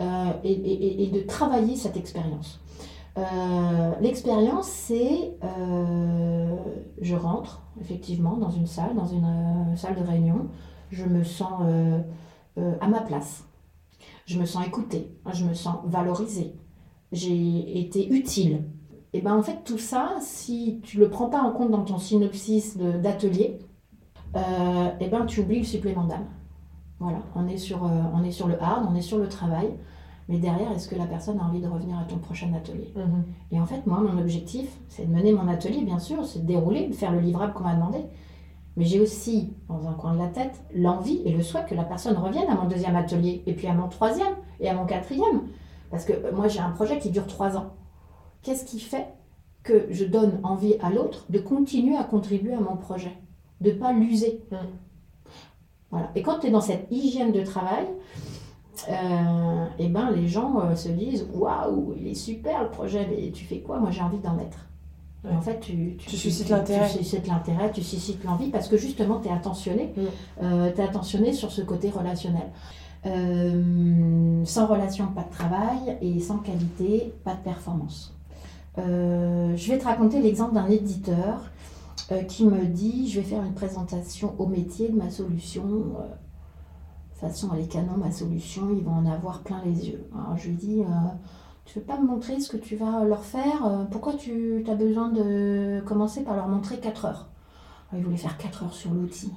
euh, 0.00 0.30
et, 0.42 1.10
de 1.12 1.20
travailler 1.20 1.76
cette 1.76 1.96
expérience. 1.96 2.60
Euh, 3.18 3.22
l'expérience, 4.00 4.68
c'est 4.68 5.34
je 7.02 7.14
rentre 7.14 7.62
effectivement 7.80 8.36
dans 8.36 8.50
une 8.50 8.66
salle, 8.66 8.94
dans 8.94 9.06
une 9.06 9.76
salle 9.76 9.96
de 9.96 10.02
réunion, 10.02 10.48
je 10.90 11.04
me 11.04 11.22
sens 11.22 11.62
à 12.56 12.88
ma 12.88 13.00
place, 13.02 13.44
je 14.24 14.38
me 14.38 14.46
sens 14.46 14.66
écoutée, 14.66 15.10
je 15.34 15.44
me 15.44 15.52
sens 15.52 15.76
valorisée, 15.84 16.54
j'ai 17.12 17.80
été 17.80 18.08
utile, 18.08 18.64
et 19.12 19.20
ben 19.20 19.34
en 19.34 19.42
fait 19.42 19.64
tout 19.64 19.78
ça, 19.78 20.16
si 20.20 20.80
tu 20.82 20.98
le 20.98 21.08
prends 21.08 21.28
pas 21.28 21.40
en 21.40 21.52
compte 21.52 21.70
dans 21.70 21.84
ton 21.84 21.98
synopsis 21.98 22.76
d'atelier, 22.76 23.58
euh, 24.36 24.90
et 25.00 25.08
ben 25.08 25.26
tu 25.26 25.40
oublies 25.40 25.58
le 25.58 25.64
supplément 25.64 26.04
d'âme. 26.04 26.26
Voilà, 27.00 27.18
on 27.34 27.48
est, 27.48 27.56
sur, 27.56 27.84
euh, 27.84 27.88
on 28.14 28.22
est 28.22 28.30
sur 28.30 28.46
le 28.46 28.62
hard, 28.62 28.86
on 28.90 28.94
est 28.94 29.00
sur 29.00 29.18
le 29.18 29.26
travail, 29.26 29.70
mais 30.28 30.38
derrière, 30.38 30.70
est-ce 30.72 30.86
que 30.86 30.94
la 30.94 31.06
personne 31.06 31.40
a 31.40 31.44
envie 31.44 31.60
de 31.60 31.66
revenir 31.66 31.98
à 31.98 32.04
ton 32.04 32.18
prochain 32.18 32.52
atelier? 32.54 32.92
Mhm. 32.94 33.24
Et 33.52 33.60
en 33.60 33.64
fait, 33.64 33.86
moi, 33.86 34.00
mon 34.00 34.20
objectif, 34.20 34.68
c'est 34.88 35.08
de 35.08 35.12
mener 35.12 35.32
mon 35.32 35.48
atelier, 35.48 35.82
bien 35.82 35.98
sûr, 35.98 36.24
c'est 36.24 36.40
de 36.40 36.46
dérouler, 36.46 36.88
de 36.88 36.94
faire 36.94 37.10
le 37.10 37.20
livrable 37.20 37.54
qu'on 37.54 37.64
m'a 37.64 37.74
demandé. 37.74 37.98
Mais 38.76 38.84
j'ai 38.84 39.00
aussi, 39.00 39.54
dans 39.68 39.88
un 39.88 39.94
coin 39.94 40.12
de 40.12 40.18
la 40.18 40.28
tête, 40.28 40.62
l'envie 40.74 41.22
et 41.24 41.32
le 41.32 41.42
souhait 41.42 41.64
que 41.64 41.74
la 41.74 41.84
personne 41.84 42.16
revienne 42.16 42.48
à 42.48 42.54
mon 42.54 42.68
deuxième 42.68 42.94
atelier, 42.94 43.42
et 43.46 43.54
puis 43.54 43.66
à 43.66 43.74
mon 43.74 43.88
troisième, 43.88 44.34
et 44.60 44.68
à 44.68 44.74
mon 44.74 44.84
quatrième. 44.84 45.48
Parce 45.90 46.04
que 46.04 46.12
euh, 46.12 46.32
moi, 46.32 46.48
j'ai 46.48 46.60
un 46.60 46.70
projet 46.70 46.98
qui 46.98 47.10
dure 47.10 47.26
trois 47.26 47.56
ans 47.56 47.72
qu'est-ce 48.42 48.64
qui 48.64 48.80
fait 48.80 49.06
que 49.62 49.86
je 49.90 50.04
donne 50.04 50.40
envie 50.42 50.74
à 50.80 50.90
l'autre 50.90 51.26
de 51.28 51.38
continuer 51.38 51.96
à 51.96 52.04
contribuer 52.04 52.54
à 52.54 52.60
mon 52.60 52.76
projet, 52.76 53.16
de 53.60 53.70
ne 53.70 53.74
pas 53.74 53.92
l'user? 53.92 54.42
Mm. 54.50 54.56
Voilà. 55.90 56.10
Et 56.14 56.22
quand 56.22 56.38
tu 56.38 56.46
es 56.46 56.50
dans 56.50 56.60
cette 56.60 56.86
hygiène 56.90 57.32
de 57.32 57.42
travail, 57.42 57.86
euh, 58.88 59.66
et 59.78 59.84
eh 59.84 59.88
ben, 59.88 60.10
les 60.10 60.28
gens 60.28 60.60
euh, 60.60 60.74
se 60.74 60.88
disent 60.88 61.26
Waouh, 61.34 61.94
il 61.98 62.08
est 62.08 62.14
super 62.14 62.62
le 62.62 62.70
projet, 62.70 63.06
mais 63.10 63.30
tu 63.30 63.44
fais 63.44 63.58
quoi? 63.58 63.78
Moi 63.78 63.90
j'ai 63.90 64.00
envie 64.00 64.18
d'en 64.18 64.38
être. 64.38 64.66
en 65.28 65.40
fait, 65.42 65.60
tu, 65.60 65.96
tu, 65.98 66.16
suscites 66.16 66.48
l'intérêt. 66.48 66.88
Tu 66.88 66.98
suscites 66.98 67.26
l'intérêt, 67.26 67.70
tu 67.72 67.82
suscites 67.82 68.24
l'envie 68.24 68.50
parce 68.50 68.68
que 68.68 68.76
justement, 68.76 69.20
tu 69.20 69.28
es 69.28 69.32
attentionné. 69.32 69.92
Mm. 69.96 70.00
Euh, 70.42 70.72
tu 70.72 70.80
es 70.80 70.84
attentionné 70.84 71.32
sur 71.32 71.50
ce 71.50 71.62
côté 71.62 71.90
relationnel. 71.90 72.48
sans 74.46 74.66
relation, 74.66 75.08
pas 75.08 75.24
de 75.24 75.30
travail 75.30 75.98
et 76.00 76.20
sans 76.20 76.38
qualité, 76.38 77.12
pas 77.24 77.34
de 77.34 77.40
performance. 77.40 78.14
Euh, 78.80 79.56
je 79.56 79.72
vais 79.72 79.78
te 79.78 79.84
raconter 79.84 80.20
l'exemple 80.20 80.54
d'un 80.54 80.68
éditeur 80.68 81.50
euh, 82.12 82.22
qui 82.22 82.46
me 82.46 82.66
dit 82.66 83.10
je 83.10 83.20
vais 83.20 83.26
faire 83.26 83.42
une 83.42 83.54
présentation 83.54 84.34
au 84.38 84.46
métier 84.46 84.88
de 84.88 84.96
ma 84.96 85.10
solution. 85.10 85.64
Euh, 85.64 86.02
de 86.02 87.20
toute 87.20 87.28
façon, 87.28 87.52
les 87.54 87.66
canons, 87.66 87.98
ma 87.98 88.10
solution, 88.10 88.68
ils 88.74 88.82
vont 88.82 88.92
en 88.92 89.06
avoir 89.06 89.40
plein 89.40 89.60
les 89.64 89.90
yeux. 89.90 90.08
Alors 90.14 90.36
je 90.38 90.48
lui 90.48 90.56
dis 90.56 90.82
tu 91.66 91.78
veux 91.78 91.84
pas 91.84 92.00
me 92.00 92.06
montrer 92.06 92.40
ce 92.40 92.48
que 92.48 92.56
tu 92.56 92.76
vas 92.76 93.04
leur 93.04 93.22
faire 93.22 93.86
Pourquoi 93.90 94.14
tu 94.14 94.64
as 94.66 94.74
besoin 94.74 95.10
de 95.10 95.82
commencer 95.86 96.24
par 96.24 96.34
leur 96.34 96.48
montrer 96.48 96.78
4 96.78 97.04
heures? 97.04 97.28
Il 97.92 98.02
voulait 98.02 98.16
faire 98.16 98.38
4 98.38 98.64
heures 98.64 98.72
sur 98.72 98.90
l'outil. 98.92 99.32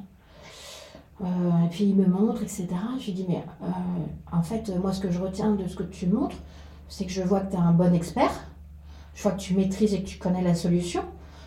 et 1.21 1.67
puis 1.69 1.83
il 1.83 1.95
me 1.95 2.05
montre, 2.05 2.41
etc. 2.41 2.69
Je 2.99 3.07
lui 3.07 3.13
dis, 3.13 3.25
mais 3.27 3.43
en 4.31 4.41
fait, 4.41 4.71
moi, 4.81 4.93
ce 4.93 5.01
que 5.01 5.11
je 5.11 5.19
retiens 5.19 5.51
de 5.51 5.67
ce 5.67 5.75
que 5.75 5.83
tu 5.83 6.07
montres, 6.07 6.37
c'est 6.87 7.05
que 7.05 7.11
je 7.11 7.21
vois 7.21 7.41
que 7.41 7.51
tu 7.51 7.57
es 7.57 7.59
un 7.59 7.73
bon 7.73 7.93
expert, 7.93 8.31
je 9.13 9.23
vois 9.23 9.31
que 9.33 9.41
tu 9.41 9.53
maîtrises 9.53 9.93
et 9.93 10.01
que 10.01 10.07
tu 10.07 10.17
connais 10.17 10.41
la 10.41 10.55
solution. 10.55 11.03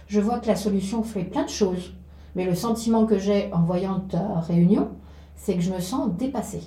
Je 0.07 0.21
vois 0.21 0.39
que 0.39 0.47
la 0.47 0.57
solution 0.57 1.03
fait 1.03 1.25
plein 1.25 1.45
de 1.45 1.51
choses. 1.51 1.95
Mais 2.35 2.45
le 2.45 2.55
sentiment 2.55 3.07
que 3.07 3.19
j'ai 3.19 3.53
en 3.53 3.63
voyant 3.63 4.01
ta 4.01 4.41
réunion, 4.41 4.91
c'est 5.35 5.55
que 5.55 5.63
je 5.63 5.73
me 5.73 5.81
sens 5.81 6.11
dépassée. 6.17 6.63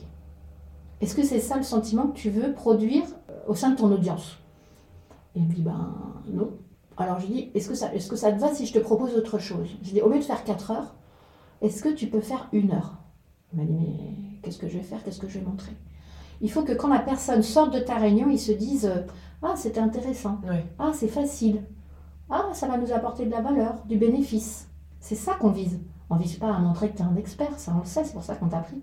Est-ce 1.02 1.16
que 1.16 1.24
c'est 1.24 1.40
ça 1.40 1.56
le 1.56 1.64
sentiment 1.64 2.08
que 2.08 2.18
tu 2.18 2.30
veux 2.30 2.54
produire 2.54 3.04
euh, 3.30 3.40
au 3.48 3.56
sein 3.56 3.72
de 3.72 3.78
ton 3.78 3.92
audience? 3.92 4.38
Il 5.36 5.44
me 5.44 5.54
dit, 5.54 5.62
ben 5.62 5.96
non. 6.28 6.52
Alors 6.98 7.20
je 7.20 7.28
dis, 7.28 7.52
est-ce 7.56 7.70
que, 7.70 7.76
ça, 7.76 7.94
est-ce 7.94 8.10
que 8.10 8.18
ça 8.18 8.32
te 8.32 8.40
va 8.40 8.54
si 8.54 8.66
je 8.66 8.74
te 8.74 8.80
propose 8.80 9.16
autre 9.16 9.40
chose? 9.40 9.70
Je 9.84 9.92
dis, 9.92 10.02
au 10.02 10.10
lieu 10.10 10.18
de 10.18 10.24
faire 10.24 10.44
4 10.44 10.72
heures, 10.72 10.96
est-ce 11.62 11.82
que 11.82 11.90
tu 11.90 12.08
peux 12.08 12.20
faire 12.20 12.50
une 12.52 12.72
heure? 12.72 12.98
Il 13.54 13.60
m'a 13.60 13.66
dit, 13.66 13.74
mais 13.74 14.42
qu'est-ce 14.42 14.58
que 14.58 14.68
je 14.68 14.78
vais 14.78 14.84
faire? 14.84 15.02
Qu'est-ce 15.04 15.20
que 15.20 15.30
je 15.30 15.40
vais 15.40 15.46
montrer? 15.46 15.72
Il 16.42 16.52
faut 16.52 16.64
que 16.64 16.74
quand 16.74 16.90
la 16.90 17.00
personne 17.00 17.42
sorte 17.42 17.74
de 17.74 17.80
ta 17.80 17.96
réunion, 17.96 18.30
il 18.30 18.40
se 18.40 18.52
dise, 18.52 18.86
euh, 18.86 19.02
ah, 19.42 19.54
c'était 19.56 19.80
intéressant. 19.80 20.40
Ah, 20.78 20.92
c'est 20.94 21.08
facile. 21.08 21.64
Ah, 22.30 22.50
ça 22.54 22.68
va 22.68 22.78
nous 22.78 22.92
apporter 22.92 23.26
de 23.26 23.32
la 23.32 23.42
valeur, 23.42 23.76
du 23.88 23.98
bénéfice. 23.98 24.70
C'est 25.00 25.16
ça 25.16 25.36
qu'on 25.36 25.52
vise. 25.52 25.80
On 26.10 26.16
ne 26.16 26.22
vise 26.22 26.38
pas 26.38 26.54
à 26.54 26.60
montrer 26.60 26.90
que 26.90 26.98
tu 26.98 27.04
es 27.04 27.06
un 27.06 27.16
expert, 27.16 27.58
ça 27.58 27.72
on 27.76 27.80
le 27.80 27.86
sait, 27.86 28.04
c'est 28.04 28.14
pour 28.14 28.24
ça 28.24 28.36
qu'on 28.36 28.50
t'a 28.50 28.60
pris. 28.60 28.82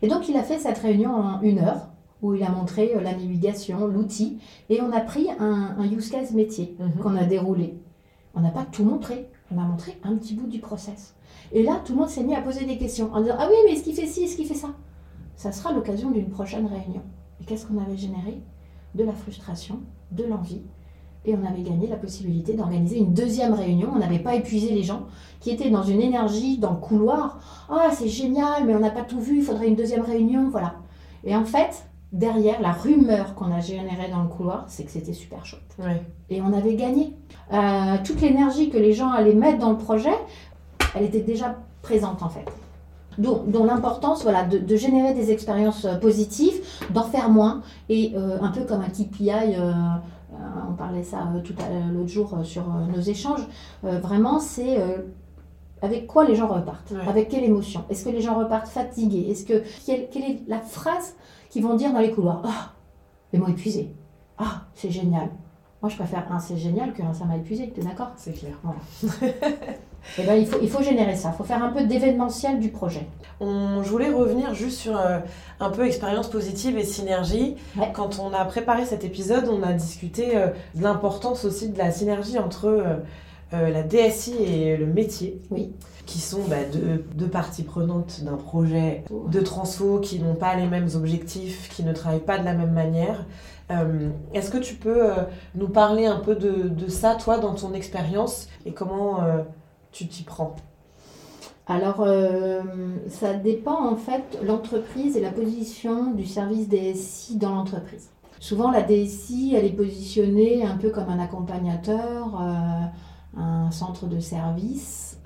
Et 0.00 0.08
donc 0.08 0.28
il 0.28 0.36
a 0.36 0.42
fait 0.42 0.58
cette 0.58 0.78
réunion 0.78 1.14
en 1.14 1.40
une 1.42 1.58
heure, 1.58 1.88
où 2.22 2.34
il 2.34 2.42
a 2.42 2.50
montré 2.50 2.94
euh, 2.94 3.00
la 3.00 3.12
navigation, 3.12 3.86
l'outil, 3.86 4.38
et 4.68 4.80
on 4.80 4.92
a 4.92 5.00
pris 5.00 5.28
un, 5.38 5.76
use 5.90 6.08
case 6.08 6.32
métier 6.32 6.76
mhm. 6.78 7.02
qu'on 7.02 7.16
a 7.16 7.24
déroulé. 7.24 7.80
On 8.34 8.40
n'a 8.40 8.50
pas 8.50 8.64
tout 8.64 8.84
montré, 8.84 9.28
on 9.50 9.58
a 9.58 9.64
montré 9.64 9.98
un 10.04 10.16
petit 10.16 10.34
bout 10.34 10.46
du 10.46 10.60
process. 10.60 11.14
Et 11.52 11.62
là, 11.62 11.80
tout 11.84 11.92
le 11.92 11.98
monde 11.98 12.08
s'est 12.08 12.22
mis 12.22 12.34
à 12.34 12.40
poser 12.40 12.64
des 12.64 12.78
questions 12.78 13.12
en 13.12 13.20
disant 13.20 13.36
Ah 13.38 13.48
oui, 13.50 13.56
mais 13.66 13.72
est-ce 13.72 13.82
qu'il 13.82 13.94
fait 13.94 14.06
ci, 14.06 14.24
est-ce 14.24 14.36
qu'il 14.36 14.46
fait 14.46 14.54
ça? 14.54 14.68
Ça 15.36 15.52
sera 15.52 15.72
l'occasion 15.72 16.10
d'une 16.10 16.30
prochaine 16.30 16.66
réunion. 16.66 17.02
Et 17.40 17.44
qu'est-ce 17.44 17.66
qu'on 17.66 17.78
avait 17.78 17.96
généré? 17.96 18.40
De 18.94 19.04
la 19.04 19.12
frustration, 19.12 19.80
de 20.10 20.24
l'envie. 20.24 20.62
Et 21.24 21.36
on 21.36 21.46
avait 21.46 21.62
gagné 21.62 21.86
la 21.86 21.96
possibilité 21.96 22.54
d'organiser 22.54 22.98
une 22.98 23.14
deuxième 23.14 23.54
réunion. 23.54 23.90
On 23.94 23.98
n'avait 23.98 24.18
pas 24.18 24.34
épuisé 24.34 24.72
les 24.72 24.82
gens 24.82 25.06
qui 25.38 25.50
étaient 25.50 25.70
dans 25.70 25.84
une 25.84 26.02
énergie, 26.02 26.58
dans 26.58 26.72
le 26.72 26.78
couloir. 26.78 27.38
Ah, 27.70 27.90
c'est 27.92 28.08
génial, 28.08 28.64
mais 28.66 28.74
on 28.74 28.80
n'a 28.80 28.90
pas 28.90 29.02
tout 29.02 29.20
vu, 29.20 29.38
il 29.38 29.42
faudrait 29.42 29.68
une 29.68 29.76
deuxième 29.76 30.02
réunion. 30.02 30.48
Voilà. 30.50 30.74
Et 31.22 31.36
en 31.36 31.44
fait, 31.44 31.86
derrière, 32.10 32.60
la 32.60 32.72
rumeur 32.72 33.36
qu'on 33.36 33.52
a 33.52 33.60
générée 33.60 34.10
dans 34.10 34.22
le 34.22 34.28
couloir, 34.28 34.64
c'est 34.66 34.84
que 34.84 34.90
c'était 34.90 35.12
super 35.12 35.46
chouette. 35.46 35.76
Et 36.28 36.42
on 36.42 36.52
avait 36.52 36.74
gagné. 36.74 37.14
Euh, 37.52 37.98
toute 38.04 38.20
l'énergie 38.20 38.70
que 38.70 38.78
les 38.78 38.92
gens 38.92 39.10
allaient 39.10 39.34
mettre 39.34 39.58
dans 39.58 39.70
le 39.70 39.78
projet, 39.78 40.14
elle 40.96 41.04
était 41.04 41.20
déjà 41.20 41.56
présente 41.82 42.22
en 42.22 42.28
fait 42.28 42.46
dont, 43.18 43.64
l'importance 43.64 44.22
voilà, 44.22 44.44
de, 44.44 44.76
générer 44.76 45.14
des 45.14 45.30
expériences 45.30 45.84
euh, 45.84 45.96
positives, 45.96 46.60
d'en 46.90 47.04
faire 47.04 47.30
moins, 47.30 47.62
et 47.88 48.12
euh, 48.16 48.38
un 48.40 48.50
peu 48.50 48.64
comme 48.64 48.80
un 48.80 48.88
KPI, 48.88 49.30
euh, 49.30 49.72
on 50.68 50.74
parlait 50.74 51.02
ça 51.02 51.28
tout 51.44 51.54
l'autre 51.92 52.08
jour 52.08 52.38
sur 52.42 52.64
nos 52.66 53.00
échanges, 53.00 53.46
vraiment 53.82 54.40
c'est 54.40 54.78
avec 55.82 56.06
quoi 56.06 56.24
les 56.24 56.34
gens 56.34 56.48
repartent 56.48 56.94
Avec 57.06 57.28
quelle 57.28 57.44
émotion 57.44 57.84
Est-ce 57.90 58.04
que 58.04 58.10
les 58.10 58.22
gens 58.22 58.38
repartent 58.38 58.68
fatigués? 58.68 59.30
Est-ce 59.30 59.44
que 59.44 59.62
quelle, 59.84 60.24
est 60.24 60.40
la 60.48 60.58
phrase 60.58 61.14
qu'ils 61.50 61.62
vont 61.62 61.74
dire 61.74 61.92
dans 61.92 62.00
les 62.00 62.10
couloirs? 62.10 62.42
Ah, 62.44 62.72
les 63.32 63.38
mots 63.38 63.48
épuisés. 63.48 63.94
Ah, 64.38 64.62
c'est 64.74 64.90
génial. 64.90 65.28
Moi, 65.82 65.90
je 65.90 65.96
préfère 65.96 66.30
un 66.32 66.38
c'est 66.38 66.56
génial 66.56 66.94
qu'un 66.94 67.12
ça 67.12 67.24
m'a 67.24 67.36
épuisé. 67.36 67.70
Tu 67.74 67.80
es 67.80 67.84
d'accord? 67.84 68.12
C'est 68.16 68.32
clair. 68.32 68.54
Et 70.18 70.22
eh 70.22 70.26
ben, 70.26 70.34
il, 70.34 70.46
faut, 70.46 70.58
il 70.60 70.68
faut 70.68 70.82
générer 70.82 71.16
ça. 71.16 71.32
Il 71.34 71.36
faut 71.36 71.44
faire 71.44 71.62
un 71.62 71.70
peu 71.70 71.84
d'événementiel 71.84 72.60
du 72.60 72.68
projet. 72.68 73.06
On, 73.40 73.82
je 73.82 73.88
voulais 73.88 74.10
revenir 74.10 74.54
juste 74.54 74.78
sur 74.78 74.98
euh, 74.98 75.18
un 75.60 75.70
peu 75.70 75.86
expérience 75.86 76.28
positive 76.28 76.76
et 76.76 76.84
synergie. 76.84 77.56
Quand 77.94 78.18
on 78.18 78.32
a 78.32 78.44
préparé 78.44 78.84
cet 78.84 79.04
épisode, 79.04 79.48
on 79.48 79.62
a 79.62 79.72
discuté 79.72 80.36
euh, 80.36 80.48
de 80.74 80.82
l'importance 80.82 81.44
aussi 81.44 81.68
de 81.70 81.78
la 81.78 81.90
synergie 81.90 82.38
entre 82.38 82.66
euh, 82.66 83.70
la 83.70 83.82
DSI 83.82 84.34
et 84.42 84.76
le 84.76 84.86
métier. 84.86 85.40
Oui 85.50 85.72
qui 86.06 86.18
sont 86.18 86.42
bah, 86.48 86.56
deux, 87.14 87.28
parties 87.28 87.62
prenantes 87.62 88.22
d'un 88.24 88.36
projet 88.36 89.04
de 89.10 89.40
transfo 89.40 90.00
qui 90.00 90.18
n'ont 90.18 90.34
pas 90.34 90.56
les 90.56 90.66
mêmes 90.66 90.88
objectifs, 90.94 91.68
qui 91.68 91.84
ne 91.84 91.92
travaillent 91.92 92.20
pas 92.20 92.38
de 92.38 92.44
la 92.44 92.54
même 92.54 92.72
manière. 92.72 93.24
Euh, 93.70 94.10
est-ce 94.34 94.50
que 94.50 94.58
tu 94.58 94.74
peux 94.74 95.10
euh, 95.10 95.22
nous 95.54 95.68
parler 95.68 96.06
un 96.06 96.18
peu 96.18 96.34
de, 96.34 96.88
ça, 96.88 97.14
toi, 97.14 97.38
dans 97.38 97.54
ton 97.54 97.72
expérience, 97.72 98.48
et 98.66 98.72
comment 98.72 99.22
euh, 99.22 99.42
tu 99.92 100.06
t'y 100.08 100.22
prends 100.24 100.56
alors, 101.68 102.04
ça 103.08 103.34
dépend 103.34 103.88
en 103.88 103.94
fait 103.94 104.36
l'entreprise 104.42 105.16
et 105.16 105.20
la 105.20 105.30
position 105.30 106.12
du 106.12 106.26
service 106.26 106.68
DSI 106.68 107.36
dans 107.36 107.54
l'entreprise. 107.54 108.10
Souvent, 108.40 108.72
la 108.72 108.82
DSI, 108.82 109.54
elle 109.56 109.64
est 109.66 109.72
positionnée 109.72 110.66
un 110.66 110.76
peu 110.76 110.90
comme 110.90 111.08
un 111.08 111.20
accompagnateur, 111.20 112.42
un 113.36 113.70
centre 113.70 114.06
de 114.06 114.18
service 114.18 115.20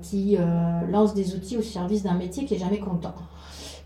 qui 0.00 0.38
lance 0.88 1.12
des 1.12 1.36
outils 1.36 1.58
au 1.58 1.62
service 1.62 2.02
d'un 2.02 2.14
métier 2.14 2.46
qui 2.46 2.54
est 2.54 2.58
jamais 2.58 2.80
content. 2.80 3.14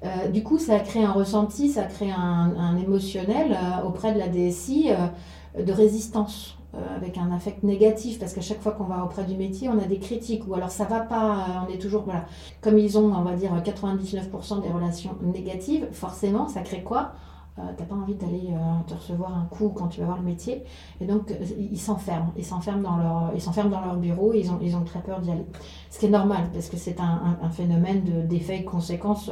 Euh, 0.04 0.28
du 0.28 0.42
coup, 0.42 0.58
ça 0.58 0.80
crée 0.80 1.04
un 1.04 1.12
ressenti, 1.12 1.68
ça 1.68 1.84
crée 1.84 2.10
un, 2.10 2.76
émotionnel 2.76 3.52
euh, 3.52 3.86
auprès 3.86 4.12
de 4.12 4.18
la 4.18 4.28
DSI 4.28 4.90
euh, 4.90 5.62
de 5.62 5.72
résistance, 5.72 6.58
avec 6.96 7.18
un 7.18 7.30
affect 7.32 7.62
négatif, 7.62 8.18
parce 8.18 8.32
qu'à 8.32 8.40
chaque 8.40 8.60
fois 8.60 8.72
qu'on 8.72 8.84
va 8.84 9.04
auprès 9.04 9.24
du 9.24 9.36
métier, 9.36 9.68
on 9.68 9.78
a 9.78 9.84
des 9.84 9.98
critiques, 9.98 10.46
ou 10.48 10.54
alors 10.54 10.70
ça 10.70 10.84
va 10.84 11.00
pas, 11.00 11.66
on 11.66 11.72
est 11.72 11.78
toujours, 11.78 12.02
voilà, 12.02 12.24
comme 12.60 12.78
ils 12.78 12.96
ont, 12.98 13.12
on 13.14 13.22
va 13.22 13.34
dire, 13.34 13.52
99% 13.62 14.62
des 14.62 14.70
relations 14.70 15.16
négatives, 15.22 15.86
forcément, 15.92 16.48
ça 16.48 16.62
crée 16.62 16.82
quoi? 16.82 17.12
Euh, 17.58 17.62
t'as 17.76 17.84
pas 17.84 17.94
envie 17.94 18.14
d'aller 18.14 18.48
euh, 18.50 18.82
te 18.86 18.94
recevoir 18.94 19.36
un 19.36 19.44
coup 19.44 19.68
quand 19.68 19.88
tu 19.88 20.00
vas 20.00 20.06
voir 20.06 20.18
le 20.18 20.24
métier. 20.24 20.64
Et 21.02 21.04
donc, 21.04 21.30
euh, 21.30 21.34
ils 21.58 21.78
s'enferment. 21.78 22.32
Ils 22.34 22.46
s'enferment 22.46 22.80
dans 22.80 22.96
leur, 22.96 23.32
ils 23.34 23.42
s'enferment 23.42 23.68
dans 23.68 23.82
leur 23.82 23.96
bureau 23.96 24.32
et 24.32 24.38
ils 24.38 24.50
ont, 24.50 24.58
ils 24.62 24.74
ont 24.74 24.84
très 24.84 25.00
peur 25.00 25.20
d'y 25.20 25.30
aller. 25.30 25.44
Ce 25.90 25.98
qui 25.98 26.06
est 26.06 26.10
normal, 26.10 26.48
parce 26.54 26.70
que 26.70 26.78
c'est 26.78 26.98
un, 26.98 27.36
un, 27.42 27.50
phénomène 27.50 28.26
d'effet 28.26 28.60
et 28.60 28.60
de 28.60 28.68
conséquences 28.68 29.30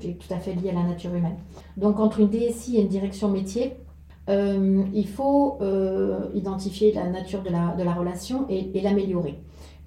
qui 0.00 0.08
est 0.08 0.14
tout 0.14 0.32
à 0.32 0.38
fait 0.38 0.54
lié 0.54 0.70
à 0.70 0.72
la 0.72 0.84
nature 0.84 1.14
humaine. 1.14 1.36
Donc, 1.76 2.00
entre 2.00 2.20
une 2.20 2.30
DSI 2.30 2.78
et 2.78 2.82
une 2.82 2.88
direction 2.88 3.28
métier, 3.28 3.76
il 4.28 5.08
faut 5.08 5.58
identifier 6.34 6.92
la 6.92 7.08
nature 7.08 7.42
de 7.42 7.50
la, 7.50 7.74
de 7.76 7.82
la 7.82 7.92
relation 7.92 8.46
et, 8.48 8.70
et 8.76 8.80
l'améliorer. 8.80 9.38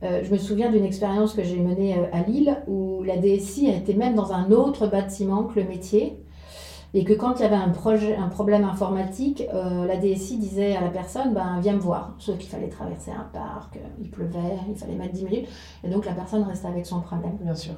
je 0.02 0.30
me 0.32 0.38
souviens 0.38 0.72
d'une 0.72 0.84
expérience 0.84 1.34
que 1.34 1.44
j'ai 1.44 1.60
menée 1.60 1.96
à 2.12 2.22
Lille 2.24 2.58
où 2.68 3.04
la 3.04 3.18
DSI 3.18 3.70
était 3.70 3.94
même 3.94 4.16
dans 4.16 4.34
un 4.34 4.52
autre 4.52 4.88
bâtiment 4.88 5.44
que 5.44 5.60
le 5.60 5.68
métier 5.68 6.20
et 6.96 7.04
que 7.04 7.12
quand 7.12 7.36
il 7.36 7.42
y 7.42 7.46
avait 7.46 7.58
un, 7.58 7.70
projet, 7.70 8.16
un 8.16 8.30
problème 8.30 8.64
informatique, 8.64 9.44
euh, 9.54 9.86
la 9.86 9.98
DSI 9.98 10.38
disait 10.38 10.78
à 10.78 10.82
la 10.82 10.88
personne, 10.88 11.34
ben, 11.34 11.60
viens 11.60 11.74
me 11.74 11.80
voir. 11.80 12.16
Sauf 12.20 12.38
qu'il 12.38 12.50
fallait 12.50 12.70
traverser 12.70 13.12
un 13.12 13.28
parc, 13.34 13.78
il 14.00 14.10
pleuvait, 14.10 14.40
il 14.70 14.76
fallait 14.76 14.96
mettre 14.96 15.12
10 15.12 15.26
minutes. 15.26 15.50
Et 15.84 15.90
donc 15.90 16.06
la 16.06 16.14
personne 16.14 16.44
restait 16.44 16.70
avec 16.70 16.86
son 16.86 17.02
problème. 17.02 17.38
Bien 17.42 17.54
sûr. 17.54 17.74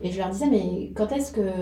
Et 0.00 0.10
je 0.10 0.18
leur 0.18 0.30
disais, 0.30 0.48
mais 0.50 0.90
quand 0.96 1.12
est-ce 1.12 1.30
que 1.30 1.42
euh, 1.42 1.52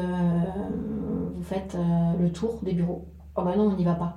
vous 1.34 1.42
faites 1.42 1.74
euh, 1.74 2.18
le 2.18 2.32
tour 2.32 2.60
des 2.62 2.72
bureaux 2.72 3.04
Oh 3.36 3.42
ben 3.42 3.54
non, 3.54 3.64
on 3.64 3.76
n'y 3.76 3.84
va 3.84 3.96
pas. 3.96 4.16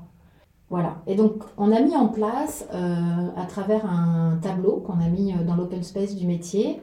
Voilà. 0.70 0.98
Et 1.08 1.16
donc, 1.16 1.44
on 1.58 1.72
a 1.72 1.80
mis 1.80 1.96
en 1.96 2.08
place, 2.08 2.68
à 2.72 3.46
travers 3.46 3.86
un 3.86 4.38
tableau 4.42 4.84
qu'on 4.86 5.00
a 5.00 5.08
mis 5.08 5.34
dans 5.46 5.56
l'open 5.56 5.82
space 5.82 6.16
du 6.16 6.28
métier, 6.28 6.82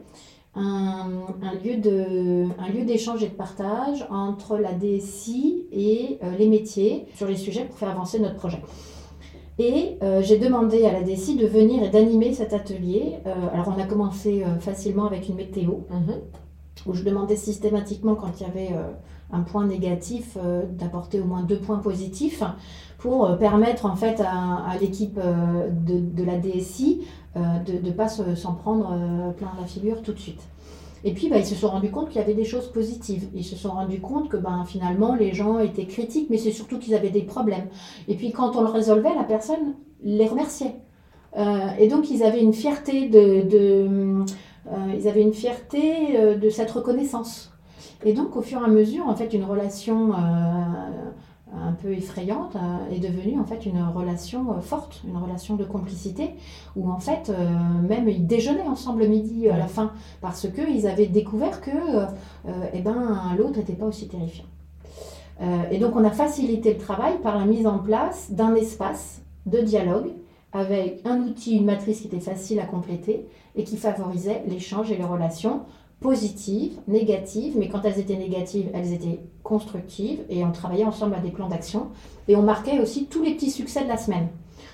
un, 0.56 1.54
lieu 1.64 1.76
de, 1.76 2.46
un 2.58 2.68
lieu 2.68 2.84
d'échange 2.84 3.22
et 3.22 3.28
de 3.28 3.34
partage 3.34 4.06
entre 4.10 4.56
la 4.56 4.72
DSI 4.72 5.66
et 5.72 6.18
euh, 6.22 6.36
les 6.36 6.48
métiers 6.48 7.06
sur 7.14 7.26
les 7.26 7.36
sujets 7.36 7.64
pour 7.64 7.76
faire 7.76 7.90
avancer 7.90 8.18
notre 8.20 8.36
projet. 8.36 8.62
Et 9.58 9.98
euh, 10.02 10.20
j'ai 10.22 10.38
demandé 10.38 10.84
à 10.84 10.92
la 10.92 11.02
DSI 11.02 11.36
de 11.36 11.46
venir 11.46 11.82
et 11.82 11.88
d'animer 11.88 12.32
cet 12.34 12.52
atelier. 12.52 13.18
Euh, 13.26 13.34
alors 13.52 13.72
on 13.76 13.80
a 13.80 13.84
commencé 13.84 14.44
facilement 14.60 15.06
avec 15.06 15.28
une 15.28 15.36
météo, 15.36 15.72
mhm. 15.90 16.20
où 16.86 16.94
je 16.94 17.02
demandais 17.02 17.36
systématiquement 17.36 18.14
quand 18.14 18.40
il 18.40 18.46
y 18.46 18.50
avait 18.50 18.76
un 19.32 19.40
point 19.40 19.66
négatif 19.66 20.36
d'apporter 20.70 21.20
au 21.20 21.24
moins 21.24 21.42
deux 21.42 21.58
points 21.58 21.78
positifs 21.78 22.42
pour 22.98 23.36
permettre 23.38 23.86
en 23.86 23.96
fait 23.96 24.20
à, 24.20 24.76
l'équipe 24.80 25.18
de, 25.18 26.00
de, 26.00 26.24
la 26.24 26.38
DSI 26.38 27.02
euh, 27.36 27.58
de 27.66 27.84
ne 27.84 27.90
pas 27.90 28.06
s'en 28.06 28.54
prendre 28.54 28.92
euh, 28.92 29.32
plein 29.32 29.50
la 29.60 29.66
figure 29.66 30.02
tout 30.02 30.12
de 30.12 30.20
suite. 30.20 30.42
Et 31.02 31.12
puis, 31.12 31.28
bah, 31.28 31.38
ils 31.38 31.44
se 31.44 31.56
sont 31.56 31.68
rendus 31.68 31.90
compte 31.90 32.10
qu'il 32.10 32.20
y 32.20 32.24
avait 32.24 32.34
des 32.34 32.44
choses 32.44 32.70
positives. 32.70 33.28
Ils 33.34 33.44
se 33.44 33.56
sont 33.56 33.70
rendus 33.70 34.00
compte 34.00 34.28
que 34.28 34.36
ben, 34.36 34.64
finalement, 34.64 35.16
les 35.16 35.34
gens 35.34 35.58
étaient 35.58 35.86
critiques, 35.86 36.30
mais 36.30 36.38
c'est 36.38 36.52
surtout 36.52 36.78
qu'ils 36.78 36.94
avaient 36.94 37.10
des 37.10 37.22
problèmes. 37.22 37.66
Et 38.06 38.14
puis, 38.14 38.30
quand 38.30 38.54
on 38.54 38.60
le 38.60 38.68
résolvait, 38.68 39.12
la 39.16 39.24
personne 39.24 39.74
les 40.00 40.28
remerciait. 40.28 40.76
Euh, 41.36 41.70
et 41.76 41.88
donc, 41.88 42.08
ils 42.08 42.22
avaient 42.22 42.40
une 42.40 42.54
fierté 42.54 43.08
de 43.08 44.24
cette 46.50 46.70
reconnaissance. 46.70 47.53
Et 48.04 48.12
donc, 48.12 48.36
au 48.36 48.42
fur 48.42 48.60
et 48.60 48.64
à 48.64 48.68
mesure, 48.68 49.06
en 49.08 49.14
fait, 49.14 49.32
une 49.32 49.44
relation 49.44 50.12
un 51.62 51.72
peu 51.72 51.92
effrayante 51.92 52.56
euh, 52.56 52.94
est 52.94 52.98
devenue 52.98 53.38
en 53.38 53.44
fait 53.44 53.66
une 53.66 53.82
relation 53.82 54.52
euh, 54.52 54.60
forte, 54.60 55.02
une 55.06 55.16
relation 55.16 55.56
de 55.56 55.64
complicité 55.64 56.30
où 56.76 56.90
en 56.90 56.98
fait 56.98 57.30
euh, 57.30 57.48
même 57.86 58.08
ils 58.08 58.26
déjeunaient 58.26 58.66
ensemble 58.66 59.06
midi 59.06 59.48
à 59.48 59.56
la 59.56 59.66
fin 59.66 59.92
parce 60.20 60.48
qu'ils 60.48 60.86
avaient 60.86 61.06
découvert 61.06 61.60
que 61.60 61.70
eh 62.72 62.80
ben, 62.80 63.34
l'autre 63.36 63.58
n'était 63.58 63.74
pas 63.74 63.86
aussi 63.86 64.08
terrifiant. 64.08 64.44
et 65.70 65.78
donc 65.78 65.96
on 65.96 66.04
a 66.04 66.10
facilité 66.10 66.72
le 66.72 66.78
travail 66.78 67.18
par 67.22 67.38
la 67.38 67.44
mise 67.44 67.66
en 67.66 67.78
place 67.78 68.30
d'un 68.30 68.54
espace 68.54 69.22
de 69.46 69.60
dialogue 69.60 70.10
avec 70.52 71.00
un 71.04 71.20
outil, 71.20 71.56
une 71.56 71.64
matrice 71.64 72.00
qui 72.00 72.06
était 72.06 72.20
facile 72.20 72.60
à 72.60 72.64
compléter 72.64 73.26
et 73.56 73.64
qui 73.64 73.76
favorisait 73.76 74.42
l'échange 74.46 74.90
et 74.92 74.96
les 74.96 75.04
relations 75.04 75.62
positives, 76.00 76.78
négatives, 76.86 77.54
mais 77.56 77.68
quand 77.68 77.82
elles 77.84 77.98
étaient 77.98 78.16
négatives, 78.16 78.68
elles 78.74 78.92
étaient 78.92 79.20
constructives 79.42 80.20
et 80.28 80.44
on 80.44 80.52
travaillait 80.52 80.84
ensemble 80.84 81.14
à 81.14 81.20
des 81.20 81.30
plans 81.30 81.48
d'action 81.48 81.88
et 82.28 82.36
on 82.36 82.42
marquait 82.42 82.80
aussi 82.80 83.06
tous 83.06 83.22
les 83.22 83.34
petits 83.34 83.50
succès 83.50 83.82
de 83.84 83.88
la 83.88 83.96
semaine. 83.96 84.28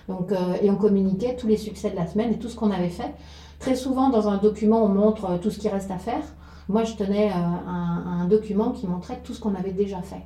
Donc, 0.09 0.33
euh, 0.33 0.55
et 0.63 0.71
on 0.71 0.77
communiquait 0.77 1.37
tous 1.37 1.47
les 1.47 1.57
succès 1.57 1.91
de 1.91 1.97
la 1.97 2.07
semaine 2.07 2.33
et 2.33 2.39
tout 2.39 2.49
ce 2.49 2.57
qu'on 2.57 2.71
avait 2.71 2.89
fait. 2.89 3.15
Très 3.59 3.77
souvent, 3.77 4.09
dans 4.09 4.29
un 4.29 4.39
document, 4.39 4.83
on 4.85 4.89
montre 4.89 5.25
euh, 5.27 5.39
tout 5.39 5.51
ce 5.51 5.59
qui 5.59 5.69
reste 5.69 5.91
à 5.91 5.99
faire. 5.99 6.23
Moi, 6.69 6.85
je 6.85 6.95
tenais 6.95 7.31
euh, 7.31 7.35
un, 7.35 8.23
un, 8.23 8.25
document 8.27 8.71
qui 8.71 8.87
montrait 8.87 9.21
tout 9.23 9.35
ce 9.35 9.41
qu'on 9.41 9.55
avait 9.55 9.73
déjà 9.73 10.03
fait. 10.03 10.23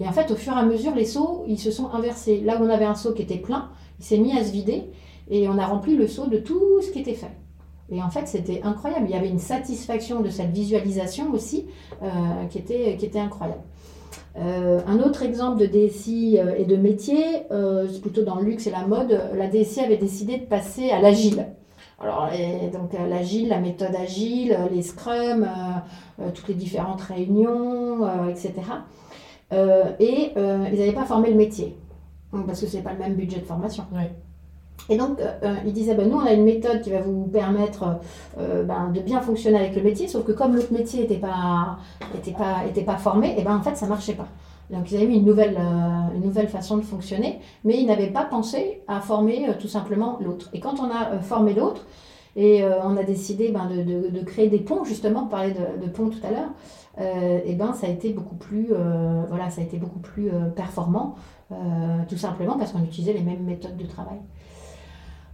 Et 0.00 0.06
en 0.06 0.12
fait, 0.12 0.30
au 0.30 0.36
fur 0.36 0.52
et 0.52 0.58
à 0.58 0.64
mesure, 0.64 0.94
les 0.94 1.04
seaux, 1.04 1.44
ils 1.46 1.58
se 1.58 1.70
sont 1.70 1.90
inversés. 1.92 2.40
Là 2.40 2.60
où 2.60 2.64
on 2.64 2.68
avait 2.68 2.84
un 2.84 2.94
seau 2.94 3.12
qui 3.12 3.22
était 3.22 3.38
plein, 3.38 3.70
il 3.98 4.04
s'est 4.04 4.18
mis 4.18 4.36
à 4.36 4.44
se 4.44 4.50
vider 4.50 4.84
et 5.30 5.48
on 5.48 5.58
a 5.58 5.66
rempli 5.66 5.96
le 5.96 6.06
seau 6.06 6.26
de 6.26 6.38
tout 6.38 6.80
ce 6.82 6.90
qui 6.90 7.00
était 7.00 7.14
fait. 7.14 7.30
Et 7.90 8.02
en 8.02 8.10
fait, 8.10 8.26
c'était 8.26 8.62
incroyable. 8.62 9.06
Il 9.08 9.12
y 9.12 9.18
avait 9.18 9.28
une 9.28 9.38
satisfaction 9.38 10.20
de 10.20 10.30
cette 10.30 10.50
visualisation 10.50 11.30
aussi 11.32 11.66
euh, 12.02 12.08
qui, 12.50 12.58
était, 12.58 12.96
qui 12.96 13.06
était 13.06 13.18
incroyable. 13.18 13.60
Euh, 14.36 14.80
un 14.86 14.98
autre 14.98 15.22
exemple 15.22 15.60
de 15.60 15.66
DSI 15.66 16.38
euh, 16.38 16.54
et 16.56 16.64
de 16.64 16.76
métier, 16.76 17.42
plutôt 18.02 18.22
dans 18.22 18.36
le 18.36 18.44
luxe 18.44 18.66
et 18.66 18.70
la 18.70 18.86
mode, 18.86 19.20
la 19.34 19.48
DSI 19.48 19.80
avait 19.80 19.96
décidé 19.96 20.38
de 20.38 20.44
passer 20.44 20.90
à 20.90 21.00
l'agile. 21.00 21.46
Alors, 22.00 22.28
l'agile, 23.08 23.48
la 23.48 23.60
méthode 23.60 23.94
agile, 23.94 24.58
les 24.72 24.82
scrums, 24.82 25.48
toutes 26.34 26.48
les 26.48 26.54
différentes 26.54 27.00
réunions, 27.00 28.28
etc. 28.28 28.52
et 30.00 30.32
ils 30.36 30.78
n'avaient 30.78 30.92
pas 30.92 31.04
formé 31.04 31.30
le 31.30 31.36
métier, 31.36 31.76
parce 32.46 32.60
que 32.60 32.66
ce 32.66 32.76
n'est 32.76 32.82
pas 32.82 32.92
le 32.92 32.98
même 32.98 33.14
budget 33.14 33.38
de 33.38 33.46
formation. 33.46 33.84
Et 34.88 34.96
donc, 34.96 35.18
euh, 35.18 35.32
euh, 35.42 35.54
il 35.64 35.72
disait, 35.72 35.94
ben, 35.94 36.08
nous, 36.08 36.16
on 36.16 36.26
a 36.26 36.32
une 36.32 36.44
méthode 36.44 36.82
qui 36.82 36.90
va 36.90 37.00
vous 37.00 37.24
permettre 37.26 38.00
euh, 38.38 38.64
ben, 38.64 38.90
de 38.92 39.00
bien 39.00 39.20
fonctionner 39.20 39.58
avec 39.58 39.74
le 39.76 39.82
métier, 39.82 40.08
sauf 40.08 40.24
que 40.24 40.32
comme 40.32 40.54
l'autre 40.54 40.72
métier 40.72 41.00
n'était 41.00 41.16
pas, 41.16 41.78
était 42.14 42.32
pas, 42.32 42.66
était 42.68 42.82
pas 42.82 42.96
formé, 42.96 43.34
et 43.38 43.42
ben, 43.42 43.56
en 43.56 43.62
fait, 43.62 43.76
ça 43.76 43.86
ne 43.86 43.90
marchait 43.90 44.14
pas. 44.14 44.28
Donc, 44.70 44.90
ils 44.90 44.96
avaient 44.96 45.06
mis 45.06 45.18
une 45.18 45.26
nouvelle, 45.26 45.58
une 46.14 46.22
nouvelle 46.22 46.48
façon 46.48 46.78
de 46.78 46.82
fonctionner, 46.82 47.40
mais 47.64 47.78
ils 47.78 47.86
n'avaient 47.86 48.08
pas 48.10 48.24
pensé 48.24 48.82
à 48.88 49.00
former 49.00 49.48
tout 49.60 49.68
simplement 49.68 50.18
l'autre. 50.22 50.48
Et 50.54 50.60
quand 50.60 50.80
on 50.80 50.90
a 50.90 51.20
formé 51.20 51.52
l'autre, 51.52 51.86
et 52.34 52.64
on 52.82 52.96
a 52.96 53.02
décidé 53.04 53.50
ben, 53.50 53.66
de, 53.66 54.08
de, 54.08 54.24
créer 54.24 54.48
des 54.48 54.58
ponts, 54.58 54.82
justement, 54.84 55.24
on 55.24 55.28
parlait 55.28 55.52
de, 55.52 55.84
de 55.84 55.90
ponts 55.90 56.08
tout 56.08 56.26
à 56.26 56.30
l'heure, 56.30 57.42
et 57.44 57.54
ben, 57.54 57.74
ça 57.74 57.88
a 57.88 57.90
été 57.90 58.14
beaucoup 58.14 58.36
plus, 58.36 58.72
voilà, 59.28 59.50
ça 59.50 59.60
a 59.60 59.64
été 59.64 59.76
beaucoup 59.76 59.98
plus 59.98 60.30
performant, 60.56 61.16
tout 62.08 62.16
simplement 62.16 62.56
parce 62.56 62.72
qu'on 62.72 62.84
utilisait 62.84 63.12
les 63.12 63.22
mêmes 63.22 63.44
méthodes 63.44 63.76
de 63.76 63.86
travail. 63.86 64.18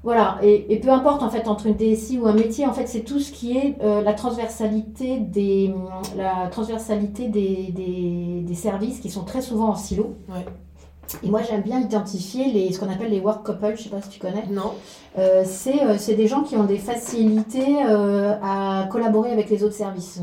Voilà, 0.02 0.38
et, 0.42 0.80
peu 0.80 0.88
importe 0.88 1.22
en 1.22 1.28
fait 1.28 1.46
entre 1.46 1.66
une 1.66 1.74
DSI 1.74 2.18
ou 2.18 2.26
un 2.26 2.32
métier, 2.32 2.64
en 2.66 2.72
fait 2.72 2.86
c'est 2.86 3.02
tout 3.02 3.20
ce 3.20 3.30
qui 3.30 3.58
est 3.58 3.76
euh, 3.82 4.00
la 4.00 4.14
transversalité, 4.14 5.18
des, 5.18 5.74
la 6.16 6.48
transversalité 6.50 7.28
des, 7.28 7.70
des, 8.42 8.54
services 8.54 9.00
qui 9.00 9.10
sont 9.10 9.24
très 9.24 9.42
souvent 9.42 9.68
en 9.68 9.74
silo. 9.74 10.16
Et 11.22 11.30
moi 11.30 11.40
j'aime 11.42 11.62
bien 11.62 11.80
identifier 11.80 12.50
les, 12.52 12.72
ce 12.72 12.80
qu'on 12.80 12.90
appelle 12.90 13.10
les 13.10 13.20
work 13.20 13.44
couples, 13.44 13.74
je 13.76 13.82
sais 13.84 13.88
pas 13.88 14.00
si 14.02 14.08
tu 14.10 14.20
connais. 14.20 14.46
Non. 14.50 14.74
Euh, 15.18 15.44
euh, 15.44 15.94
c'est 15.98 16.14
des 16.14 16.26
gens 16.26 16.42
qui 16.42 16.56
ont 16.56 16.64
des 16.64 16.78
facilités 16.78 17.82
à 17.82 18.86
collaborer 18.90 19.32
avec 19.32 19.50
les 19.50 19.64
autres 19.64 19.74
services. 19.74 20.20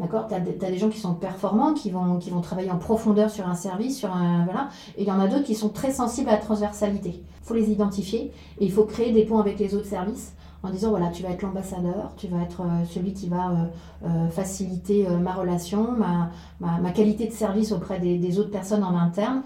D'accord? 0.00 0.26
Tu 0.28 0.34
as, 0.34 0.70
des 0.70 0.78
gens 0.78 0.88
qui 0.88 0.98
sont 0.98 1.14
performants, 1.14 1.72
qui 1.72 1.90
vont, 1.90 2.18
qui 2.18 2.30
vont 2.30 2.40
travailler 2.40 2.70
en 2.70 2.78
profondeur 2.78 3.30
sur 3.30 3.46
un 3.46 3.54
service, 3.54 3.96
sur 3.96 4.12
un, 4.12 4.44
voilà. 4.44 4.68
et 4.96 5.02
il 5.02 5.08
y 5.08 5.12
en 5.12 5.20
a 5.20 5.28
d'autres 5.28 5.44
qui 5.44 5.54
sont 5.54 5.68
très 5.68 5.92
sensibles 5.92 6.28
à 6.28 6.32
la 6.32 6.38
transversalité. 6.38 7.10
Il 7.14 7.46
faut 7.46 7.54
les 7.54 7.70
identifier 7.70 8.32
et 8.58 8.64
il 8.64 8.72
faut 8.72 8.84
créer 8.84 9.12
des 9.12 9.24
ponts 9.24 9.38
avec 9.38 9.58
les 9.58 9.74
autres 9.74 9.86
services 9.86 10.32
en 10.64 10.70
disant 10.70 10.90
voilà, 10.90 11.08
tu 11.08 11.22
vas 11.22 11.30
être 11.30 11.42
l'ambassadeur, 11.42 12.12
tu 12.16 12.26
vas 12.28 12.40
être 12.42 12.62
euh, 12.62 12.84
celui 12.88 13.12
qui 13.12 13.28
va 13.28 13.50
euh, 13.50 13.54
euh, 14.06 14.28
faciliter 14.28 15.06
ma 15.20 15.34
relation, 15.34 15.92
ma, 15.92 16.30
ma, 16.60 16.90
qualité 16.90 17.26
de 17.26 17.32
service 17.32 17.70
auprès 17.72 17.98
des, 17.98 18.38
autres 18.38 18.50
personnes 18.50 18.82
en 18.82 18.96
interne. 18.96 19.42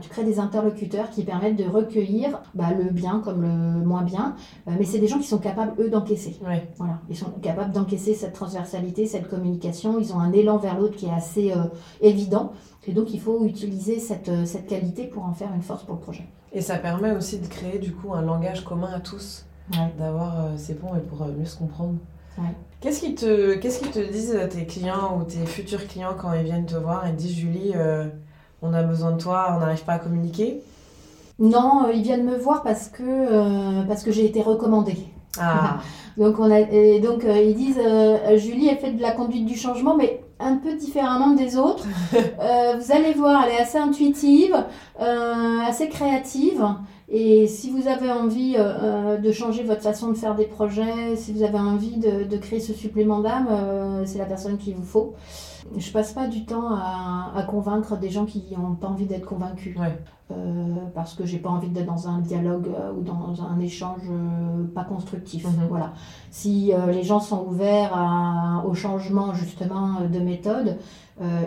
tu 0.00 0.08
crées 0.08 0.24
des 0.24 0.38
interlocuteurs 0.38 1.10
qui 1.10 1.24
permettent 1.24 1.56
de 1.56 1.68
recueillir 1.68 2.40
bah, 2.54 2.72
le 2.72 2.90
bien 2.90 3.20
comme 3.22 3.42
le 3.42 3.84
moins 3.84 4.02
bien, 4.02 4.34
mais 4.66 4.84
c'est 4.84 4.98
des 4.98 5.08
gens 5.08 5.18
qui 5.18 5.26
sont 5.26 5.38
capables, 5.38 5.80
eux, 5.80 5.90
d'encaisser. 5.90 6.38
Voilà, 6.40 6.94
ils 7.08 7.16
sont 7.16 7.30
capables 7.42 7.72
d'encaisser 7.72 8.14
cette 8.14 8.32
transversalité, 8.32 9.06
cette 9.06 9.28
communication, 9.28 9.98
ils 9.98 10.12
ont 10.12 10.20
un 10.20 10.32
élan 10.32 10.56
vers 10.56 10.78
l'autre 10.78 10.96
qui 10.96 11.06
est 11.06 11.12
assez 11.12 11.52
évident, 12.00 12.52
et 12.86 12.92
donc 12.92 13.12
il 13.12 13.20
faut 13.20 13.44
utiliser 13.44 13.98
cette, 13.98 14.30
cette 14.46 14.66
qualité 14.66 15.04
pour 15.04 15.24
en 15.24 15.32
faire 15.32 15.50
une 15.54 15.62
force 15.62 15.84
pour 15.84 15.94
le 15.96 16.00
projet. 16.00 16.26
Et 16.52 16.60
ça 16.60 16.76
permet 16.76 17.12
aussi 17.12 17.38
de 17.38 17.46
créer 17.46 17.78
du 17.78 17.92
coup 17.92 18.14
un 18.14 18.22
langage 18.22 18.64
commun 18.64 18.90
à 18.94 19.00
tous, 19.00 19.46
d'avoir 19.98 20.40
euh, 20.40 20.48
ces 20.56 20.74
ponts 20.74 20.94
et 20.96 21.00
pour 21.00 21.22
euh, 21.22 21.30
mieux 21.36 21.44
se 21.44 21.56
comprendre. 21.56 21.94
Qu'est-ce 22.80 23.00
qu'ils 23.00 23.14
te, 23.14 23.54
qu'est-ce 23.54 23.78
qu'ils 23.78 23.90
te 23.90 24.00
disent 24.00 24.34
euh, 24.34 24.48
tes 24.48 24.66
clients 24.66 25.18
ou 25.18 25.24
tes 25.24 25.44
futurs 25.46 25.86
clients 25.86 26.14
quand 26.18 26.32
ils 26.32 26.42
viennent 26.42 26.66
te 26.66 26.76
voir 26.76 27.06
et 27.06 27.12
disent 27.12 27.36
Julie, 27.36 27.72
on 28.62 28.72
a 28.72 28.82
besoin 28.82 29.12
de 29.12 29.20
toi, 29.20 29.54
on 29.56 29.60
n'arrive 29.60 29.84
pas 29.84 29.94
à 29.94 29.98
communiquer? 29.98 30.62
Non, 31.38 31.90
ils 31.92 32.02
viennent 32.02 32.24
me 32.24 32.36
voir 32.36 32.62
parce 32.62 32.88
que, 32.88 33.86
parce 33.86 34.02
que 34.02 34.12
j'ai 34.12 34.24
été 34.24 34.42
recommandée. 34.42 34.98
Ah. 35.38 35.78
donc, 36.16 36.38
on 36.38 36.50
a, 36.50 36.60
et 36.60 37.00
donc 37.00 37.24
ils 37.24 37.54
disent 37.54 37.80
Julie, 38.36 38.68
elle 38.68 38.78
fait 38.78 38.92
de 38.92 39.02
la 39.02 39.12
conduite 39.12 39.46
du 39.46 39.56
changement, 39.56 39.96
mais 39.96 40.22
un 40.40 40.56
peu 40.56 40.74
différemment 40.76 41.34
des 41.34 41.56
autres. 41.56 41.86
vous 42.12 42.92
allez 42.92 43.12
voir, 43.12 43.44
elle 43.44 43.54
est 43.54 43.60
assez 43.60 43.78
intuitive, 43.78 44.56
assez 44.98 45.88
créative. 45.88 46.64
Et 47.08 47.46
si 47.46 47.70
vous 47.70 47.88
avez 47.88 48.10
envie 48.10 48.54
euh, 48.56 48.62
euh, 48.62 49.18
de 49.18 49.32
changer 49.32 49.64
votre 49.64 49.82
façon 49.82 50.08
de 50.08 50.14
faire 50.14 50.34
des 50.34 50.46
projets, 50.46 51.16
si 51.16 51.32
vous 51.32 51.42
avez 51.42 51.58
envie 51.58 51.98
de, 51.98 52.36
créer 52.36 52.60
ce 52.60 52.72
supplément 52.72 53.20
d'âme, 53.20 53.48
euh, 53.50 54.04
c'est 54.06 54.18
la 54.18 54.24
personne 54.24 54.56
qu'il 54.56 54.74
vous 54.74 54.84
faut. 54.84 55.14
Je 55.76 55.92
passe 55.92 56.12
pas 56.12 56.26
du 56.26 56.44
temps 56.44 56.74
à, 56.74 57.44
convaincre 57.48 57.96
des 57.96 58.10
gens 58.10 58.24
qui 58.24 58.44
n'ont 58.56 58.74
pas 58.74 58.88
envie 58.88 59.06
d'être 59.06 59.26
convaincus. 59.26 59.76
parce 60.94 61.14
que 61.14 61.24
j'ai 61.26 61.38
pas 61.38 61.50
envie 61.50 61.68
d'être 61.68 61.86
dans 61.86 62.08
un 62.08 62.18
dialogue 62.18 62.68
ou 62.96 63.02
dans 63.02 63.42
un 63.42 63.60
échange 63.60 64.10
pas 64.74 64.84
constructif. 64.84 65.44
Mhm. 65.44 65.68
Voilà. 65.68 65.92
Si 66.30 66.72
les 66.88 67.02
gens 67.04 67.20
sont 67.20 67.44
ouverts 67.46 67.96
au 68.66 68.74
changement 68.74 69.34
justement 69.34 70.00
de 70.12 70.18
méthode, 70.18 70.78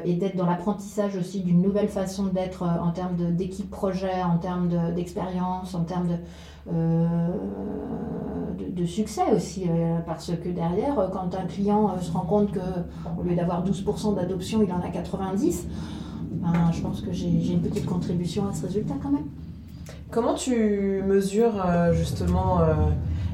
et 0.05 0.13
d'être 0.13 0.35
dans 0.35 0.45
l'apprentissage 0.45 1.15
aussi 1.17 1.41
d'une 1.41 1.61
nouvelle 1.61 1.87
façon 1.87 2.25
d'être 2.27 2.63
euh, 2.63 2.81
en 2.81 2.91
termes 2.91 3.15
d'équipe 3.35 3.69
projet, 3.69 4.21
en 4.23 4.37
termes 4.37 4.69
d'expérience, 4.93 5.73
en 5.73 5.83
termes 5.83 6.07
de, 6.07 6.15
euh, 6.71 7.27
de, 8.69 8.85
succès 8.85 9.23
aussi. 9.35 9.67
parce 10.05 10.27
que 10.27 10.49
derrière, 10.49 11.09
quand 11.11 11.35
un 11.35 11.45
client 11.45 11.99
se 11.99 12.11
rend 12.11 12.21
compte 12.21 12.49
qu'au 12.53 13.23
lieu 13.23 13.35
d'avoir 13.35 13.65
12% 13.65 14.15
d'adoption, 14.15 14.61
il 14.61 14.71
en 14.71 14.81
a 14.81 14.89
90%, 14.89 15.63
ben, 16.31 16.71
je 16.71 16.81
pense 16.81 17.01
que 17.01 17.11
j'ai 17.11 17.27
une 17.27 17.61
petite 17.61 17.85
contribution 17.85 18.47
à 18.47 18.53
ce 18.53 18.67
résultat 18.67 18.95
quand 19.01 19.11
même. 19.11 19.25
Comment 20.11 20.35
tu 20.35 21.01
mesures 21.05 21.65
justement 21.93 22.59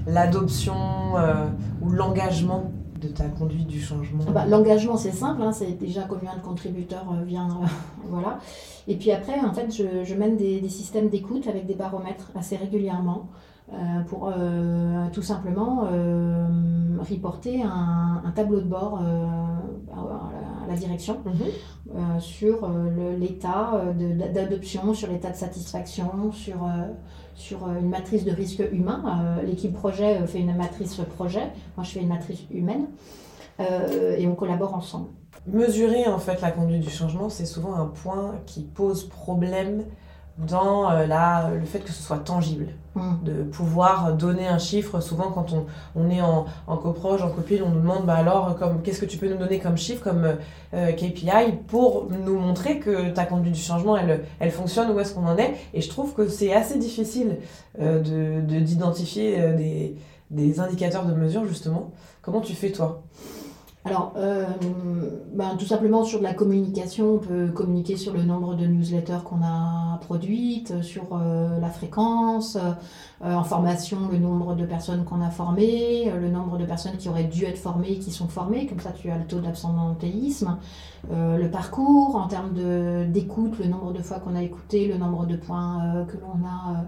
l'adoption 0.07 0.75
ou 1.81 1.89
l'engagement 1.89 2.71
de 3.01 3.07
ta 3.07 3.25
conduite 3.25 3.67
du 3.67 3.81
changement 3.81 4.23
bah, 4.31 4.45
L'engagement, 4.45 4.97
c'est 4.97 5.11
simple, 5.11 5.41
hein, 5.41 5.51
c'est 5.51 5.77
déjà 5.77 6.03
combien 6.03 6.35
de 6.35 6.41
contributeurs 6.41 7.05
euh, 7.11 7.23
vient. 7.23 7.49
Euh, 7.49 7.65
voilà. 8.09 8.39
Et 8.87 8.95
puis 8.95 9.11
après, 9.11 9.39
en 9.39 9.53
fait, 9.53 9.71
je, 9.71 10.15
mène 10.15 10.37
des, 10.37 10.67
systèmes 10.69 11.09
d'écoute 11.09 11.47
avec 11.47 11.65
des 11.65 11.75
baromètres 11.75 12.31
assez 12.35 12.55
régulièrement 12.55 13.29
euh, 13.73 14.01
pour 14.07 14.33
tout 15.13 15.21
simplement 15.21 15.87
reporter 16.99 17.63
un, 17.63 18.31
tableau 18.35 18.59
de 18.59 18.67
bord 18.67 18.99
à, 18.99 20.50
la, 20.71 20.77
direction 20.77 21.21
mhm. 21.25 22.19
sur 22.19 22.69
l'état 23.19 23.83
d'adoption, 24.33 24.93
sur 24.93 25.09
l'état 25.09 25.29
de 25.29 25.35
satisfaction, 25.35 26.31
sur 26.31 26.57
sur 27.35 27.67
euh, 27.67 27.79
une 27.79 27.89
matrice 27.89 28.23
de 28.23 28.31
risque 28.31 28.63
humain. 28.71 29.03
Euh, 29.39 29.43
l'équipe 29.43 29.73
projet 29.73 30.21
euh, 30.21 30.27
fait 30.27 30.39
une 30.39 30.55
matrice 30.55 31.01
projet, 31.15 31.51
moi 31.75 31.83
je 31.83 31.91
fais 31.91 32.01
une 32.01 32.09
matrice 32.09 32.41
humaine, 32.51 32.87
et 34.17 34.25
on 34.25 34.33
collabore 34.33 34.73
ensemble. 34.73 35.09
Mesurer 35.45 36.07
en 36.07 36.17
fait 36.17 36.41
la 36.41 36.49
conduite 36.49 36.81
du 36.81 36.89
changement, 36.89 37.29
c'est 37.29 37.45
souvent 37.45 37.75
un 37.75 37.85
point 37.85 38.33
qui 38.47 38.63
pose 38.63 39.07
problème 39.07 39.83
dans 40.37 40.89
euh, 40.91 41.05
la, 41.05 41.51
le 41.51 41.65
fait 41.65 41.79
que 41.79 41.91
ce 41.91 42.01
soit 42.01 42.17
tangible, 42.19 42.67
mm. 42.95 43.11
de 43.23 43.43
pouvoir 43.43 44.13
donner 44.13 44.47
un 44.47 44.57
chiffre. 44.57 44.99
Souvent, 44.99 45.31
quand 45.31 45.53
on, 45.53 45.65
on 45.95 46.09
est 46.09 46.21
en, 46.21 46.45
en 46.67 46.77
coproche, 46.77 47.21
en 47.21 47.29
copine, 47.29 47.61
on 47.65 47.69
nous 47.69 47.81
demande 47.81 48.05
bah 48.05 48.15
alors, 48.15 48.57
qu'est-ce 48.83 48.99
que 48.99 49.05
tu 49.05 49.17
peux 49.17 49.29
nous 49.29 49.37
donner 49.37 49.59
comme 49.59 49.77
chiffre, 49.77 50.03
comme 50.03 50.37
euh, 50.73 50.91
KPI, 50.91 51.57
pour 51.67 52.07
nous 52.09 52.39
montrer 52.39 52.79
que 52.79 53.09
ta 53.09 53.25
conduite 53.25 53.53
du 53.53 53.61
changement, 53.61 53.97
elle, 53.97 54.25
elle 54.39 54.51
fonctionne, 54.51 54.89
où 54.91 54.99
est-ce 54.99 55.13
qu'on 55.13 55.27
en 55.27 55.37
est. 55.37 55.55
Et 55.73 55.81
je 55.81 55.89
trouve 55.89 56.13
que 56.13 56.27
c'est 56.27 56.53
assez 56.53 56.77
difficile 56.77 57.37
euh, 57.79 57.99
de, 57.99 58.59
d'identifier 58.59 59.53
des, 59.53 59.95
des 60.29 60.59
indicateurs 60.59 61.05
de 61.05 61.13
mesure, 61.13 61.45
justement. 61.45 61.91
Comment 62.21 62.41
tu 62.41 62.53
fais, 62.53 62.71
toi? 62.71 63.03
Alors, 63.83 64.13
euh, 64.15 64.45
ben, 65.33 65.55
tout 65.57 65.65
simplement 65.65 66.03
sur 66.03 66.19
de 66.19 66.23
la 66.23 66.35
communication, 66.35 67.15
on 67.15 67.17
peut 67.17 67.47
communiquer 67.47 67.97
sur 67.97 68.13
le 68.13 68.21
nombre 68.21 68.53
de 68.53 68.67
newsletters 68.67 69.23
qu'on 69.25 69.41
a 69.43 69.97
produites, 70.01 70.83
sur 70.83 71.07
euh, 71.13 71.59
la 71.59 71.69
fréquence, 71.69 72.57
euh, 73.23 73.33
en 73.33 73.43
formation, 73.43 73.97
le 74.11 74.19
nombre 74.19 74.55
de 74.55 74.65
personnes 74.67 75.03
qu'on 75.03 75.19
a 75.21 75.31
formées, 75.31 76.11
le 76.11 76.29
nombre 76.29 76.59
de 76.59 76.65
personnes 76.65 76.97
qui 76.97 77.09
auraient 77.09 77.23
dû 77.23 77.45
être 77.45 77.57
formées 77.57 77.93
et 77.93 77.99
qui 77.99 78.11
sont 78.11 78.27
formées, 78.27 78.67
comme 78.67 78.79
ça 78.79 78.91
tu 78.91 79.09
as 79.09 79.17
le 79.17 79.25
taux 79.25 79.39
d'absentéisme, 79.39 80.57
le 81.09 81.47
parcours 81.47 82.15
en 82.15 82.27
termes 82.27 82.53
d'écoute, 83.11 83.57
le 83.59 83.65
nombre 83.65 83.93
de 83.93 84.01
fois 84.03 84.19
qu'on 84.19 84.35
a 84.35 84.43
écouté, 84.43 84.87
le 84.87 84.97
nombre 84.97 85.25
de 85.25 85.35
points 85.35 86.05
que 86.07 86.17
l'on 86.17 86.45
a 86.47 86.71
euh, 86.71 86.83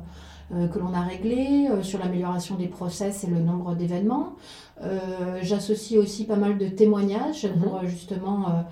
que 0.72 0.80
l'on 0.80 0.94
a 0.94 1.02
réglé, 1.02 1.68
euh, 1.70 1.84
sur 1.84 2.00
l'amélioration 2.00 2.56
des 2.56 2.68
process 2.68 3.24
et 3.24 3.28
le 3.28 3.40
nombre 3.40 3.76
d'événements. 3.76 4.36
Euh, 4.82 5.40
j'associe 5.42 6.00
aussi 6.00 6.26
pas 6.26 6.36
mal 6.36 6.58
de 6.58 6.68
témoignages 6.68 7.46
mhm. 7.46 7.62
pour 7.62 7.86
justement 7.86 8.66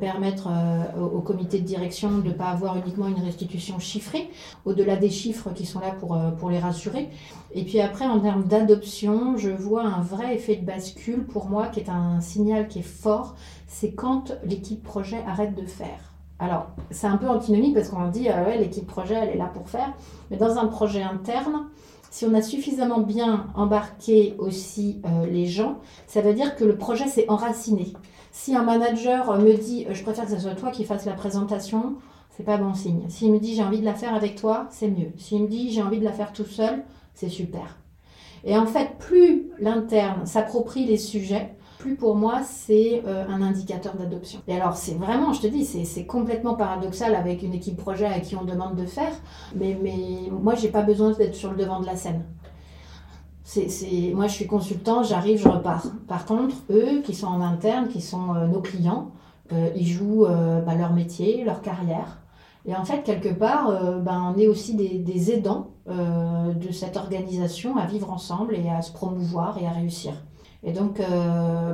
permettre 0.00 0.48
au, 0.98 1.20
comité 1.20 1.60
de 1.60 1.64
direction 1.64 2.18
de 2.18 2.28
ne 2.28 2.32
pas 2.32 2.46
avoir 2.46 2.78
uniquement 2.78 3.08
une 3.08 3.22
restitution 3.22 3.78
chiffrée, 3.78 4.30
au-delà 4.64 4.96
des 4.96 5.10
chiffres 5.10 5.50
qui 5.54 5.66
sont 5.66 5.80
là 5.80 5.90
pour, 5.90 6.18
pour 6.38 6.48
les 6.48 6.58
rassurer. 6.58 7.10
Et 7.54 7.62
puis 7.62 7.80
après, 7.80 8.06
en 8.06 8.20
termes 8.20 8.44
d'adoption, 8.44 9.36
je 9.36 9.50
vois 9.50 9.84
un 9.84 10.00
vrai 10.00 10.34
effet 10.34 10.56
de 10.56 10.64
bascule 10.64 11.24
pour 11.24 11.48
moi 11.48 11.66
qui 11.66 11.80
est 11.80 11.90
un 11.90 12.20
signal 12.20 12.68
qui 12.68 12.78
est 12.78 12.82
fort, 12.82 13.36
c'est 13.66 13.92
quand 13.92 14.32
l'équipe 14.44 14.82
projet 14.82 15.22
arrête 15.26 15.54
de 15.54 15.66
faire. 15.66 16.05
Alors, 16.38 16.68
c'est 16.90 17.06
un 17.06 17.16
peu 17.16 17.28
antinomique 17.28 17.74
parce 17.74 17.88
qu'on 17.88 18.08
dit, 18.08 18.28
euh, 18.28 18.44
ouais, 18.44 18.58
l'équipe 18.58 18.86
projet, 18.86 19.14
elle 19.14 19.30
est 19.30 19.38
là 19.38 19.50
pour 19.52 19.68
faire. 19.68 19.92
Mais 20.30 20.36
dans 20.36 20.58
un 20.58 20.66
projet 20.66 21.02
interne, 21.02 21.66
si 22.10 22.26
on 22.26 22.34
a 22.34 22.42
suffisamment 22.42 23.00
bien 23.00 23.46
embarqué 23.54 24.34
aussi 24.38 25.00
euh, 25.04 25.26
les 25.26 25.46
gens, 25.46 25.78
ça 26.06 26.20
veut 26.20 26.34
dire 26.34 26.56
que 26.56 26.64
le 26.64 26.76
projet 26.76 27.06
s'est 27.08 27.26
enraciné. 27.28 27.94
Si 28.32 28.54
un 28.54 28.62
manager 28.62 29.38
me 29.38 29.54
dit, 29.54 29.86
euh, 29.88 29.94
je 29.94 30.02
préfère 30.02 30.26
que 30.26 30.30
ce 30.30 30.38
soit 30.38 30.54
toi 30.54 30.70
qui 30.70 30.84
fasses 30.84 31.06
la 31.06 31.14
présentation, 31.14 31.94
c'est 32.36 32.44
pas 32.44 32.58
bon 32.58 32.74
signe. 32.74 33.08
S'il 33.08 33.32
me 33.32 33.38
dit, 33.38 33.54
j'ai 33.54 33.62
envie 33.62 33.80
de 33.80 33.84
la 33.86 33.94
faire 33.94 34.14
avec 34.14 34.36
toi, 34.36 34.66
c'est 34.70 34.88
mieux. 34.88 35.12
S'il 35.16 35.42
me 35.42 35.48
dit, 35.48 35.72
j'ai 35.72 35.82
envie 35.82 35.98
de 35.98 36.04
la 36.04 36.12
faire 36.12 36.34
tout 36.34 36.44
seul, 36.44 36.84
c'est 37.14 37.30
super. 37.30 37.78
Et 38.44 38.58
en 38.58 38.66
fait, 38.66 38.98
plus 38.98 39.50
l'interne 39.58 40.26
s'approprie 40.26 40.84
les 40.84 40.98
sujets, 40.98 41.55
pour 41.98 42.16
moi, 42.16 42.40
c'est 42.42 43.02
euh, 43.06 43.24
un 43.28 43.42
indicateur 43.42 43.94
d'adoption. 43.94 44.40
Et 44.48 44.56
alors, 44.56 44.76
c'est 44.76 44.94
vraiment, 44.94 45.32
je 45.32 45.42
te 45.42 45.46
dis, 45.46 45.64
c'est 45.64 46.06
complètement 46.06 46.54
paradoxal 46.54 47.14
avec 47.14 47.42
une 47.42 47.54
équipe 47.54 47.76
projet 47.76 48.06
à 48.06 48.20
qui 48.20 48.34
on 48.36 48.44
demande 48.44 48.74
de 48.74 48.86
faire, 48.86 49.12
mais, 49.54 49.78
mais 49.82 50.30
moi, 50.30 50.54
j'ai 50.54 50.68
pas 50.68 50.82
besoin 50.82 51.12
d'être 51.12 51.34
sur 51.34 51.50
le 51.50 51.56
devant 51.56 51.80
de 51.80 51.86
la 51.86 51.96
scène. 51.96 52.24
C'est, 53.44 54.12
moi, 54.12 54.26
je 54.26 54.32
suis 54.32 54.46
consultant, 54.46 55.04
j'arrive, 55.04 55.38
je 55.38 55.48
repars. 55.48 55.86
Par 56.08 56.26
contre, 56.26 56.56
eux, 56.70 57.00
qui 57.04 57.14
sont 57.14 57.28
en 57.28 57.40
interne, 57.40 57.88
qui 57.88 58.00
sont 58.00 58.34
euh, 58.34 58.46
nos 58.48 58.60
clients, 58.60 59.12
euh, 59.52 59.70
ils 59.76 59.86
jouent 59.86 60.26
bah, 60.66 60.74
leur 60.74 60.92
métier, 60.92 61.44
leur 61.44 61.62
carrière. 61.62 62.18
Et 62.68 62.74
en 62.74 62.84
fait, 62.84 63.04
quelque 63.04 63.28
part, 63.28 64.00
ben, 64.02 64.34
on 64.34 64.40
est 64.40 64.48
aussi 64.48 64.74
des, 64.74 64.98
des 64.98 65.30
aidants 65.30 65.68
de 65.86 66.72
cette 66.72 66.96
organisation 66.96 67.76
à 67.76 67.86
vivre 67.86 68.10
ensemble 68.10 68.56
et 68.56 68.68
à 68.68 68.82
se 68.82 68.90
promouvoir 68.92 69.56
et 69.58 69.68
à 69.68 69.70
réussir. 69.70 70.14
Et 70.62 70.72
donc, 70.72 71.00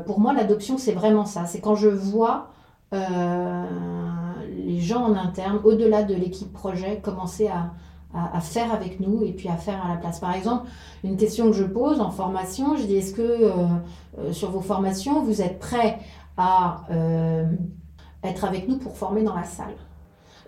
pour 0.06 0.20
moi, 0.20 0.32
l'adoption, 0.32 0.76
c'est 0.76 0.92
vraiment 0.92 1.24
ça. 1.24 1.46
C'est 1.46 1.60
quand 1.60 1.74
je 1.74 1.88
vois 1.88 2.50
les 2.92 4.80
gens 4.80 5.04
en 5.04 5.14
interne, 5.14 5.60
au-delà 5.64 6.02
de 6.02 6.14
l'équipe 6.14 6.52
projet, 6.52 7.00
commencer 7.02 7.48
à, 7.48 7.70
à, 8.14 8.40
faire 8.40 8.72
avec 8.72 9.00
nous 9.00 9.22
et 9.24 9.32
puis 9.32 9.48
à 9.48 9.56
faire 9.56 9.84
à 9.84 9.88
la 9.88 9.96
place. 9.96 10.20
Par 10.20 10.34
exemple, 10.34 10.68
une 11.04 11.16
question 11.16 11.46
que 11.46 11.56
je 11.56 11.64
pose 11.64 12.00
en 12.00 12.10
formation, 12.10 12.76
je 12.76 12.84
dis 12.84 12.96
est-ce 12.96 13.14
que 13.14 13.22
euh, 13.22 13.52
euh, 14.18 14.32
sur 14.32 14.50
vos 14.50 14.60
formations, 14.60 15.22
vous 15.22 15.40
êtes 15.42 15.58
prêts 15.58 15.98
à 16.36 16.84
euh, 16.90 17.46
être 18.22 18.44
avec 18.44 18.68
nous 18.68 18.78
pour 18.78 18.96
former 18.96 19.22
dans 19.22 19.34
la 19.34 19.44
salle? 19.44 19.74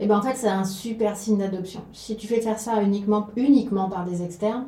Et 0.00 0.04
eh 0.04 0.06
bien 0.06 0.18
en 0.18 0.22
fait, 0.22 0.34
c'est 0.34 0.48
un 0.48 0.64
super 0.64 1.16
signe 1.16 1.38
d'adoption. 1.38 1.80
Si 1.92 2.16
tu 2.16 2.26
fais 2.26 2.40
faire 2.40 2.58
ça 2.58 2.82
uniquement, 2.82 3.28
uniquement 3.36 3.88
par 3.88 4.04
des 4.04 4.24
externes, 4.24 4.64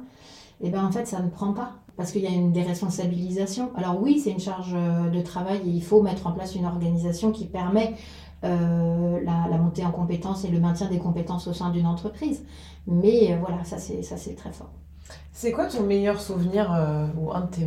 et 0.60 0.68
eh 0.68 0.70
bien 0.70 0.86
en 0.86 0.92
fait, 0.92 1.04
ça 1.04 1.20
ne 1.20 1.28
prend 1.28 1.52
pas. 1.52 1.72
Parce 1.96 2.12
qu'il 2.12 2.22
y 2.22 2.26
a 2.26 2.30
une 2.30 2.52
déresponsabilisation. 2.52 3.70
Alors 3.74 4.00
oui, 4.02 4.20
c'est 4.22 4.30
une 4.30 4.40
charge 4.40 4.74
de 4.74 5.20
travail 5.22 5.60
et 5.64 5.70
il 5.70 5.82
faut 5.82 6.02
mettre 6.02 6.26
en 6.26 6.32
place 6.32 6.54
une 6.54 6.66
organisation 6.66 7.32
qui 7.32 7.46
permet 7.46 7.94
euh, 8.44 9.20
la, 9.24 9.56
montée 9.56 9.84
en 9.84 9.90
compétences 9.90 10.44
et 10.44 10.48
le 10.48 10.60
maintien 10.60 10.88
des 10.88 10.98
compétences 10.98 11.48
au 11.48 11.54
sein 11.54 11.70
d'une 11.70 11.86
entreprise. 11.86 12.44
Mais 12.86 13.32
euh, 13.32 13.38
voilà, 13.40 13.64
ça 13.64 13.78
c'est, 13.78 14.02
ça 14.02 14.16
c'est 14.16 14.34
très 14.34 14.52
fort. 14.52 14.70
C'est 15.32 15.52
quoi 15.52 15.66
ton 15.66 15.82
meilleur 15.82 16.20
souvenir 16.20 16.72
euh, 16.72 17.06
ou 17.18 17.32
un 17.32 17.40
de 17.40 17.46
tes 17.46 17.66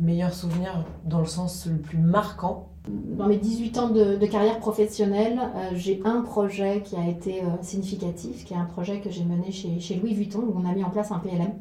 meilleurs 0.00 0.32
souvenirs 0.32 0.84
dans 1.04 1.20
le 1.20 1.26
sens 1.26 1.66
le 1.66 1.76
plus 1.76 1.98
marquant? 1.98 2.70
Dans 2.88 3.26
mes 3.28 3.36
18 3.36 3.78
ans 3.78 3.88
de, 3.90 4.26
carrière 4.26 4.58
professionnelle, 4.58 5.38
j'ai 5.74 6.00
un 6.04 6.22
projet 6.22 6.82
qui 6.82 6.96
a 6.96 7.06
été 7.06 7.42
significatif, 7.60 8.44
qui 8.44 8.54
est 8.54 8.56
un 8.56 8.64
projet 8.64 9.00
que 9.00 9.10
j'ai 9.10 9.22
mené 9.22 9.52
chez, 9.52 9.78
chez 9.78 9.94
Louis 9.94 10.14
Vuitton 10.14 10.40
où 10.40 10.58
on 10.58 10.68
a 10.68 10.74
mis 10.74 10.82
en 10.82 10.90
place 10.90 11.12
un 11.12 11.20
PLM. 11.20 11.52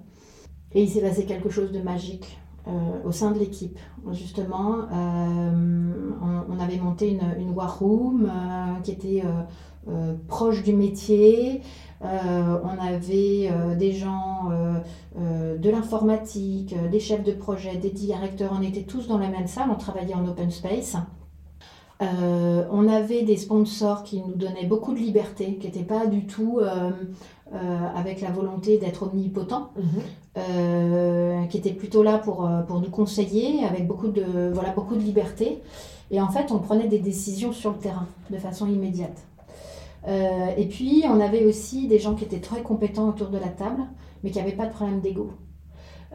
Et 0.73 0.83
il 0.83 0.89
s'est 0.89 1.01
passé 1.01 1.25
quelque 1.25 1.49
chose 1.49 1.71
de 1.71 1.81
magique. 1.81 2.37
Euh, 2.67 2.71
au 3.05 3.11
sein 3.11 3.31
de 3.31 3.39
l'équipe. 3.39 3.79
Justement, 4.11 4.81
euh, 4.93 6.11
on, 6.47 6.59
avait 6.59 6.77
monté 6.77 7.09
une, 7.09 7.23
une 7.39 7.49
war 7.55 7.79
room 7.79 8.29
euh, 8.29 8.79
qui 8.83 8.91
était 8.91 9.23
proche 10.27 10.61
du 10.61 10.73
métier. 10.73 11.61
on 12.01 12.77
avait 12.79 13.49
des 13.79 13.91
gens 13.93 14.51
de 15.17 15.69
l'informatique, 15.71 16.75
des 16.91 16.99
chefs 16.99 17.23
de 17.23 17.31
projet, 17.31 17.77
des 17.77 17.89
directeurs. 17.89 18.51
On 18.55 18.61
était 18.61 18.83
tous 18.83 19.07
dans 19.07 19.17
la 19.17 19.29
même 19.29 19.47
salle. 19.47 19.69
On 19.71 19.75
travaillait 19.75 20.13
en 20.13 20.27
open 20.27 20.51
space. 20.51 20.97
on 21.99 22.87
avait 22.87 23.23
des 23.23 23.37
sponsors 23.37 24.03
qui 24.03 24.21
nous 24.21 24.35
donnaient 24.35 24.67
beaucoup 24.67 24.93
de 24.93 24.99
liberté, 24.99 25.57
qui 25.57 25.65
n'étaient 25.65 25.79
pas 25.81 26.05
du 26.05 26.27
tout 26.27 26.59
avec 27.53 28.21
la 28.21 28.31
volonté 28.31 28.77
d'être 28.77 29.03
omnipotent. 29.03 29.71
Mhm. 29.75 30.01
Euh, 30.37 31.43
qui 31.47 31.57
était 31.57 31.73
plutôt 31.73 32.03
là 32.03 32.17
pour, 32.17 32.45
euh, 32.45 32.61
pour 32.61 32.79
nous 32.79 32.89
conseiller, 32.89 33.65
avec 33.65 33.85
beaucoup 33.85 34.07
de, 34.07 34.49
voilà, 34.53 34.69
beaucoup 34.69 34.95
de 34.95 35.01
liberté. 35.01 35.61
Et 36.09 36.21
en 36.21 36.29
fait, 36.29 36.53
on 36.53 36.59
prenait 36.59 36.87
des 36.87 36.99
décisions 36.99 37.51
sur 37.51 37.71
le 37.71 37.77
terrain, 37.77 38.07
de 38.29 38.37
façon 38.37 38.65
immédiate. 38.67 39.25
Euh, 40.07 40.47
et 40.55 40.67
puis, 40.67 41.03
on 41.05 41.19
avait 41.19 41.43
aussi 41.43 41.87
des 41.89 41.99
gens 41.99 42.15
qui 42.15 42.23
étaient 42.23 42.39
très 42.39 42.61
compétents 42.61 43.09
autour 43.09 43.27
de 43.27 43.37
la 43.37 43.49
table, 43.49 43.81
mais 44.23 44.31
qui 44.31 44.37
n'avaient 44.39 44.53
pas 44.53 44.67
de 44.67 44.71
problème 44.71 45.01
d'ego. 45.01 45.31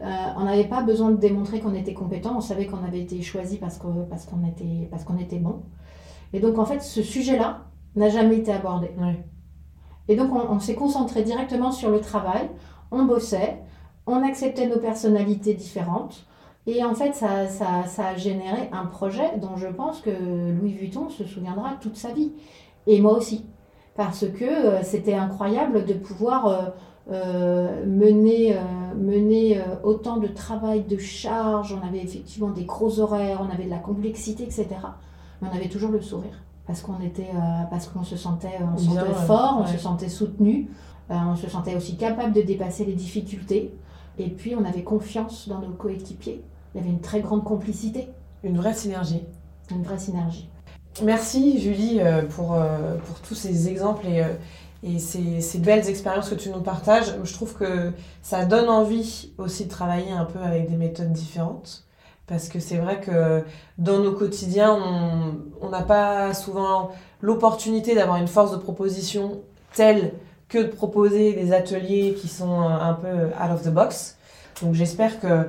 on 0.03 0.45
n'avait 0.45 0.69
pas 0.69 0.83
besoin 0.83 1.11
de 1.11 1.17
démontrer 1.17 1.61
qu'on 1.61 1.75
était 1.75 1.95
compétent, 1.95 2.35
on 2.37 2.41
savait 2.41 2.67
qu'on 2.67 2.85
avait 2.85 3.01
été 3.01 3.21
choisi 3.23 3.57
parce 3.59 3.79
qu'on 3.79 4.07
parce 4.09 4.25
qu'on 4.27 4.47
était, 4.47 4.89
parce 4.91 5.05
qu'on 5.05 5.19
était 5.19 5.39
bon. 5.39 5.63
Et 6.33 6.41
donc, 6.41 6.59
en 6.59 6.65
fait, 6.65 6.81
ce 6.81 7.03
sujet-là 7.03 7.67
n'a 7.97 8.09
jamais 8.09 8.39
été 8.39 8.51
abordé. 8.53 8.89
Et 10.09 10.17
donc, 10.17 10.31
on 10.33 10.61
s'est 10.61 10.75
concentré 10.75 11.23
directement 11.23 11.73
sur 11.73 11.91
le 11.91 12.01
travail, 12.01 12.49
on 12.91 13.05
bossait, 13.05 13.59
on 14.07 14.23
acceptait 14.23 14.67
nos 14.67 14.79
personnalités 14.79 15.55
différentes. 15.55 16.27
Et 16.67 16.85
en 16.85 16.95
fait, 16.95 17.15
ça, 17.15 17.47
ça, 17.47 18.07
a 18.07 18.17
généré 18.17 18.69
un 18.73 18.87
projet 18.87 19.39
dont 19.39 19.57
je 19.57 19.69
pense 19.69 20.01
que 20.01 20.11
Louis 20.11 20.73
Vuitton 20.73 21.09
se 21.11 21.25
souviendra 21.25 21.75
toute 21.81 21.97
sa 21.97 22.13
vie. 22.13 22.33
Et 22.87 23.01
moi 23.01 23.17
aussi. 23.17 23.45
Parce 23.95 24.27
que 24.27 24.45
euh, 24.45 24.83
c'était 24.83 25.15
incroyable 25.15 25.85
de 25.87 25.95
pouvoir 25.95 26.47
euh, 26.47 26.63
euh, 27.11 27.87
mener, 27.87 28.57
mener 28.97 29.61
autant 29.85 30.17
de 30.19 30.27
travail, 30.27 30.83
de 30.83 30.99
charge. 30.99 31.73
On 31.73 31.87
avait 31.87 32.03
effectivement 32.03 32.51
des 32.51 32.65
gros 32.65 32.99
horaires, 33.01 33.41
on 33.49 33.53
avait 33.53 33.65
de 33.65 33.71
la 33.71 33.79
complexité, 33.79 34.43
etc. 34.43 34.67
Mais 35.41 35.49
on 35.51 35.57
avait 35.57 35.69
toujours 35.69 35.91
le 35.91 36.01
sourire. 36.01 36.43
Parce 36.67 36.81
qu'on 36.81 37.01
était, 37.01 37.31
parce 37.71 37.87
qu'on 37.87 38.03
se 38.03 38.17
sentait, 38.17 38.59
on 38.75 38.77
se 38.77 38.87
sentait 38.87 39.15
fort, 39.27 39.59
on 39.61 39.67
se 39.67 39.79
sentait 39.79 40.09
soutenu, 40.09 40.69
on 41.09 41.37
se 41.37 41.49
sentait 41.49 41.77
aussi 41.77 41.97
capable 41.97 42.33
de 42.33 42.43
dépasser 42.43 42.85
les 42.85 42.95
difficultés. 42.95 43.73
Et 44.19 44.31
puis, 44.31 44.57
on 44.57 44.65
avait 44.65 44.83
confiance 44.83 45.49
dans 45.49 45.61
nos 45.61 45.73
coéquipiers. 45.73 46.43
Il 46.75 46.79
y 46.79 46.81
avait 46.81 46.91
une 46.91 47.01
très 47.01 47.21
grande 47.21 47.45
complicité. 47.45 48.09
Une 48.43 48.57
vraie 48.57 48.75
synergie. 48.75 49.23
Une 49.71 49.83
vraie 49.83 49.99
synergie. 49.99 50.49
Merci 51.03 51.61
Julie 51.61 52.01
euh, 52.01 52.23
pour, 52.23 52.55
euh, 52.55 52.97
pour 52.97 53.21
tous 53.21 53.35
ces 53.35 53.69
exemples 53.69 54.07
et, 54.07 54.23
euh, 54.23 54.29
et 54.83 54.99
ces, 54.99 55.43
ces, 55.43 55.59
belles 55.59 55.89
expériences 55.89 56.31
que 56.31 56.35
tu 56.35 56.49
nous 56.49 56.63
partages. 56.63 57.15
Je 57.23 57.33
trouve 57.35 57.55
que 57.55 57.93
ça 58.23 58.47
donne 58.47 58.69
envie 58.71 59.33
aussi 59.37 59.67
de 59.67 59.71
travailler 59.71 60.13
un 60.13 60.25
peu 60.25 60.39
avec 60.39 60.71
des 60.71 60.77
méthodes 60.77 61.13
différentes. 61.13 61.86
Parce 62.27 62.49
que 62.49 62.59
c'est 62.59 62.79
vrai 62.79 63.01
que 63.01 63.45
dans 63.79 63.99
nos 63.99 64.13
quotidiens, 64.13 64.77
on 65.61 65.69
n'a 65.69 65.83
pas 65.83 66.35
souvent 66.35 66.91
l'opportunité 67.21 67.95
d'avoir 67.95 68.17
une 68.17 68.27
force 68.27 68.51
de 68.51 68.57
proposition 68.57 69.43
telle 69.75 70.13
que 70.49 70.59
de 70.59 70.69
proposer 70.69 71.35
des 71.35 71.53
ateliers 71.53 72.15
qui 72.21 72.29
sont 72.29 72.61
un 72.61 72.95
peu 72.95 73.27
out 73.27 73.53
of 73.53 73.63
the 73.63 73.71
box. 73.71 74.17
Donc 74.63 74.75
j'espère 74.75 75.21
que 75.21 75.49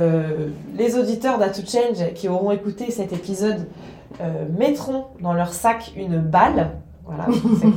euh, 0.00 0.48
les 0.76 0.96
auditeurs 0.96 1.38
d'A 1.38 1.52
Change 1.52 2.12
qui 2.14 2.28
auront 2.28 2.50
écouté 2.50 2.90
cet 2.90 3.12
épisode 3.12 3.66
euh, 4.20 4.46
mettront 4.58 5.06
dans 5.20 5.32
leur 5.32 5.52
sac 5.52 5.92
une 5.96 6.18
balle. 6.18 6.72
Voilà, 7.08 7.26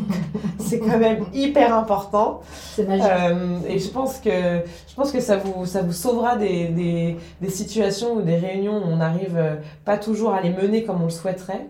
c'est 0.59 0.79
quand 0.79 0.99
même 0.99 1.23
hyper 1.33 1.73
important. 1.73 2.41
C'est 2.51 2.85
magique. 2.85 3.07
Euh, 3.09 3.59
et 3.67 3.79
je 3.79 3.89
pense 3.89 4.17
que, 4.19 4.29
je 4.29 4.95
pense 4.95 5.11
que 5.11 5.21
ça, 5.21 5.37
vous, 5.37 5.65
ça 5.65 5.81
vous 5.81 5.93
sauvera 5.93 6.35
des, 6.35 6.67
des, 6.67 7.17
des 7.41 7.49
situations 7.49 8.15
ou 8.15 8.21
des 8.21 8.35
réunions 8.35 8.77
où 8.77 8.83
on 8.83 8.97
n'arrive 8.97 9.39
pas 9.85 9.97
toujours 9.97 10.33
à 10.33 10.41
les 10.41 10.51
mener 10.51 10.83
comme 10.83 11.01
on 11.01 11.05
le 11.05 11.09
souhaiterait. 11.09 11.69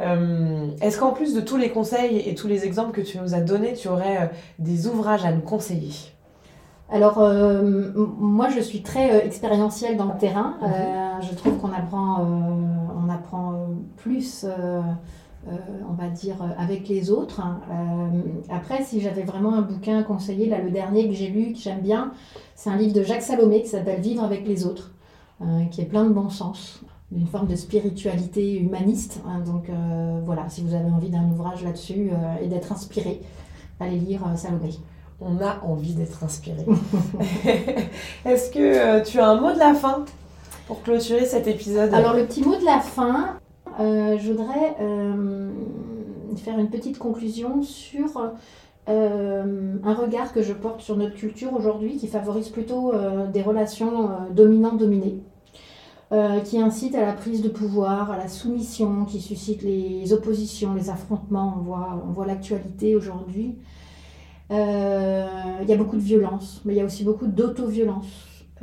Euh, 0.00 0.68
est-ce 0.80 0.98
qu'en 0.98 1.12
plus 1.12 1.34
de 1.34 1.40
tous 1.40 1.56
les 1.56 1.70
conseils 1.70 2.18
et 2.26 2.34
tous 2.34 2.46
les 2.46 2.64
exemples 2.64 2.92
que 2.92 3.00
tu 3.00 3.18
nous 3.18 3.34
as 3.34 3.40
donnés, 3.40 3.74
tu 3.74 3.88
aurais 3.88 4.16
euh, 4.16 4.26
des 4.58 4.86
ouvrages 4.86 5.24
à 5.24 5.32
nous 5.32 5.42
conseiller? 5.42 5.92
Alors, 6.90 7.18
euh, 7.18 7.92
moi, 7.94 8.48
je 8.48 8.60
suis 8.60 8.82
très 8.82 9.24
expérientielle 9.24 9.96
dans 9.96 10.06
le 10.06 10.18
terrain. 10.18 10.56
Mhm. 10.60 11.22
je 11.22 11.34
trouve 11.36 11.58
qu'on 11.58 11.72
apprend, 11.72 12.26
on 12.26 13.08
apprend 13.08 13.68
plus, 13.96 14.44
on 15.46 15.94
va 15.94 16.08
dire, 16.08 16.36
avec 16.58 16.88
les 16.88 17.10
autres. 17.10 17.40
après, 18.50 18.82
si 18.84 19.00
j'avais 19.00 19.22
vraiment 19.22 19.54
un 19.54 19.62
bouquin 19.62 19.98
à 19.98 20.02
conseiller, 20.02 20.46
là, 20.46 20.60
le 20.60 20.70
dernier 20.70 21.08
que 21.08 21.14
j'ai 21.14 21.28
lu, 21.28 21.52
que 21.52 21.58
j'aime 21.58 21.80
bien, 21.80 22.12
c'est 22.54 22.70
un 22.70 22.76
livre 22.76 22.92
de 22.92 23.02
Jacques 23.02 23.22
Salomé 23.22 23.62
qui 23.62 23.68
s'appelle 23.68 24.00
Vivre 24.00 24.22
avec 24.22 24.46
les 24.46 24.66
autres, 24.66 24.92
qui 25.70 25.80
est 25.80 25.86
plein 25.86 26.04
de 26.04 26.12
bon 26.12 26.28
sens 26.28 26.82
d'une 27.10 27.26
forme 27.26 27.48
de 27.48 27.56
spiritualité 27.56 28.56
humaniste. 28.58 29.20
Hein. 29.26 29.40
donc 29.40 29.68
euh, 29.68 30.20
voilà, 30.24 30.48
si 30.48 30.62
vous 30.62 30.74
avez 30.74 30.90
envie 30.90 31.10
d'un 31.10 31.24
ouvrage 31.24 31.64
là-dessus 31.64 32.10
euh, 32.12 32.42
et 32.42 32.46
d'être 32.46 32.72
inspiré, 32.72 33.20
allez 33.80 33.98
lire 33.98 34.20
euh, 34.26 34.36
Salomé. 34.36 34.70
On 35.20 35.38
a 35.42 35.60
envie 35.64 35.94
d'être 35.94 36.24
inspiré. 36.24 36.64
Est-ce 38.24 38.50
que 38.50 39.04
tu 39.04 39.18
as 39.18 39.28
un 39.28 39.40
mot 39.40 39.52
de 39.52 39.58
la 39.58 39.74
fin 39.74 40.04
pour 40.66 40.82
clôturer 40.82 41.26
cet 41.26 41.46
épisode? 41.46 41.92
Alors 41.92 42.14
le 42.14 42.24
petit 42.24 42.42
mot 42.42 42.56
de 42.56 42.64
la 42.64 42.80
fin, 42.80 43.36
je 43.78 44.30
voudrais 44.30 44.76
faire 46.36 46.58
une 46.58 46.70
petite 46.70 46.98
conclusion 46.98 47.62
sur 47.62 48.32
un 48.86 49.94
regard 49.94 50.32
que 50.32 50.42
je 50.42 50.52
porte 50.52 50.80
sur 50.80 50.96
notre 50.96 51.14
culture 51.14 51.54
aujourd'hui 51.54 51.96
qui 51.96 52.06
favorise 52.06 52.48
plutôt 52.48 52.92
des 53.32 53.42
relations 53.42 54.10
dominant-dominées. 54.32 55.22
Euh, 56.12 56.40
qui 56.40 56.58
incite 56.58 56.96
à 56.96 57.02
la 57.06 57.12
prise 57.12 57.40
de 57.40 57.48
pouvoir, 57.48 58.10
à 58.10 58.16
la 58.16 58.26
soumission, 58.26 59.04
qui 59.04 59.20
suscite 59.20 59.62
les 59.62 60.12
oppositions, 60.12 60.74
les 60.74 60.90
affrontements. 60.90 61.54
On 61.56 61.62
voit, 61.62 62.04
on 62.04 62.10
voit 62.10 62.26
l'actualité 62.26 62.96
aujourd'hui. 62.96 63.54
Euh, 64.50 65.24
il 65.62 65.68
y 65.68 65.72
a 65.72 65.76
beaucoup 65.76 65.94
de 65.94 66.02
violence, 66.02 66.62
mais 66.64 66.74
il 66.74 66.78
y 66.78 66.80
a 66.80 66.84
aussi 66.84 67.04
beaucoup 67.04 67.28
d'auto-violence. 67.28 68.08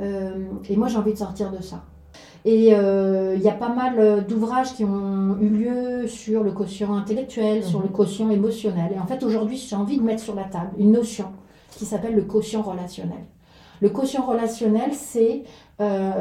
Euh, 0.00 0.44
et 0.68 0.76
moi, 0.76 0.88
j'ai 0.88 0.98
envie 0.98 1.14
de 1.14 1.18
sortir 1.18 1.50
de 1.50 1.62
ça. 1.62 1.84
Et 2.44 2.70
il 2.70 3.42
y 3.42 3.48
a 3.48 3.52
pas 3.52 3.68
mal 3.68 4.24
d'ouvrages 4.26 4.74
qui 4.74 4.84
ont 4.84 5.36
eu 5.40 5.48
lieu 5.48 6.06
sur 6.06 6.42
le 6.42 6.52
quotient 6.52 6.94
intellectuel, 6.94 7.64
sur 7.64 7.80
le 7.80 7.86
mhm. 7.86 7.92
quotient 7.92 8.30
émotionnel. 8.30 8.92
Et 8.94 8.98
en 8.98 9.06
fait, 9.06 9.22
aujourd'hui, 9.22 9.56
j'ai 9.56 9.76
envie 9.76 9.98
de 9.98 10.02
mettre 10.02 10.22
sur 10.22 10.34
la 10.34 10.44
table 10.44 10.70
une 10.78 10.92
notion 10.92 11.26
qui 11.70 11.84
s'appelle 11.84 12.14
le 12.14 12.22
quotient 12.22 12.62
relationnel. 12.62 13.24
Le 13.80 13.90
quotient 13.90 14.26
relationnel, 14.26 14.92
c'est 14.92 15.44
euh, 15.80 16.12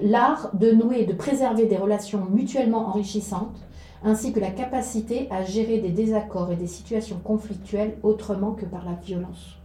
l'art 0.00 0.50
de 0.54 0.70
nouer 0.70 1.00
et 1.00 1.06
de 1.06 1.12
préserver 1.12 1.66
des 1.66 1.76
relations 1.76 2.26
mutuellement 2.30 2.88
enrichissantes 2.88 3.58
ainsi 4.04 4.32
que 4.32 4.38
la 4.38 4.50
capacité 4.50 5.26
à 5.30 5.44
gérer 5.44 5.78
des 5.78 5.90
désaccords 5.90 6.52
et 6.52 6.56
des 6.56 6.68
situations 6.68 7.18
conflictuelles 7.18 7.98
autrement 8.04 8.52
que 8.52 8.64
par 8.64 8.84
la 8.84 8.92
violence. 8.92 9.57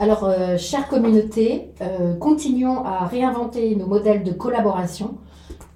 Alors, 0.00 0.24
euh, 0.24 0.56
chère 0.56 0.88
communauté, 0.88 1.70
euh, 1.80 2.14
continuons 2.14 2.84
à 2.84 3.06
réinventer 3.06 3.76
nos 3.76 3.86
modèles 3.86 4.24
de 4.24 4.32
collaboration 4.32 5.18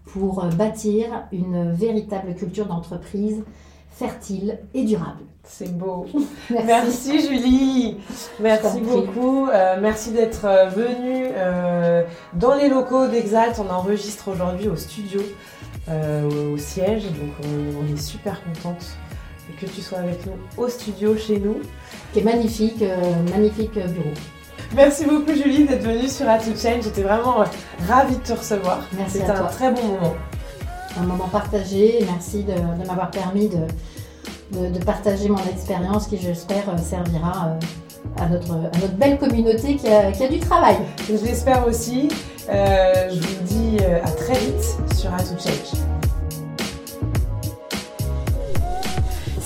pour 0.06 0.44
euh, 0.44 0.48
bâtir 0.48 1.06
une 1.32 1.72
véritable 1.72 2.34
culture 2.34 2.66
d'entreprise 2.66 3.44
fertile 3.90 4.58
et 4.74 4.84
durable. 4.84 5.22
C'est 5.44 5.76
beau. 5.76 6.06
Merci. 6.50 7.20
Julie. 7.20 7.98
Merci 8.40 8.80
beaucoup. 8.80 9.46
merci 9.80 10.10
d'être 10.10 10.46
venue 10.74 11.28
dans 12.34 12.54
les 12.54 12.68
locaux 12.68 13.06
d'Exalt. 13.06 13.58
On 13.58 13.72
enregistre 13.72 14.28
aujourd'hui 14.28 14.68
au 14.68 14.76
studio, 14.76 15.20
au 15.88 16.58
siège. 16.58 17.04
Donc 17.04 17.48
on, 17.80 17.94
est 17.94 17.96
super 17.96 18.42
contente 18.42 18.96
que 19.60 19.66
tu 19.66 19.80
sois 19.80 19.98
avec 19.98 20.24
nous 20.26 20.32
au 20.56 20.68
studio 20.68 21.16
chez 21.16 21.38
nous. 21.38 21.60
Qui 22.12 22.20
est 22.20 22.24
magnifique, 22.24 22.82
magnifique 23.30 23.74
bureau. 23.74 24.14
Merci 24.74 25.04
beaucoup 25.04 25.32
Julie 25.32 25.64
d'être 25.64 25.82
venue 25.82 26.08
sur 26.08 26.28
A 26.28 26.38
Change. 26.38 26.82
J'étais 26.82 27.02
vraiment 27.02 27.40
euh, 27.40 27.44
ravie 27.88 28.16
de 28.16 28.22
te 28.22 28.32
recevoir. 28.32 28.80
Merci. 28.96 29.18
C'était 29.18 29.30
un 29.30 29.44
très 29.44 29.70
bon 29.72 29.82
moment. 29.82 30.14
Un 30.98 31.02
moment 31.02 31.28
partagé. 31.28 32.04
Merci 32.10 32.42
de, 32.42 32.54
m'avoir 32.86 33.10
permis 33.10 33.48
de, 33.48 34.84
partager 34.84 35.28
mon 35.28 35.44
expérience 35.44 36.06
qui 36.06 36.18
j'espère 36.18 36.68
euh, 36.68 36.78
servira 36.78 37.48
euh, 37.48 38.22
à 38.22 38.28
notre, 38.28 38.54
notre 38.54 38.96
belle 38.96 39.18
communauté 39.18 39.76
qui 39.76 39.88
a, 39.88 40.10
du 40.28 40.40
travail. 40.40 40.76
Je 41.08 41.12
l'espère 41.24 41.66
aussi. 41.66 42.08
je 42.48 43.18
vous 43.18 43.42
dis 43.44 43.78
à 43.84 44.10
très 44.10 44.38
vite 44.38 44.96
sur 44.96 45.12
A 45.12 45.18
Change. 45.18 46.05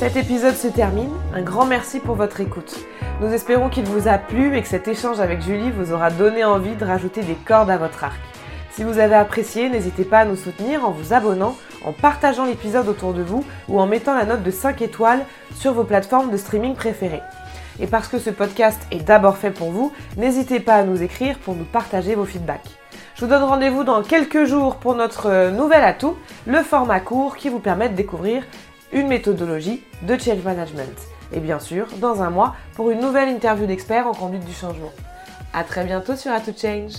Cet 0.01 0.17
épisode 0.17 0.57
se 0.57 0.67
termine. 0.67 1.13
Un 1.35 1.43
grand 1.43 1.67
merci 1.67 2.01
pour 2.01 2.15
votre 2.15 2.41
écoute. 2.41 2.75
Nous 3.21 3.35
espérons 3.35 3.69
qu'il 3.69 3.85
vous 3.85 4.09
a 4.09 4.17
plu 4.17 4.57
et 4.57 4.63
que 4.63 4.67
cet 4.67 4.89
échange 4.89 5.21
avec 5.21 5.43
Julie 5.43 5.71
vous 5.71 5.93
aura 5.93 6.11
donné 6.11 6.43
envie 6.43 6.75
de 6.75 6.87
rajouter 6.87 7.21
des 7.21 7.35
cordes 7.35 7.69
à 7.69 7.77
votre 7.77 8.03
arc. 8.03 8.19
Si 8.71 8.83
vous 8.83 8.99
avez 8.99 9.15
apprécié, 9.15 9.69
n'hésitez 9.69 10.05
pas 10.05 10.21
à 10.21 10.25
nous 10.25 10.37
soutenir 10.37 10.87
en 10.87 10.91
vous 10.91 11.13
abonnant, 11.13 11.55
en 11.85 11.93
partageant 11.93 12.47
l'épisode 12.47 12.89
autour 12.89 13.13
de 13.13 13.21
vous 13.21 13.45
ou 13.69 13.79
en 13.79 13.87
mettant 13.87 14.15
la 14.15 14.25
note 14.25 14.43
de 14.43 14.51
5 14.51 14.81
étoiles 14.81 15.27
sur 15.55 15.75
vos 15.75 15.85
plateformes 15.85 16.31
de 16.31 16.39
streaming 16.39 16.75
préférées. 16.75 17.21
Et 17.79 17.87
parce 17.87 18.09
que 18.09 18.19
ce 18.19 18.31
podcast 18.31 18.81
est 18.91 19.05
d'abord 19.05 19.37
fait 19.37 19.51
pour 19.51 19.71
vous, 19.71 19.93
n'hésitez 20.17 20.61
pas 20.61 20.77
à 20.77 20.83
nous 20.83 21.03
écrire 21.03 21.39
pour 21.41 21.55
nous 21.55 21.67
partager 21.67 22.15
vos 22.15 22.25
feedbacks. 22.25 22.79
Je 23.17 23.27
vous 23.27 23.31
donne 23.31 23.43
rendez-vous 23.43 23.85
dans 23.85 24.03
quelques 24.03 24.47
jours 24.47 24.77
pour 24.77 24.95
notre 24.95 25.27
euh, 25.27 25.51
nouvel 25.51 25.85
atout, 25.85 26.17
le 26.47 26.63
format 26.63 27.01
court 27.01 27.37
qui 27.37 27.51
vous 27.51 27.59
permet 27.59 27.91
de 27.91 27.95
découvrir 27.95 28.45
une 28.93 29.09
méthodologie 29.09 29.83
de 30.03 30.17
change 30.17 30.43
management 30.43 30.99
et 31.33 31.41
bien 31.41 31.59
sûr 31.59 31.87
dans 32.01 32.23
un 32.23 32.31
mois 32.31 32.55
pour 32.75 32.91
une 32.91 33.01
nouvelle 33.01 33.29
interview 33.29 33.67
d'experts 33.67 34.07
en 34.07 34.15
conduite 34.15 34.45
du 34.45 34.53
changement. 34.53 34.93
A 35.53 35.65
très 35.65 35.85
bientôt 35.85 36.17
sur 36.17 36.33
A 36.33 36.41
to 36.41 36.53
Change 36.57 36.95